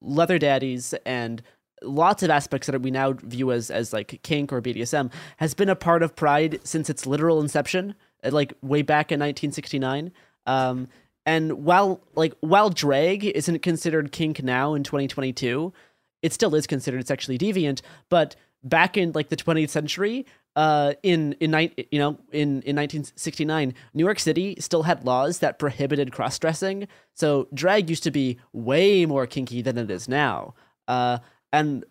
leather 0.00 0.38
daddies 0.38 0.94
and 1.04 1.42
lots 1.82 2.22
of 2.22 2.30
aspects 2.30 2.66
that 2.66 2.80
we 2.82 2.90
now 2.90 3.12
view 3.12 3.52
as 3.52 3.70
as 3.70 3.92
like 3.92 4.20
kink 4.22 4.52
or 4.52 4.60
BDSM, 4.60 5.12
has 5.38 5.54
been 5.54 5.68
a 5.68 5.76
part 5.76 6.02
of 6.02 6.16
Pride 6.16 6.60
since 6.64 6.90
its 6.90 7.06
literal 7.06 7.40
inception, 7.40 7.94
uh, 8.24 8.30
like 8.30 8.52
way 8.62 8.82
back 8.82 9.12
in 9.12 9.20
1969. 9.20 10.12
Um, 10.46 10.88
and 11.26 11.64
while 11.64 12.00
like 12.14 12.34
while 12.40 12.70
drag 12.70 13.24
isn't 13.24 13.60
considered 13.60 14.12
kink 14.12 14.42
now 14.42 14.74
in 14.74 14.82
2022, 14.82 15.72
it 16.22 16.32
still 16.32 16.54
is 16.54 16.66
considered 16.66 17.06
sexually 17.06 17.38
deviant. 17.38 17.82
But 18.08 18.36
back 18.64 18.96
in 18.96 19.12
like 19.12 19.28
the 19.28 19.36
20th 19.36 19.70
century, 19.70 20.26
uh, 20.58 20.92
in 21.04 21.34
in 21.34 21.52
you 21.92 22.00
know 22.02 22.18
in 22.32 22.48
in 22.68 22.74
1969, 22.74 23.74
New 23.94 24.04
York 24.04 24.18
City 24.18 24.56
still 24.58 24.82
had 24.82 25.04
laws 25.04 25.38
that 25.38 25.58
prohibited 25.60 26.10
cross 26.10 26.36
dressing. 26.38 26.88
So 27.14 27.46
drag 27.54 27.88
used 27.88 28.02
to 28.02 28.10
be 28.10 28.38
way 28.52 29.06
more 29.06 29.26
kinky 29.26 29.62
than 29.62 29.78
it 29.78 29.88
is 29.90 30.08
now. 30.08 30.54
Uh, 30.88 31.18
and 31.52 31.84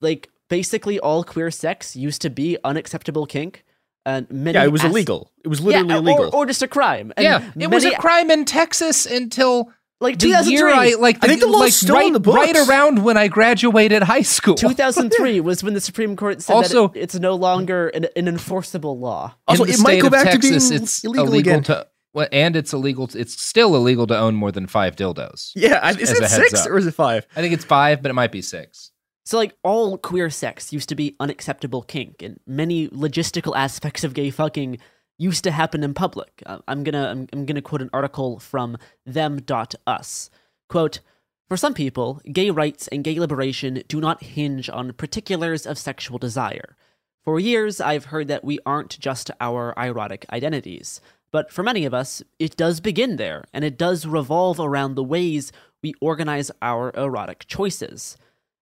like 0.00 0.30
basically 0.48 0.98
all 0.98 1.22
queer 1.22 1.50
sex 1.52 1.94
used 1.94 2.20
to 2.22 2.30
be 2.30 2.58
unacceptable 2.64 3.24
kink. 3.26 3.64
And 4.04 4.28
many 4.30 4.56
Yeah, 4.58 4.64
it 4.64 4.72
was 4.72 4.82
as- 4.84 4.90
illegal. 4.90 5.30
It 5.44 5.48
was 5.48 5.60
literally 5.60 5.88
Yeah, 5.88 5.94
or- 5.94 5.98
illegal. 5.98 6.30
Or, 6.32 6.46
just 6.46 6.62
a 6.62 6.68
crime. 6.68 7.12
And 7.16 7.24
yeah, 7.24 7.52
it 7.56 7.70
was 7.70 7.84
a 7.84 7.94
crime 7.96 8.30
in 8.30 8.44
Texas 8.46 9.06
until 9.06 9.70
like 10.00 10.18
The 10.18 10.26
2003. 10.28 10.52
year 10.54 10.68
I 10.68 10.94
like, 11.00 11.18
I 11.24 11.26
think 11.28 11.40
the 11.40 11.46
law's 11.48 11.60
like 11.60 11.72
still 11.72 11.96
right, 11.96 12.06
in 12.06 12.12
the 12.12 12.20
books. 12.20 12.36
right 12.36 12.68
around 12.68 13.02
when 13.04 13.16
I 13.16 13.28
graduated 13.28 14.02
high 14.02 14.22
school. 14.22 14.54
2003 14.54 15.40
was 15.40 15.62
when 15.64 15.74
the 15.74 15.80
Supreme 15.80 16.14
Court 16.16 16.40
said 16.42 16.54
Also- 16.54 16.88
that 16.88 16.96
it- 16.98 17.02
it's 17.02 17.14
no 17.16 17.34
longer 17.34 17.88
an, 17.88 18.06
an 18.16 18.28
enforceable 18.28 18.98
law. 18.98 19.34
Also, 19.48 19.64
In 19.64 19.68
the 19.70 19.74
it 19.74 19.80
might 19.80 19.92
state 19.94 20.00
go 20.02 20.06
of 20.08 20.12
back 20.12 20.24
to 20.26 20.30
Texas, 20.38 20.68
being 20.70 20.82
it's 20.82 21.04
illegal 21.04 21.26
illegal 21.26 21.52
again. 21.52 21.62
to, 21.64 21.86
well, 22.14 22.28
and 22.32 22.54
it's 22.56 22.72
illegal. 22.72 23.06
To, 23.08 23.18
it's 23.18 23.40
still 23.40 23.74
illegal 23.76 24.06
to 24.06 24.16
own 24.18 24.34
more 24.34 24.52
than 24.52 24.66
five 24.66 24.94
dildos. 24.96 25.50
Yeah, 25.56 25.88
is 25.90 26.10
it 26.12 26.28
six 26.28 26.60
up. 26.64 26.70
or 26.70 26.78
is 26.78 26.86
it 26.86 26.94
five? 26.94 27.26
I 27.36 27.40
think 27.40 27.52
it's 27.54 27.64
five, 27.64 28.00
but 28.02 28.10
it 28.10 28.14
might 28.14 28.32
be 28.32 28.40
six. 28.42 28.92
So, 29.24 29.36
like, 29.36 29.54
all 29.62 29.98
queer 29.98 30.30
sex 30.30 30.72
used 30.72 30.88
to 30.88 30.94
be 30.94 31.14
unacceptable 31.20 31.82
kink, 31.82 32.22
and 32.22 32.40
many 32.46 32.88
logistical 32.88 33.54
aspects 33.54 34.02
of 34.02 34.14
gay 34.14 34.30
fucking 34.30 34.78
used 35.18 35.44
to 35.44 35.50
happen 35.50 35.82
in 35.82 35.92
public. 35.94 36.42
Uh, 36.46 36.58
I'm 36.66 36.84
gonna 36.84 37.08
I'm, 37.08 37.28
I'm 37.32 37.44
gonna 37.44 37.62
quote 37.62 37.82
an 37.82 37.90
article 37.92 38.38
from 38.38 38.78
them.us. 39.04 40.30
Quote, 40.68 41.00
for 41.48 41.56
some 41.56 41.72
people, 41.72 42.20
gay 42.30 42.50
rights 42.50 42.88
and 42.88 43.02
gay 43.02 43.18
liberation 43.18 43.82
do 43.88 44.00
not 44.00 44.22
hinge 44.22 44.68
on 44.68 44.92
particulars 44.92 45.66
of 45.66 45.78
sexual 45.78 46.18
desire. 46.18 46.76
For 47.24 47.40
years, 47.40 47.80
I've 47.80 48.06
heard 48.06 48.28
that 48.28 48.44
we 48.44 48.58
aren't 48.66 48.98
just 48.98 49.30
our 49.40 49.74
erotic 49.76 50.26
identities. 50.30 51.00
But 51.30 51.50
for 51.50 51.62
many 51.62 51.84
of 51.84 51.94
us, 51.94 52.22
it 52.38 52.56
does 52.56 52.80
begin 52.80 53.16
there, 53.16 53.44
and 53.52 53.64
it 53.64 53.78
does 53.78 54.06
revolve 54.06 54.60
around 54.60 54.94
the 54.94 55.04
ways 55.04 55.52
we 55.82 55.94
organize 56.00 56.50
our 56.62 56.90
erotic 56.94 57.46
choices. 57.46 58.16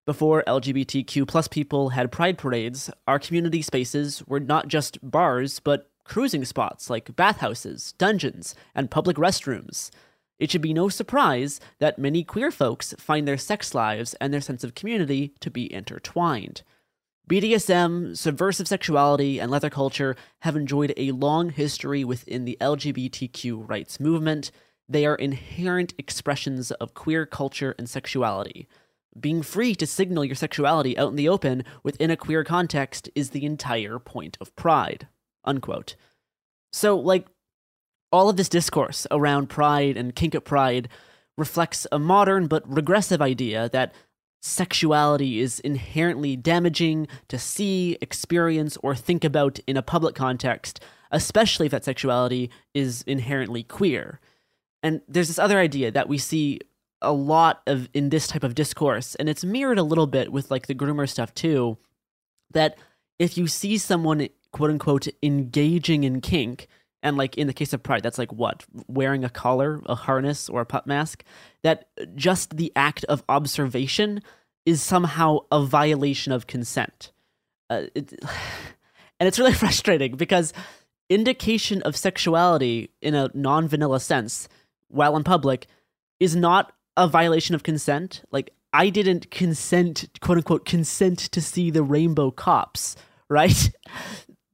Before 0.05 0.45
LGBTQ 0.47 1.27
plus 1.27 1.49
people 1.49 1.91
had 1.91 2.13
pride 2.13 2.39
parades, 2.39 2.91
our 3.09 3.19
community 3.19 3.63
spaces 3.63 4.23
were 4.27 4.41
not 4.41 4.69
just 4.69 4.99
bars, 5.03 5.59
but 5.61 5.91
cruising 6.07 6.45
spots 6.45 6.89
like 6.89 7.17
bathhouses, 7.17 7.93
dungeons, 7.99 8.55
and 8.75 8.91
public 8.91 9.17
restrooms. 9.17 9.91
It 10.39 10.51
should 10.51 10.63
be 10.63 10.75
no 10.75 10.89
surprise 10.89 11.61
that 11.79 11.99
many 11.99 12.23
queer 12.23 12.51
folks 12.51 12.95
find 12.99 13.27
their 13.27 13.39
sex 13.39 13.75
lives 13.75 14.15
and 14.15 14.33
their 14.33 14.41
sense 14.41 14.65
of 14.65 14.75
community 14.75 15.33
to 15.41 15.51
be 15.51 15.73
intertwined. 15.73 16.63
BDSM, 17.29 18.17
subversive 18.17 18.69
sexuality, 18.69 19.41
and 19.41 19.51
leather 19.51 19.71
culture 19.71 20.15
have 20.41 20.55
enjoyed 20.55 20.95
a 20.97 21.11
long 21.11 21.51
history 21.51 22.05
within 22.05 22.45
the 22.45 22.57
LGBTQ 22.61 23.69
rights 23.69 23.99
movement. 23.99 24.53
They 24.89 25.05
are 25.07 25.17
inherent 25.17 25.95
expressions 25.99 26.71
of 26.71 26.95
queer 26.95 27.27
culture 27.27 27.75
and 27.79 27.89
sexuality. 27.89 28.69
Being 29.19 29.43
free 29.43 29.75
to 29.77 29.87
signal 29.87 30.25
your 30.25 30.37
sexuality 30.37 30.97
out 30.97 31.09
in 31.09 31.17
the 31.17 31.29
open 31.29 31.65
within 31.83 32.11
a 32.11 32.17
queer 32.17 32.45
context 32.45 33.09
is 33.15 33.31
the 33.31 33.47
entire 33.47 33.99
point 33.99 34.37
of 34.41 34.55
pride. 34.55 35.09
Unquote. 35.47 35.97
So, 36.73 36.99
like, 36.99 37.27
all 38.13 38.29
of 38.29 38.37
this 38.37 38.49
discourse 38.49 39.07
around 39.11 39.49
pride 39.49 39.97
and 39.97 40.15
kink 40.15 40.35
at 40.35 40.45
pride 40.45 40.89
reflects 41.37 41.87
a 41.93 41.99
modern 41.99 42.47
but 42.47 42.63
regressive 42.71 43.21
idea 43.21 43.69
that 43.71 43.95
sexuality 44.43 45.41
is 45.41 45.61
inherently 45.61 46.37
damaging 46.37 47.09
to 47.29 47.39
see, 47.39 47.99
experience, 48.01 48.77
or 48.83 48.95
think 48.95 49.25
about 49.25 49.59
in 49.67 49.77
a 49.77 49.83
public 49.83 50.15
context, 50.15 50.81
especially 51.11 51.67
if 51.67 51.73
that 51.73 51.85
sexuality 51.85 52.51
is 52.75 53.03
inherently 53.03 53.63
queer. 53.63 54.21
And 54.83 55.01
there's 55.09 55.29
this 55.29 55.39
other 55.39 55.59
idea 55.59 55.91
that 55.91 56.09
we 56.09 56.19
see 56.19 56.61
a 57.03 57.13
lot 57.13 57.63
of 57.67 57.89
in 57.93 58.09
this 58.09 58.29
type 58.29 58.45
of 58.45 58.55
discourse, 58.55 59.15
and 59.17 59.29
it's 59.29 59.45
mirrored 59.45 59.79
a 59.79 59.83
little 59.83 60.07
bit 60.07 60.33
with 60.33 60.51
like 60.51 60.67
the 60.67 60.75
groomer 60.75 61.09
stuff 61.09 61.35
too, 61.35 61.77
that 62.53 62.79
if 63.19 63.37
you 63.37 63.47
see 63.47 63.79
someone 63.79 64.29
quote 64.57 64.71
unquote 64.71 65.07
engaging 65.23 66.05
in 66.05 66.23
kink, 66.23 66.67
and 67.03 67.19
like 67.19 67.37
in 67.37 67.47
the 67.47 67.53
case 67.53 67.75
of 67.75 67.83
pride, 67.83 68.03
that's 68.03 68.17
like 68.17 68.33
what? 68.33 68.65
Wearing 68.89 69.23
a 69.23 69.29
collar, 69.29 69.83
a 69.85 69.95
harness, 69.95 70.49
or 70.49 70.63
a 70.63 70.67
pup 70.67 70.87
mask, 70.87 71.23
that 71.63 71.89
just 72.15 72.57
the 72.57 72.73
act 72.75 73.05
of 73.05 73.23
observation 73.29 74.23
is 74.65 74.83
somehow 74.83 75.41
a 75.53 75.63
violation 75.63 76.33
of 76.33 76.47
consent. 76.47 77.13
Uh, 77.69 77.83
it, 77.95 78.15
and 79.21 79.27
it's 79.27 79.39
really 79.39 79.53
frustrating 79.65 80.17
because 80.17 80.55
indication 81.11 81.83
of 81.83 81.95
sexuality 81.95 82.91
in 83.03 83.15
a 83.15 83.31
non 83.35 83.69
vanilla 83.69 84.01
sense 84.01 84.49
while 84.89 85.19
in 85.19 85.23
public 85.23 85.67
is 86.19 86.35
not 86.35 86.73
a 86.97 87.07
violation 87.07 87.55
of 87.55 87.63
consent. 87.63 88.23
Like, 88.33 88.55
I 88.73 88.89
didn't 88.89 89.31
consent, 89.31 90.07
quote 90.23 90.39
unquote, 90.39 90.65
consent 90.65 91.19
to 91.19 91.43
see 91.43 91.71
the 91.71 91.83
rainbow 91.83 92.31
cops, 92.31 92.97
right? 93.29 93.71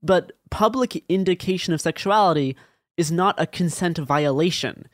But 0.03 0.33
public 0.51 1.05
indication 1.09 1.73
of 1.73 1.81
sexuality 1.81 2.57
is 2.97 3.13
not 3.13 3.41
a 3.41 3.47
consent 3.47 3.99
violation. 3.99 4.89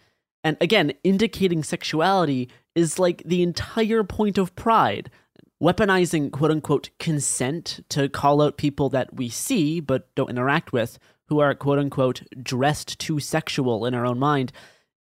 And 0.44 0.56
again, 0.60 0.92
indicating 1.02 1.62
sexuality 1.62 2.48
is 2.74 2.98
like 2.98 3.22
the 3.24 3.42
entire 3.42 4.04
point 4.04 4.38
of 4.38 4.54
pride. 4.54 5.10
Weaponizing 5.62 6.30
quote 6.30 6.52
unquote 6.52 6.90
consent 6.98 7.80
to 7.88 8.08
call 8.08 8.40
out 8.40 8.56
people 8.56 8.88
that 8.90 9.14
we 9.14 9.28
see 9.28 9.80
but 9.80 10.14
don't 10.14 10.30
interact 10.30 10.72
with 10.72 10.98
who 11.28 11.40
are 11.40 11.54
quote 11.54 11.78
unquote 11.78 12.22
dressed 12.42 12.98
too 12.98 13.20
sexual 13.20 13.84
in 13.84 13.94
our 13.94 14.06
own 14.06 14.18
mind 14.18 14.52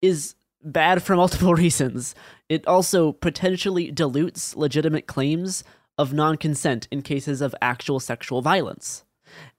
is 0.02 0.34
bad 0.62 1.02
for 1.02 1.16
multiple 1.22 1.54
reasons. 1.54 2.14
It 2.48 2.66
also 2.66 3.12
potentially 3.12 3.90
dilutes 3.90 4.57
legitimate 4.57 5.07
claims 5.07 5.64
of 5.98 6.12
non 6.12 6.36
consent 6.36 6.88
in 6.90 7.02
cases 7.02 7.40
of 7.40 7.54
actual 7.62 8.00
sexual 8.00 8.42
violence. 8.42 9.04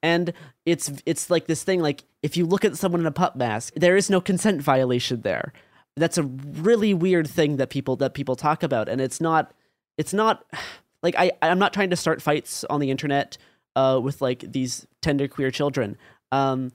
And 0.01 0.33
it's 0.65 0.91
it's 1.05 1.29
like 1.29 1.47
this 1.47 1.63
thing 1.63 1.81
like 1.81 2.03
if 2.21 2.37
you 2.37 2.45
look 2.45 2.65
at 2.65 2.77
someone 2.77 3.01
in 3.01 3.07
a 3.07 3.11
pup 3.11 3.35
mask, 3.35 3.73
there 3.75 3.95
is 3.95 4.09
no 4.09 4.21
consent 4.21 4.61
violation 4.61 5.21
there. 5.21 5.53
That's 5.95 6.17
a 6.17 6.23
really 6.23 6.93
weird 6.93 7.27
thing 7.27 7.57
that 7.57 7.69
people 7.69 7.95
that 7.97 8.13
people 8.13 8.35
talk 8.35 8.63
about, 8.63 8.89
and 8.89 9.01
it's 9.01 9.21
not 9.21 9.53
it's 9.97 10.13
not 10.13 10.45
like 11.03 11.15
I 11.17 11.31
I'm 11.41 11.59
not 11.59 11.73
trying 11.73 11.89
to 11.91 11.95
start 11.95 12.21
fights 12.21 12.63
on 12.65 12.79
the 12.79 12.91
internet 12.91 13.37
uh, 13.75 13.99
with 14.01 14.21
like 14.21 14.39
these 14.51 14.87
tender 15.01 15.27
queer 15.27 15.51
children. 15.51 15.97
Um, 16.31 16.71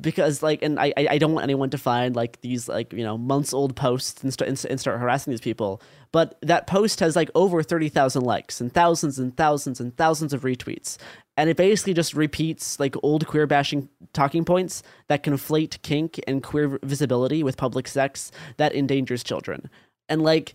because 0.00 0.42
like 0.42 0.62
and 0.62 0.80
I, 0.80 0.92
I 0.96 1.18
don't 1.18 1.34
want 1.34 1.44
anyone 1.44 1.68
to 1.70 1.78
find 1.78 2.16
like 2.16 2.40
these 2.40 2.66
like 2.68 2.92
you 2.92 3.04
know 3.04 3.18
months 3.18 3.52
old 3.52 3.76
posts 3.76 4.22
and, 4.22 4.32
st- 4.32 4.64
and, 4.64 4.80
start 4.80 4.98
harassing 4.98 5.30
these 5.30 5.40
people 5.40 5.82
but 6.12 6.38
that 6.40 6.66
post 6.66 7.00
has 7.00 7.14
like 7.14 7.30
over 7.34 7.62
30,000 7.62 8.22
likes 8.22 8.60
and 8.60 8.72
thousands 8.72 9.18
and 9.18 9.36
thousands 9.36 9.80
and 9.80 9.94
thousands 9.96 10.32
of 10.32 10.42
retweets 10.42 10.96
and 11.42 11.50
it 11.50 11.56
basically 11.56 11.92
just 11.92 12.14
repeats 12.14 12.78
like 12.78 12.94
old 13.02 13.26
queer 13.26 13.48
bashing 13.48 13.88
talking 14.12 14.44
points 14.44 14.80
that 15.08 15.24
conflate 15.24 15.82
kink 15.82 16.20
and 16.28 16.40
queer 16.40 16.78
visibility 16.84 17.42
with 17.42 17.56
public 17.56 17.88
sex 17.88 18.30
that 18.58 18.72
endangers 18.76 19.24
children. 19.24 19.68
And 20.08 20.22
like 20.22 20.54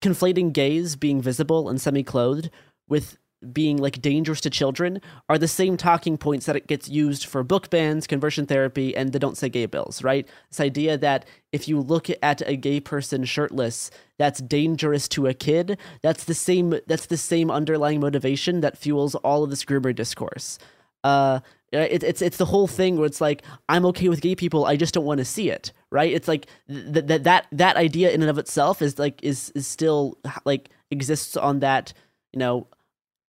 conflating 0.00 0.54
gays 0.54 0.96
being 0.96 1.20
visible 1.20 1.68
and 1.68 1.78
semi-clothed 1.78 2.48
with 2.88 3.18
being 3.52 3.78
like 3.78 4.02
dangerous 4.02 4.40
to 4.42 4.50
children 4.50 5.00
are 5.28 5.38
the 5.38 5.48
same 5.48 5.76
talking 5.76 6.18
points 6.18 6.46
that 6.46 6.56
it 6.56 6.66
gets 6.66 6.88
used 6.88 7.24
for 7.24 7.42
book 7.42 7.70
bans, 7.70 8.06
conversion 8.06 8.46
therapy, 8.46 8.94
and 8.94 9.12
the 9.12 9.18
don't 9.18 9.36
say 9.36 9.48
gay 9.48 9.66
bills, 9.66 10.02
right? 10.02 10.28
This 10.50 10.60
idea 10.60 10.98
that 10.98 11.24
if 11.52 11.66
you 11.66 11.80
look 11.80 12.08
at 12.22 12.42
a 12.46 12.56
gay 12.56 12.80
person 12.80 13.24
shirtless, 13.24 13.90
that's 14.18 14.40
dangerous 14.40 15.08
to 15.08 15.26
a 15.26 15.34
kid. 15.34 15.78
That's 16.02 16.24
the 16.24 16.34
same. 16.34 16.78
That's 16.86 17.06
the 17.06 17.16
same 17.16 17.50
underlying 17.50 18.00
motivation 18.00 18.60
that 18.60 18.76
fuels 18.76 19.14
all 19.16 19.42
of 19.42 19.50
this 19.50 19.64
groomer 19.64 19.94
discourse. 19.94 20.58
Uh, 21.02 21.40
it, 21.72 22.02
it's 22.02 22.20
it's 22.20 22.36
the 22.36 22.46
whole 22.46 22.66
thing 22.66 22.96
where 22.96 23.06
it's 23.06 23.20
like 23.20 23.42
I'm 23.68 23.86
okay 23.86 24.08
with 24.08 24.20
gay 24.20 24.34
people, 24.34 24.66
I 24.66 24.76
just 24.76 24.92
don't 24.92 25.04
want 25.04 25.18
to 25.18 25.24
see 25.24 25.50
it, 25.50 25.72
right? 25.90 26.12
It's 26.12 26.28
like 26.28 26.46
that 26.68 27.06
that 27.06 27.24
that 27.24 27.46
that 27.52 27.76
idea 27.76 28.10
in 28.10 28.22
and 28.22 28.30
of 28.30 28.38
itself 28.38 28.82
is 28.82 28.98
like 28.98 29.22
is 29.22 29.50
is 29.54 29.66
still 29.66 30.18
like 30.44 30.68
exists 30.90 31.36
on 31.36 31.60
that 31.60 31.92
you 32.32 32.38
know 32.38 32.66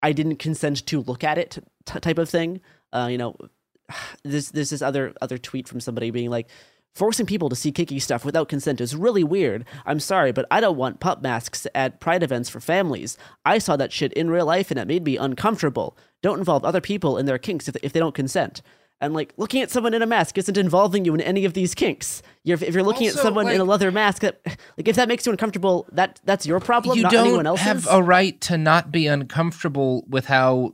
I 0.03 0.11
didn't 0.11 0.37
consent 0.37 0.85
to 0.87 1.01
look 1.01 1.23
at 1.23 1.37
it 1.37 1.57
t- 1.85 1.99
type 1.99 2.17
of 2.17 2.29
thing. 2.29 2.61
Uh, 2.91 3.07
you 3.11 3.17
know, 3.17 3.35
there's 4.23 4.51
this 4.51 4.81
other 4.81 5.13
other 5.21 5.37
tweet 5.37 5.67
from 5.67 5.79
somebody 5.79 6.11
being 6.11 6.29
like, 6.29 6.47
forcing 6.93 7.25
people 7.25 7.49
to 7.49 7.55
see 7.55 7.71
kinky 7.71 7.99
stuff 7.99 8.25
without 8.25 8.49
consent 8.49 8.81
is 8.81 8.95
really 8.95 9.23
weird. 9.23 9.65
I'm 9.85 9.99
sorry, 9.99 10.31
but 10.31 10.45
I 10.51 10.59
don't 10.59 10.77
want 10.77 10.99
pup 10.99 11.21
masks 11.21 11.65
at 11.73 11.99
pride 11.99 12.23
events 12.23 12.49
for 12.49 12.59
families. 12.59 13.17
I 13.45 13.59
saw 13.59 13.75
that 13.77 13.91
shit 13.91 14.13
in 14.13 14.29
real 14.29 14.45
life 14.45 14.71
and 14.71 14.79
it 14.79 14.87
made 14.87 15.03
me 15.03 15.17
uncomfortable. 15.17 15.97
Don't 16.21 16.39
involve 16.39 16.65
other 16.65 16.81
people 16.81 17.17
in 17.17 17.25
their 17.25 17.37
kinks 17.37 17.67
if, 17.67 17.75
if 17.81 17.93
they 17.93 17.99
don't 17.99 18.15
consent. 18.15 18.61
And 19.01 19.15
like 19.15 19.33
looking 19.35 19.61
at 19.61 19.71
someone 19.71 19.93
in 19.93 20.01
a 20.01 20.05
mask 20.05 20.37
isn't 20.37 20.57
involving 20.57 21.03
you 21.03 21.13
in 21.15 21.21
any 21.21 21.43
of 21.43 21.53
these 21.53 21.73
kinks. 21.73 22.21
You're, 22.43 22.63
if 22.63 22.73
you're 22.73 22.83
looking 22.83 23.07
at 23.07 23.13
Also, 23.13 23.23
someone 23.23 23.49
in 23.49 23.59
a 23.59 23.63
leather 23.63 23.91
mask, 23.91 24.21
that, 24.21 24.39
like 24.45 24.87
if 24.87 24.95
that 24.95 25.07
makes 25.07 25.25
you 25.25 25.31
uncomfortable, 25.31 25.87
that 25.91 26.21
that's 26.23 26.45
your 26.45 26.59
problem, 26.59 26.95
you 26.95 27.03
not 27.03 27.11
don't 27.11 27.27
anyone 27.27 27.47
else's. 27.47 27.65
have 27.65 27.87
a 27.89 28.01
right 28.01 28.39
to 28.41 28.57
not 28.57 28.91
be 28.91 29.07
uncomfortable 29.07 30.05
with 30.07 30.27
how 30.27 30.73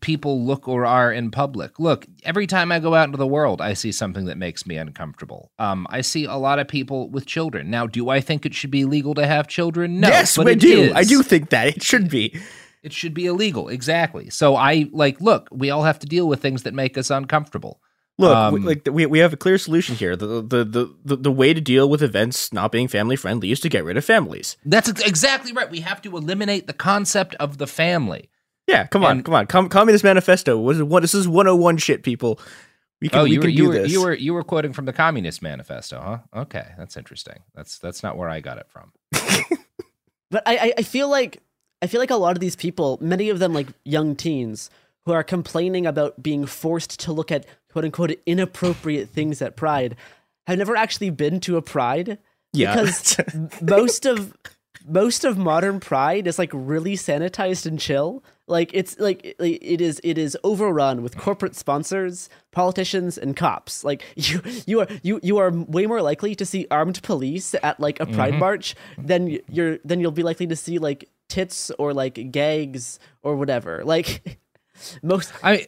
people 0.00 0.44
look 0.44 0.68
or 0.68 0.86
are 0.86 1.12
in 1.12 1.32
public. 1.32 1.80
Look, 1.80 2.06
every 2.22 2.46
time 2.46 2.70
I 2.70 2.78
go 2.78 2.94
out 2.94 3.06
into 3.06 3.18
the 3.18 3.26
world, 3.26 3.60
I 3.60 3.74
see 3.74 3.90
something 3.90 4.26
that 4.26 4.38
makes 4.38 4.66
me 4.66 4.76
uncomfortable. 4.76 5.50
Um, 5.58 5.88
I 5.90 6.00
see 6.00 6.26
a 6.26 6.34
lot 6.36 6.60
of 6.60 6.68
people 6.68 7.10
with 7.10 7.26
children. 7.26 7.70
Now, 7.70 7.88
do 7.88 8.08
I 8.08 8.20
think 8.20 8.46
it 8.46 8.54
should 8.54 8.70
be 8.70 8.84
legal 8.84 9.14
to 9.14 9.26
have 9.26 9.48
children? 9.48 9.98
No, 9.98 10.08
yes, 10.08 10.36
but 10.36 10.46
we 10.46 10.52
it 10.52 10.60
do. 10.60 10.92
I 10.94 11.02
do 11.02 11.24
think 11.24 11.50
that 11.50 11.66
it 11.66 11.82
should 11.82 12.08
be. 12.08 12.40
It 12.84 12.92
should 12.92 13.14
be 13.14 13.26
illegal, 13.26 13.68
exactly. 13.68 14.30
So 14.30 14.54
I 14.56 14.88
like 14.92 15.20
look, 15.20 15.48
we 15.50 15.70
all 15.70 15.82
have 15.84 15.98
to 16.00 16.06
deal 16.06 16.28
with 16.28 16.40
things 16.40 16.62
that 16.62 16.74
make 16.74 16.96
us 16.98 17.10
uncomfortable. 17.10 17.80
Look, 18.16 18.36
Um, 18.36 18.54
we, 18.54 18.60
like 18.60 18.88
we 18.88 19.06
we 19.06 19.18
have 19.18 19.32
a 19.32 19.36
clear 19.36 19.58
solution 19.58 19.96
here. 19.96 20.14
The, 20.14 20.26
the 20.42 20.64
the 20.64 20.94
the 21.04 21.16
the 21.16 21.32
way 21.32 21.52
to 21.54 21.60
deal 21.60 21.88
with 21.88 22.02
events 22.02 22.52
not 22.52 22.70
being 22.70 22.86
family 22.86 23.16
friendly 23.16 23.50
is 23.50 23.58
to 23.60 23.68
get 23.68 23.84
rid 23.84 23.96
of 23.96 24.04
families. 24.04 24.56
That's 24.64 24.88
exactly 24.88 25.52
right. 25.52 25.68
We 25.70 25.80
have 25.80 26.00
to 26.02 26.16
eliminate 26.16 26.66
the 26.68 26.72
concept 26.74 27.34
of 27.40 27.58
the 27.58 27.66
family. 27.66 28.30
Yeah, 28.68 28.86
come 28.86 29.04
on, 29.04 29.10
And- 29.16 29.24
come 29.24 29.34
on. 29.34 29.46
Com- 29.46 29.68
Communist 29.68 30.04
Manifesto 30.04 30.56
was 30.58 30.82
one. 30.82 31.02
This 31.02 31.14
is 31.14 31.26
101 31.26 31.76
shit, 31.78 32.02
people. 32.02 32.38
We 33.00 33.08
can 33.08 33.18
oh, 33.20 33.24
we 33.24 33.32
you 33.32 33.38
were 33.40 33.42
can 33.42 33.50
you 33.50 33.56
do 33.56 33.66
were 33.68 33.74
this. 33.74 33.92
you 33.92 34.02
were 34.02 34.14
you 34.14 34.32
were 34.34 34.44
quoting 34.44 34.72
from 34.72 34.84
the 34.86 34.92
Communist 34.92 35.42
Manifesto, 35.42 36.00
huh? 36.00 36.40
Okay, 36.42 36.66
that's 36.78 36.96
interesting. 36.96 37.42
That's 37.54 37.78
that's 37.78 38.02
not 38.02 38.16
where 38.16 38.28
I 38.28 38.40
got 38.40 38.58
it 38.58 38.66
from. 38.68 38.92
But 40.30 40.42
I, 40.46 40.56
I, 40.56 40.72
I 40.78 40.82
feel 40.82 41.08
like 41.08 41.42
I 41.82 41.86
feel 41.86 42.00
like 42.00 42.10
a 42.10 42.16
lot 42.16 42.36
of 42.36 42.40
these 42.40 42.56
people, 42.56 42.98
many 43.00 43.28
of 43.28 43.38
them 43.38 43.52
like 43.52 43.68
young 43.84 44.16
teens, 44.16 44.70
who 45.04 45.12
are 45.12 45.22
complaining 45.22 45.86
about 45.86 46.22
being 46.22 46.46
forced 46.46 46.98
to 47.00 47.12
look 47.12 47.30
at 47.30 47.46
quote 47.70 47.84
unquote 47.84 48.12
inappropriate 48.26 49.10
things 49.10 49.42
at 49.42 49.56
Pride, 49.56 49.96
have 50.46 50.58
never 50.58 50.76
actually 50.76 51.10
been 51.10 51.40
to 51.40 51.56
a 51.56 51.62
Pride. 51.62 52.18
Yeah. 52.52 52.74
Because 52.74 53.20
most 53.62 54.06
of 54.06 54.34
most 54.86 55.24
of 55.24 55.38
modern 55.38 55.80
Pride 55.80 56.26
is 56.26 56.38
like 56.38 56.50
really 56.52 56.94
sanitized 56.94 57.66
and 57.66 57.78
chill. 57.78 58.22
Like 58.46 58.70
it's 58.74 58.98
like 58.98 59.34
it 59.38 59.80
is 59.80 60.00
it 60.04 60.18
is 60.18 60.36
overrun 60.44 61.02
with 61.02 61.16
corporate 61.16 61.56
sponsors, 61.56 62.28
politicians, 62.52 63.16
and 63.16 63.34
cops. 63.34 63.84
Like 63.84 64.04
you 64.16 64.42
you 64.66 64.80
are 64.80 64.88
you 65.02 65.20
you 65.22 65.38
are 65.38 65.50
way 65.50 65.86
more 65.86 66.02
likely 66.02 66.34
to 66.34 66.44
see 66.44 66.66
armed 66.70 67.02
police 67.02 67.54
at 67.62 67.80
like 67.80 68.00
a 68.00 68.06
pride 68.06 68.32
mm-hmm. 68.32 68.40
march 68.40 68.74
than 68.98 69.38
you're 69.48 69.78
than 69.84 70.00
you'll 70.00 70.12
be 70.12 70.22
likely 70.22 70.46
to 70.46 70.56
see 70.56 70.78
like 70.78 71.08
tits 71.34 71.72
or 71.80 71.92
like 71.92 72.30
gags 72.30 73.00
or 73.22 73.34
whatever. 73.34 73.82
Like 73.84 74.38
most 75.02 75.32
I 75.42 75.56
mean 75.56 75.66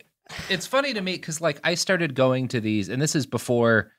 it's 0.48 0.66
funny 0.66 0.94
to 0.94 1.00
me 1.00 1.14
because 1.14 1.40
like 1.40 1.60
I 1.64 1.74
started 1.74 2.14
going 2.14 2.48
to 2.48 2.60
these, 2.60 2.88
and 2.88 3.00
this 3.00 3.16
is 3.16 3.26
before 3.26 3.92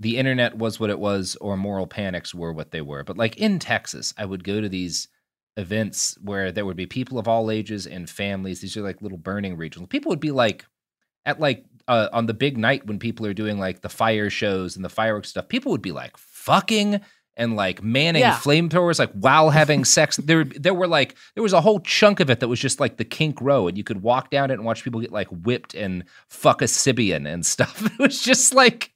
the 0.00 0.16
internet 0.16 0.56
was 0.56 0.80
what 0.80 0.90
it 0.90 0.98
was 0.98 1.36
or 1.40 1.56
moral 1.56 1.86
panics 1.86 2.34
were 2.34 2.52
what 2.52 2.70
they 2.70 2.80
were. 2.80 3.04
But 3.04 3.18
like 3.18 3.36
in 3.36 3.58
Texas, 3.58 4.12
I 4.18 4.24
would 4.24 4.44
go 4.44 4.60
to 4.60 4.68
these 4.68 5.08
events 5.56 6.16
where 6.22 6.50
there 6.50 6.64
would 6.64 6.76
be 6.76 6.86
people 6.86 7.18
of 7.18 7.28
all 7.28 7.50
ages 7.50 7.86
and 7.86 8.08
families. 8.08 8.60
These 8.60 8.76
are 8.76 8.82
like 8.82 9.02
little 9.02 9.18
burning 9.18 9.56
regions. 9.56 9.86
People 9.88 10.10
would 10.10 10.20
be 10.20 10.32
like 10.32 10.64
at 11.24 11.40
like 11.40 11.64
uh, 11.88 12.08
on 12.12 12.26
the 12.26 12.34
big 12.34 12.56
night 12.56 12.86
when 12.86 12.98
people 12.98 13.26
are 13.26 13.34
doing 13.34 13.58
like 13.58 13.80
the 13.80 13.88
fire 13.88 14.30
shows 14.30 14.76
and 14.76 14.84
the 14.84 14.88
fireworks 14.88 15.28
stuff. 15.28 15.48
People 15.48 15.72
would 15.72 15.82
be 15.82 15.92
like 15.92 16.16
fucking 16.16 17.00
and 17.36 17.56
like 17.56 17.82
manning 17.82 18.20
Yeah. 18.20 18.34
flamethrowers 18.36 18.98
like 18.98 19.12
while 19.12 19.50
having 19.50 19.84
sex. 19.84 20.16
There 20.16 20.44
there 20.44 20.74
were 20.74 20.86
like 20.86 21.16
there 21.34 21.42
was 21.42 21.52
a 21.52 21.60
whole 21.60 21.80
chunk 21.80 22.20
of 22.20 22.28
it 22.30 22.40
that 22.40 22.48
was 22.48 22.60
just 22.60 22.80
like 22.80 22.96
the 22.96 23.04
kink 23.04 23.40
row, 23.40 23.68
and 23.68 23.76
you 23.78 23.84
could 23.84 24.02
walk 24.02 24.30
down 24.30 24.50
it 24.50 24.54
and 24.54 24.64
watch 24.64 24.84
people 24.84 25.00
get 25.00 25.12
like 25.12 25.28
whipped 25.28 25.74
and 25.74 26.04
fuck 26.28 26.62
a 26.62 26.66
Sybian 26.66 27.26
and 27.32 27.44
stuff. 27.46 27.82
It 27.92 27.98
was 27.98 28.22
just 28.22 28.54
like 28.54 28.90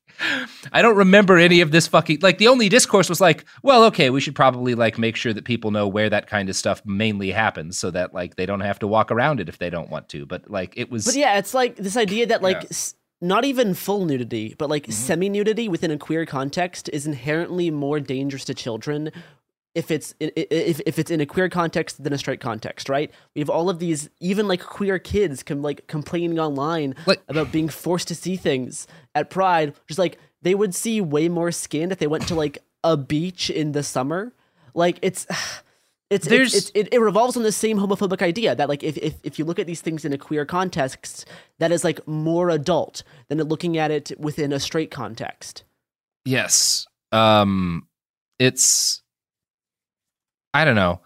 I 0.72 0.80
don't 0.80 0.96
remember 0.96 1.36
any 1.36 1.60
of 1.60 1.72
this 1.72 1.86
fucking 1.88 2.20
like 2.22 2.38
the 2.38 2.48
only 2.48 2.70
discourse 2.70 3.08
was 3.10 3.20
like, 3.20 3.44
well, 3.62 3.84
okay, 3.84 4.08
we 4.08 4.20
should 4.22 4.34
probably 4.34 4.74
like 4.74 4.96
make 4.98 5.14
sure 5.14 5.34
that 5.34 5.44
people 5.44 5.70
know 5.70 5.86
where 5.86 6.08
that 6.08 6.26
kind 6.26 6.48
of 6.48 6.56
stuff 6.56 6.80
mainly 6.86 7.30
happens 7.30 7.76
so 7.78 7.90
that 7.90 8.14
like 8.14 8.36
they 8.36 8.46
don't 8.46 8.60
have 8.60 8.78
to 8.78 8.86
walk 8.86 9.10
around 9.10 9.40
it 9.40 9.48
if 9.50 9.58
they 9.58 9.68
don't 9.68 9.90
want 9.90 10.08
to. 10.10 10.24
But 10.24 10.50
like 10.50 10.72
it 10.76 10.90
was 10.90 11.04
But 11.04 11.16
yeah, 11.16 11.36
it's 11.38 11.52
like 11.52 11.76
this 11.76 11.98
idea 11.98 12.26
that 12.28 12.40
like 12.42 12.62
Yeah. 12.62 12.68
s- 12.70 12.94
not 13.20 13.44
even 13.44 13.74
full 13.74 14.04
nudity, 14.04 14.54
but 14.58 14.68
like 14.70 14.84
Mm-hmm. 14.84 14.92
semi 14.92 15.28
nudity 15.28 15.68
within 15.68 15.90
a 15.90 15.98
queer 15.98 16.26
context 16.26 16.88
is 16.92 17.06
inherently 17.06 17.70
more 17.70 18.00
dangerous 18.00 18.44
to 18.46 18.54
children 18.54 19.10
if 19.74 19.90
it's 19.90 20.14
if 20.20 20.80
if 20.86 20.98
it's 20.98 21.10
in 21.10 21.20
a 21.20 21.26
queer 21.26 21.48
context 21.50 22.02
than 22.02 22.12
a 22.12 22.18
straight 22.18 22.40
context, 22.40 22.88
right? 22.88 23.10
We 23.34 23.40
have 23.40 23.50
all 23.50 23.68
of 23.68 23.78
these 23.78 24.08
even 24.20 24.48
like 24.48 24.60
queer 24.64 24.98
kids 24.98 25.42
com- 25.42 25.60
like 25.62 25.86
complaining 25.86 26.38
online 26.38 26.94
Like- 27.06 27.22
about 27.28 27.52
being 27.52 27.68
forced 27.68 28.08
to 28.08 28.14
see 28.14 28.36
things 28.36 28.86
at 29.14 29.28
Pride, 29.28 29.74
just 29.86 29.98
like 29.98 30.18
they 30.42 30.54
would 30.54 30.74
see 30.74 31.00
way 31.02 31.28
more 31.28 31.52
skin 31.52 31.90
if 31.92 31.98
they 31.98 32.06
went 32.06 32.26
to 32.28 32.34
like 32.34 32.58
a 32.84 32.96
beach 32.96 33.50
in 33.50 33.72
the 33.72 33.82
summer. 33.82 34.32
Like 34.74 34.98
it's 35.02 35.26
it's, 36.10 36.26
There's- 36.28 36.54
it's, 36.54 36.70
it's 36.74 36.88
it, 36.88 36.94
it 36.94 37.00
revolves 37.00 37.36
on 37.36 37.42
the 37.42 37.52
same 37.52 37.78
homophobic 37.78 38.22
idea 38.22 38.54
that 38.54 38.68
like 38.68 38.82
if, 38.82 38.96
if 38.98 39.14
if 39.24 39.38
you 39.38 39.44
look 39.44 39.58
at 39.58 39.66
these 39.66 39.80
things 39.80 40.04
in 40.04 40.12
a 40.12 40.18
queer 40.18 40.44
context, 40.46 41.26
that 41.58 41.72
is 41.72 41.82
like 41.84 42.06
more 42.06 42.50
adult 42.50 43.02
than 43.28 43.42
looking 43.42 43.76
at 43.78 43.90
it 43.90 44.12
within 44.18 44.52
a 44.52 44.60
straight 44.60 44.90
context. 44.90 45.64
Yes. 46.24 46.86
Um 47.12 47.88
it's 48.38 49.02
I 50.54 50.64
don't 50.64 50.76
know. 50.76 51.00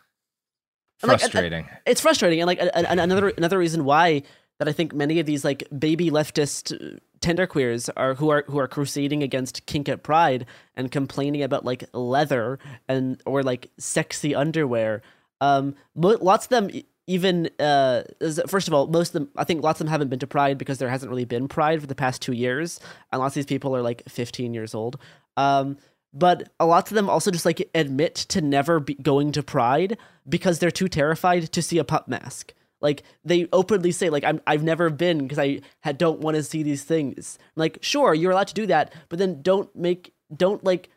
And, 1.03 1.11
like, 1.11 1.21
Frustrating. 1.21 1.67
It's 1.87 2.01
frustrating, 2.01 2.41
and 2.41 2.47
like 2.47 2.61
another 2.75 3.31
another 3.31 3.59
reason 3.59 3.85
why 3.85 4.23
that 4.59 4.69
I 4.69 4.73
think 4.73 4.95
many 4.95 5.19
of 5.19 5.25
these 5.27 5.45
like 5.45 5.67
baby 5.77 6.11
leftist 6.11 6.99
tender 7.21 7.47
queers 7.47 7.89
are 7.91 8.15
who 8.15 8.31
are 8.31 8.45
who 8.49 8.59
are 8.59 8.69
crusading 8.69 9.23
against 9.23 9.67
kink 9.67 9.89
at 9.89 10.03
pride 10.03 10.47
and 10.75 10.91
complaining 10.91 11.43
about 11.43 11.65
like 11.65 11.85
leather 11.93 12.59
and 12.89 13.21
or 13.27 13.43
like 13.43 13.71
sexy 13.79 14.35
underwear. 14.35 15.03
Um, 15.41 15.75
lots 15.95 16.47
of 16.47 16.51
them 16.51 16.71
even 17.11 17.51
uh, 17.59 18.05
first 18.47 18.69
of 18.69 18.75
all, 18.75 18.87
most 18.87 19.09
of 19.09 19.13
them 19.15 19.29
I 19.37 19.43
think 19.43 19.65
lots 19.65 19.81
of 19.81 19.87
them 19.87 19.91
haven't 19.91 20.11
been 20.11 20.21
to 20.21 20.29
Pride 20.29 20.59
because 20.59 20.79
there 20.79 20.89
hasn't 20.89 21.11
really 21.11 21.25
been 21.25 21.49
Pride 21.49 21.81
for 21.81 21.89
the 21.89 21.95
past 21.97 22.23
two 22.23 22.33
years, 22.33 22.79
and 23.11 23.21
lots 23.21 23.33
of 23.33 23.35
these 23.35 23.47
people 23.47 23.75
are 23.75 23.83
like 23.83 24.03
15 24.09 24.55
years 24.55 24.77
old. 24.77 24.97
Um, 25.37 25.77
but 26.13 26.53
a 26.61 26.67
lot 26.67 26.89
of 26.89 26.95
them 26.95 27.11
also 27.11 27.33
just 27.33 27.45
like 27.45 27.69
admit 27.75 28.15
to 28.15 28.41
never 28.41 28.79
going 28.81 29.33
to 29.33 29.43
Pride 29.43 29.99
because 30.29 30.61
they're 30.61 30.71
too 30.71 30.87
terrified 30.89 31.51
to 31.51 31.63
see 31.63 31.79
a 31.79 31.85
pup 31.85 32.07
mask. 32.07 32.55
Like 32.81 33.03
they 33.25 33.47
openly 33.53 33.93
say, 33.93 34.09
like 34.11 34.25
I'm 34.25 34.41
I've 34.47 34.63
never 34.63 34.89
been 34.91 35.19
because 35.19 35.39
I 35.39 35.61
had, 35.81 35.99
don't 35.99 36.21
want 36.21 36.37
to 36.37 36.43
see 36.43 36.63
these 36.63 36.83
things. 36.85 37.39
like 37.57 37.79
sure, 37.83 38.15
you're 38.15 38.33
allowed 38.33 38.49
to 38.49 38.55
do 38.55 38.67
that, 38.67 38.93
but 39.09 39.19
then 39.19 39.43
don't 39.43 39.75
make 39.77 40.13
don't 40.35 40.63
like. 40.65 40.89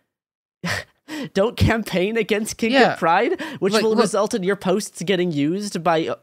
don't 1.34 1.58
campaign 1.58 2.18
against 2.18 2.58
kink 2.58 2.74
Yeah. 2.74 2.92
at 2.94 2.98
pride, 3.00 3.42
which 3.60 3.74
Like, 3.74 3.84
will 3.84 3.92
look- 3.92 4.00
result 4.00 4.34
in 4.34 4.44
your 4.44 4.56
posts 4.56 5.02
getting 5.04 5.32
used 5.32 5.84
by 5.84 6.08
uh, 6.08 6.16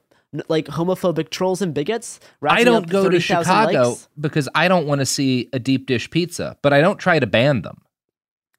like 0.49 0.67
homophobic 0.67 1.31
trolls 1.31 1.61
and 1.61 1.75
bigots. 1.75 2.19
I 2.43 2.65
don't 2.65 2.89
go 2.89 3.09
to 3.11 3.21
Chicago 3.21 3.89
likes. 3.91 4.09
because 4.19 4.49
I 4.55 4.69
don't 4.69 4.87
want 4.87 5.01
to 5.01 5.07
see 5.07 5.49
a 5.53 5.59
deep 5.59 5.87
dish 5.87 6.09
pizza, 6.11 6.57
but 6.63 6.73
I 6.73 6.81
don't 6.81 6.99
try 6.99 7.19
to 7.19 7.27
ban 7.27 7.63
them. 7.63 7.83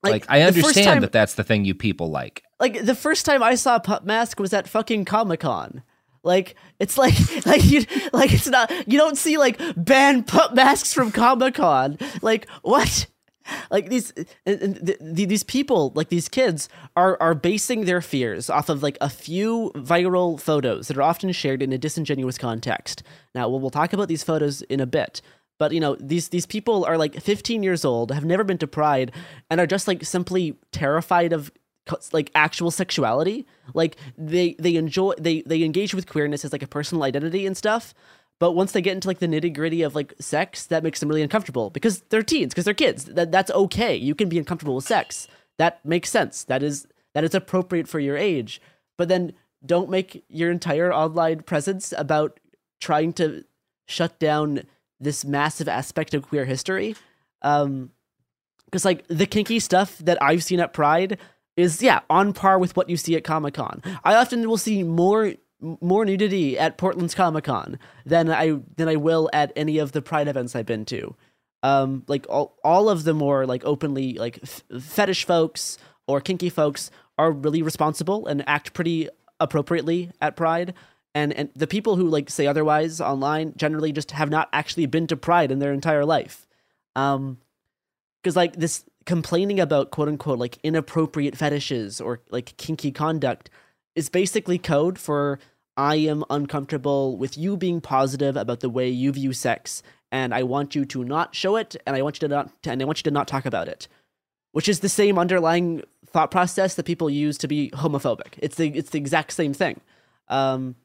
Like, 0.03 0.25
I 0.29 0.41
understand 0.41 0.85
time- 0.85 1.01
that 1.01 1.11
that's 1.11 1.35
the 1.35 1.43
thing 1.43 1.63
you 1.65 1.73
people 1.75 2.09
like. 2.09 2.43
like 2.59 2.85
the 2.85 2.95
first 2.95 3.25
time 3.25 3.41
I 3.43 3.55
saw 3.55 3.79
Pup 3.79 4.03
Mask 4.05 4.39
was 4.39 4.53
at 4.53 4.67
fucking 4.67 5.05
Comic 5.05 5.39
Con. 5.41 5.83
Like 6.23 6.55
it's 6.79 6.97
like 6.97 7.13
like 7.45 7.63
you 7.65 7.85
like 8.13 8.33
it's 8.33 8.47
not 8.47 8.71
you 8.87 8.97
don't 8.97 9.17
see 9.17 9.37
like 9.37 9.59
ban 9.75 10.23
pup 10.23 10.53
masks 10.53 10.93
from 10.93 11.11
Comic 11.11 11.55
Con. 11.55 11.97
Like 12.21 12.47
what? 12.61 13.07
Like 13.69 13.89
these 13.89 14.13
these 14.99 15.43
people 15.43 15.91
like 15.95 16.09
these 16.09 16.29
kids 16.29 16.69
are 16.95 17.17
are 17.19 17.33
basing 17.33 17.85
their 17.85 18.01
fears 18.01 18.49
off 18.49 18.69
of 18.69 18.83
like 18.83 18.97
a 19.01 19.09
few 19.09 19.71
viral 19.75 20.39
photos 20.39 20.87
that 20.87 20.97
are 20.97 21.01
often 21.01 21.31
shared 21.31 21.61
in 21.61 21.73
a 21.73 21.77
disingenuous 21.77 22.37
context. 22.37 23.03
Now 23.33 23.49
we'll, 23.49 23.59
we'll 23.59 23.71
talk 23.71 23.93
about 23.93 24.07
these 24.07 24.23
photos 24.23 24.61
in 24.63 24.79
a 24.79 24.85
bit. 24.85 25.21
But 25.57 25.73
you 25.73 25.79
know 25.79 25.95
these 25.99 26.29
these 26.29 26.45
people 26.45 26.85
are 26.85 26.97
like 26.97 27.19
15 27.19 27.63
years 27.63 27.83
old, 27.83 28.11
have 28.11 28.25
never 28.25 28.43
been 28.43 28.57
to 28.59 28.67
Pride, 28.67 29.11
and 29.49 29.59
are 29.59 29.67
just 29.67 29.87
like 29.87 30.03
simply 30.03 30.57
terrified 30.71 31.33
of 31.33 31.51
like 32.11 32.31
actual 32.35 32.71
sexuality. 32.71 33.45
Like 33.73 33.97
they 34.17 34.55
they 34.59 34.75
enjoy 34.75 35.13
they 35.17 35.41
they 35.41 35.63
engage 35.63 35.93
with 35.93 36.07
queerness 36.07 36.45
as 36.45 36.51
like 36.51 36.63
a 36.63 36.67
personal 36.67 37.03
identity 37.03 37.45
and 37.45 37.55
stuff. 37.57 37.93
But 38.39 38.53
once 38.53 38.71
they 38.71 38.81
get 38.81 38.93
into 38.93 39.07
like 39.07 39.19
the 39.19 39.27
nitty 39.27 39.53
gritty 39.53 39.83
of 39.83 39.93
like 39.93 40.13
sex, 40.19 40.65
that 40.67 40.83
makes 40.83 40.99
them 40.99 41.09
really 41.09 41.21
uncomfortable 41.21 41.69
because 41.69 42.01
they're 42.09 42.23
teens, 42.23 42.53
because 42.53 42.65
they're 42.65 42.73
kids. 42.73 43.05
That 43.05 43.31
that's 43.31 43.51
okay. 43.51 43.95
You 43.95 44.15
can 44.15 44.29
be 44.29 44.39
uncomfortable 44.39 44.75
with 44.75 44.85
sex. 44.85 45.27
That 45.57 45.83
makes 45.85 46.09
sense. 46.09 46.43
That 46.45 46.63
is 46.63 46.87
that 47.13 47.23
is 47.23 47.35
appropriate 47.35 47.87
for 47.87 47.99
your 47.99 48.17
age. 48.17 48.61
But 48.97 49.09
then 49.09 49.33
don't 49.65 49.89
make 49.89 50.23
your 50.27 50.49
entire 50.51 50.93
online 50.93 51.41
presence 51.41 51.93
about 51.97 52.39
trying 52.79 53.13
to 53.13 53.43
shut 53.87 54.17
down 54.19 54.63
this 54.99 55.23
massive 55.23 55.67
aspect 55.67 56.13
of 56.13 56.27
queer 56.27 56.45
history. 56.45 56.95
Um, 57.41 57.91
because 58.65 58.85
like 58.85 59.05
the 59.07 59.25
kinky 59.25 59.59
stuff 59.59 59.97
that 59.99 60.21
I've 60.21 60.43
seen 60.43 60.59
at 60.61 60.73
Pride 60.73 61.19
is 61.61 61.81
yeah 61.81 62.01
on 62.09 62.33
par 62.33 62.59
with 62.59 62.75
what 62.75 62.89
you 62.89 62.97
see 62.97 63.15
at 63.15 63.23
Comic 63.23 63.53
Con. 63.53 63.81
I 64.03 64.15
often 64.15 64.47
will 64.47 64.57
see 64.57 64.83
more 64.83 65.33
more 65.61 66.05
nudity 66.05 66.57
at 66.57 66.77
Portland's 66.77 67.15
Comic 67.15 67.45
Con 67.45 67.79
than 68.05 68.29
I 68.29 68.59
than 68.75 68.89
I 68.89 68.95
will 68.95 69.29
at 69.33 69.51
any 69.55 69.77
of 69.77 69.91
the 69.91 70.01
Pride 70.01 70.27
events 70.27 70.55
I've 70.55 70.65
been 70.65 70.85
to. 70.85 71.15
Um, 71.63 72.03
like 72.07 72.25
all 72.29 72.57
all 72.63 72.89
of 72.89 73.03
the 73.03 73.13
more 73.13 73.45
like 73.45 73.63
openly 73.63 74.13
like 74.13 74.39
f- 74.41 74.63
fetish 74.81 75.25
folks 75.25 75.77
or 76.07 76.19
kinky 76.19 76.49
folks 76.49 76.89
are 77.17 77.31
really 77.31 77.61
responsible 77.61 78.25
and 78.25 78.43
act 78.47 78.73
pretty 78.73 79.09
appropriately 79.39 80.11
at 80.21 80.35
Pride. 80.35 80.73
And 81.13 81.33
and 81.33 81.49
the 81.55 81.67
people 81.67 81.95
who 81.95 82.07
like 82.07 82.29
say 82.29 82.47
otherwise 82.47 82.99
online 82.99 83.53
generally 83.55 83.91
just 83.91 84.11
have 84.11 84.29
not 84.29 84.49
actually 84.53 84.87
been 84.87 85.07
to 85.07 85.17
Pride 85.17 85.51
in 85.51 85.59
their 85.59 85.73
entire 85.73 86.05
life. 86.05 86.47
Um, 86.95 87.37
because 88.21 88.35
like 88.35 88.55
this 88.55 88.85
complaining 89.05 89.59
about 89.59 89.91
quote 89.91 90.07
unquote 90.07 90.39
like 90.39 90.57
inappropriate 90.63 91.35
fetishes 91.35 91.99
or 91.99 92.19
like 92.29 92.55
kinky 92.57 92.91
conduct 92.91 93.49
is 93.95 94.09
basically 94.09 94.57
code 94.57 94.99
for 94.99 95.39
I 95.77 95.95
am 95.95 96.23
uncomfortable 96.29 97.17
with 97.17 97.37
you 97.37 97.57
being 97.57 97.81
positive 97.81 98.35
about 98.35 98.59
the 98.59 98.69
way 98.69 98.89
you 98.89 99.11
view 99.11 99.33
sex 99.33 99.81
and 100.11 100.33
I 100.33 100.43
want 100.43 100.75
you 100.75 100.85
to 100.85 101.03
not 101.03 101.33
show 101.33 101.55
it, 101.55 101.75
and 101.87 101.95
I 101.95 102.01
want 102.01 102.17
you 102.21 102.27
to 102.27 102.35
not, 102.35 102.51
and 102.65 102.81
I 102.81 102.85
want 102.85 102.99
you 102.99 103.03
to 103.03 103.11
not 103.11 103.27
talk 103.27 103.45
about 103.45 103.67
it, 103.67 103.87
which 104.51 104.67
is 104.67 104.81
the 104.81 104.89
same 104.89 105.17
underlying 105.17 105.83
thought 106.05 106.31
process 106.31 106.75
that 106.75 106.85
people 106.85 107.09
use 107.09 107.37
to 107.39 107.47
be 107.47 107.71
homophobic. 107.71 108.33
It's 108.37 108.57
the 108.57 108.67
it's 108.75 108.89
the 108.89 108.97
exact 108.97 109.31
same 109.31 109.53
thing. 109.53 109.79
Um, 110.27 110.75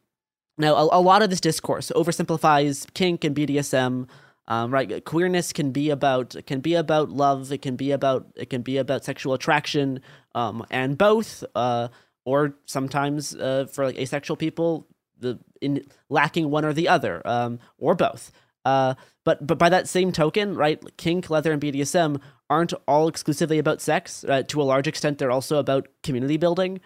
now, 0.59 0.75
a, 0.75 0.99
a 0.99 1.01
lot 1.01 1.23
of 1.23 1.31
this 1.31 1.41
discourse 1.41 1.91
oversimplifies 1.95 2.93
kink 2.95 3.25
and 3.25 3.37
BDSM. 3.37 4.09
Um, 4.49 4.71
right, 4.71 5.05
queerness 5.05 5.53
can 5.53 5.73
be 5.73 5.91
about 5.91 6.37
can 6.47 6.61
be 6.61 6.75
about 6.75 7.11
love. 7.11 7.51
It 7.51 7.63
can 7.63 7.77
be 7.77 7.91
about 7.91 8.27
it 8.37 8.51
can 8.51 8.63
be 8.63 8.77
about 8.77 9.05
sexual 9.05 9.35
attraction, 9.35 10.01
um, 10.35 10.65
and 10.71 10.97
both. 10.97 11.45
Uh, 11.55 11.89
or 12.27 12.55
sometimes 12.67 13.35
uh, 13.37 13.67
for 13.73 13.87
like 13.87 13.97
asexual 13.97 14.37
people, 14.37 14.87
the 15.19 15.39
in 15.63 15.87
lacking 16.11 16.51
one 16.51 16.65
or 16.65 16.75
the 16.75 16.89
other, 16.89 17.23
um, 17.25 17.59
or 17.79 17.95
both. 17.95 18.33
Uh, 18.67 18.95
but 19.25 19.47
but 19.47 19.57
by 19.57 19.69
that 19.71 19.89
same 19.89 20.13
token, 20.13 20.55
right, 20.57 20.83
kink, 20.99 21.31
leather, 21.31 21.53
and 21.53 21.63
BDSM 21.63 22.21
aren't 22.51 22.75
all 22.87 23.09
exclusively 23.09 23.59
about 23.59 23.81
sex. 23.81 24.25
Uh, 24.29 24.43
to 24.43 24.61
a 24.61 24.65
large 24.65 24.89
extent, 24.89 25.19
they're 25.19 25.31
also 25.31 25.59
about 25.59 25.89
community 26.03 26.37
building. 26.37 26.81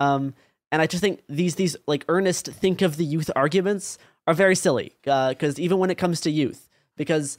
Um, 0.00 0.34
and 0.72 0.82
I 0.82 0.86
just 0.86 1.02
think 1.02 1.22
these 1.28 1.54
these 1.54 1.76
like 1.86 2.04
earnest 2.08 2.46
think 2.46 2.82
of 2.82 2.96
the 2.96 3.04
youth 3.04 3.30
arguments 3.36 3.98
are 4.26 4.34
very 4.34 4.56
silly 4.56 4.96
because 5.02 5.58
uh, 5.58 5.62
even 5.62 5.78
when 5.78 5.90
it 5.90 5.98
comes 5.98 6.20
to 6.22 6.30
youth, 6.30 6.65
because 6.96 7.38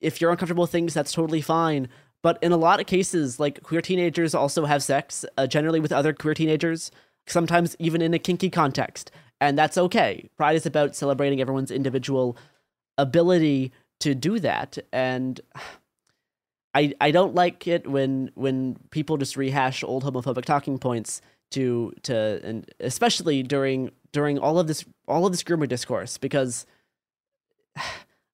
if 0.00 0.20
you're 0.20 0.30
uncomfortable 0.30 0.62
with 0.62 0.72
things, 0.72 0.94
that's 0.94 1.12
totally 1.12 1.40
fine. 1.40 1.88
But 2.22 2.38
in 2.42 2.52
a 2.52 2.56
lot 2.56 2.80
of 2.80 2.86
cases, 2.86 3.40
like 3.40 3.62
queer 3.62 3.80
teenagers 3.80 4.34
also 4.34 4.66
have 4.66 4.82
sex, 4.82 5.24
uh, 5.38 5.46
generally 5.46 5.80
with 5.80 5.92
other 5.92 6.12
queer 6.12 6.34
teenagers, 6.34 6.90
sometimes 7.26 7.76
even 7.78 8.02
in 8.02 8.12
a 8.12 8.18
kinky 8.18 8.50
context, 8.50 9.10
and 9.40 9.56
that's 9.56 9.78
okay. 9.78 10.28
Pride 10.36 10.56
is 10.56 10.66
about 10.66 10.94
celebrating 10.94 11.40
everyone's 11.40 11.70
individual 11.70 12.36
ability 12.98 13.72
to 14.00 14.14
do 14.14 14.38
that, 14.40 14.78
and 14.92 15.40
I 16.74 16.94
I 17.00 17.10
don't 17.10 17.34
like 17.34 17.66
it 17.66 17.86
when 17.88 18.30
when 18.34 18.76
people 18.90 19.16
just 19.16 19.36
rehash 19.36 19.82
old 19.82 20.04
homophobic 20.04 20.44
talking 20.44 20.78
points 20.78 21.20
to 21.52 21.92
to 22.04 22.40
and 22.44 22.70
especially 22.80 23.42
during 23.42 23.90
during 24.12 24.38
all 24.38 24.58
of 24.58 24.66
this 24.66 24.84
all 25.08 25.26
of 25.26 25.32
this 25.32 25.42
groomer 25.42 25.68
discourse 25.68 26.16
because 26.18 26.66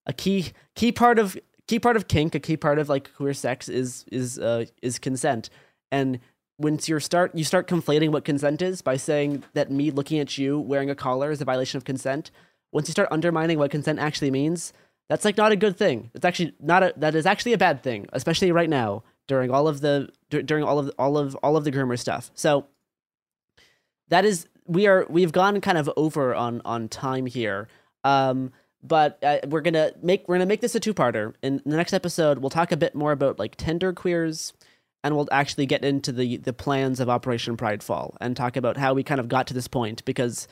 a 0.07 0.13
key 0.13 0.53
key 0.75 0.93
part 0.93 1.19
of 1.19 1.37
key 1.67 1.79
part 1.79 1.97
of 1.97 2.09
kink 2.09 2.35
a 2.35 2.41
key 2.41 2.57
part 2.57 2.79
of 2.79 2.89
like 2.89 3.13
queer 3.15 3.35
sex 3.35 3.69
is 3.69 4.05
is 4.11 4.39
uh 4.39 4.67
is 4.83 4.99
consent. 4.99 5.51
And 5.91 6.21
once 6.59 6.89
you 6.89 6.99
start 7.01 7.35
you 7.35 7.45
start 7.45 7.69
conflating 7.69 8.11
what 8.11 8.25
consent 8.25 8.63
is 8.63 8.83
by 8.83 8.97
saying 8.97 9.45
that 9.55 9.71
me 9.71 9.91
looking 9.91 10.19
at 10.19 10.39
you 10.39 10.59
wearing 10.59 10.91
a 10.91 10.95
collar 10.95 11.31
is 11.31 11.41
a 11.41 11.45
violation 11.45 11.77
of 11.77 11.85
consent. 11.85 12.31
Once 12.73 12.89
you 12.89 12.93
start 12.93 13.09
undermining 13.11 13.59
what 13.59 13.71
consent 13.71 13.99
actually 13.99 14.31
means 14.31 14.73
that's 15.09 15.25
like 15.25 15.37
not 15.37 15.53
a 15.53 15.57
good 15.57 15.77
thing. 15.77 16.11
It's 16.15 16.25
actually 16.25 16.55
not 16.61 16.83
a 16.83 16.95
that 16.97 17.15
is 17.15 17.27
actually 17.27 17.53
a 17.53 17.59
bad 17.59 17.83
thing 17.83 18.07
especially 18.13 18.53
right 18.53 18.71
now 18.71 19.03
during 19.27 19.51
all 19.51 19.67
of 19.67 19.81
the 19.81 20.09
during 20.31 20.65
all 20.65 20.79
of 20.79 20.91
all 20.99 21.19
of 21.19 21.35
all 21.37 21.57
of 21.57 21.65
the 21.65 21.73
groomer 21.73 21.99
stuff. 21.99 22.31
So 22.35 22.67
that 24.09 24.25
is 24.25 24.47
we 24.67 24.87
are 24.87 25.07
we've 25.09 25.33
gone 25.33 25.61
kind 25.61 25.79
of 25.79 25.91
over 25.97 26.35
on 26.35 26.63
on 26.65 26.89
time 26.89 27.27
here. 27.27 27.69
Um 28.05 28.53
but 28.87 29.23
uh, 29.23 29.39
we're 29.49 29.61
gonna 29.61 29.93
make 30.03 30.29
we're 30.29 30.37
gonna 30.37 30.47
make 30.47 30.61
this 30.61 30.75
a 30.75 30.81
two-parter 30.81 31.35
in 31.43 31.61
the 31.65 31.77
next 31.77 31.93
episode 31.93 32.39
we'll 32.39 32.51
talk 32.51 32.73
a 32.73 32.77
bit 32.77 32.95
more 32.95 33.13
about 33.13 33.39
like 33.39 33.57
tender 33.57 33.93
queers 33.93 34.53
and 35.03 35.17
we'll 35.17 35.29
actually 35.31 35.67
get 35.67 35.85
into 35.85 36.13
the 36.13 36.37
the 36.39 36.53
plans 36.53 37.01
of 37.01 37.09
operation 37.09 37.57
pridefall 37.57 38.17
and 38.21 38.37
talk 38.37 38.57
about 38.57 38.77
how 38.77 38.95
we 38.95 39.03
kind 39.03 39.21
of 39.21 39.29
got 39.29 39.47
to 39.47 39.55
this 39.55 39.69
point 39.69 40.05
because 40.05 40.49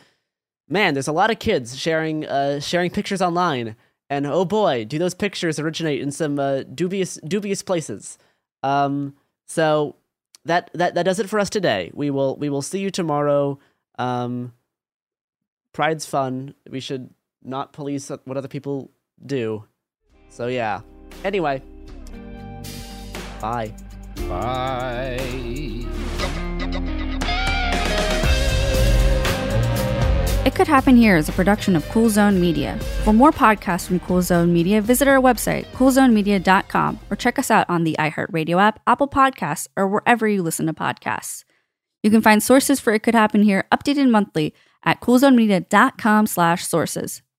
man 0.69 0.95
there's 0.95 1.09
a 1.09 1.13
lot 1.13 1.31
of 1.31 1.39
kids 1.39 1.79
sharing 1.79 2.27
uh 2.27 2.61
sharing 2.61 2.91
pictures 2.91 3.23
online 3.23 3.77
and 4.11 4.27
oh 4.27 4.45
boy 4.45 4.85
do 4.85 4.99
those 4.99 5.15
pictures 5.15 5.59
originate 5.59 6.01
in 6.01 6.11
some 6.11 6.39
uh, 6.39 6.63
dubious 6.63 7.19
dubious 7.27 7.63
places 7.63 8.19
um 8.63 9.15
so 9.47 9.97
that 10.45 10.71
that 10.75 10.95
that 10.95 11.05
does 11.05 11.19
it 11.19 11.29
for 11.29 11.39
us 11.39 11.51
today. 11.51 11.91
We 11.95 12.11
will 12.11 12.37
we 12.37 12.49
will 12.49 12.63
see 12.63 12.81
you 12.81 12.91
tomorrow. 12.91 13.59
Um, 13.99 14.53
Pride's 15.73 16.07
fun. 16.07 16.55
We 16.71 16.81
should 16.81 17.11
not 17.45 17.73
police 17.73 18.11
what 18.25 18.37
other 18.37 18.49
people 18.49 18.91
do. 19.25 19.65
So 20.29 20.49
yeah. 20.49 20.81
Anyway. 21.25 21.63
Bye. 23.41 23.75
Bye. 24.29 25.85
It 30.47 30.55
Could 30.55 30.69
Happen 30.69 30.97
Here 30.97 31.17
is 31.17 31.31
a 31.31 31.33
production 31.33 31.75
of 31.75 31.89
Cool 31.89 32.11
Zone 32.11 32.39
Media. 32.39 32.79
For 33.03 33.15
more 33.15 33.33
podcasts 33.33 33.87
from 33.87 33.99
Cool 34.01 34.21
Zone 34.21 34.53
Media, 34.53 34.83
visit 34.83 35.09
our 35.09 35.19
website, 35.19 35.65
coolzonemedia.com, 35.73 37.01
or 37.11 37.17
check 37.17 37.39
us 37.39 37.51
out 37.51 37.69
on 37.71 37.85
the 37.85 37.97
iHeartRadio 37.99 38.61
app, 38.61 38.79
Apple 38.87 39.09
Podcasts, 39.09 39.69
or 39.75 39.89
wherever 39.89 40.29
you 40.29 40.43
listen 40.43 40.67
to 40.67 40.75
podcasts. 40.75 41.45
You 42.03 42.11
can 42.11 42.21
find 42.21 42.43
sources 42.43 42.79
for 42.79 42.93
It 42.93 43.03
Could 43.03 43.15
Happen 43.15 43.43
Here 43.43 43.65
updated 43.73 44.11
monthly 44.11 44.53
at 44.85 45.01
coolzonemedia.com 45.01 46.27
slash 46.27 46.67
sources. 46.67 47.23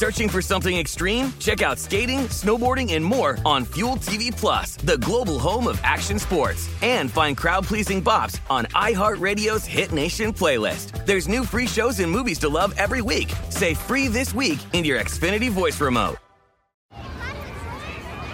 Searching 0.00 0.30
for 0.30 0.40
something 0.40 0.78
extreme? 0.78 1.30
Check 1.40 1.60
out 1.60 1.78
skating, 1.78 2.20
snowboarding, 2.30 2.94
and 2.94 3.04
more 3.04 3.36
on 3.44 3.66
Fuel 3.66 3.96
TV 3.96 4.34
Plus, 4.34 4.76
the 4.76 4.96
global 4.96 5.38
home 5.38 5.66
of 5.66 5.78
action 5.84 6.18
sports. 6.18 6.70
And 6.80 7.10
find 7.12 7.36
crowd-pleasing 7.36 8.02
bops 8.02 8.40
on 8.48 8.64
iHeartRadio's 8.68 9.66
Hit 9.66 9.92
Nation 9.92 10.32
playlist. 10.32 11.04
There's 11.04 11.28
new 11.28 11.44
free 11.44 11.66
shows 11.66 12.00
and 12.00 12.10
movies 12.10 12.38
to 12.38 12.48
love 12.48 12.72
every 12.78 13.02
week. 13.02 13.30
Say 13.50 13.74
free 13.74 14.08
this 14.08 14.32
week 14.32 14.58
in 14.72 14.86
your 14.86 14.98
Xfinity 14.98 15.50
voice 15.50 15.78
remote. 15.78 16.16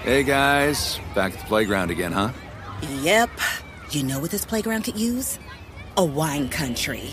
Hey 0.04 0.22
guys, 0.22 1.00
back 1.16 1.32
at 1.32 1.40
the 1.40 1.46
playground 1.46 1.90
again, 1.90 2.12
huh? 2.12 2.30
Yep. 3.00 3.30
You 3.90 4.04
know 4.04 4.20
what 4.20 4.30
this 4.30 4.44
playground 4.44 4.82
could 4.84 5.00
use? 5.00 5.40
A 5.96 6.04
wine 6.04 6.48
country. 6.48 7.12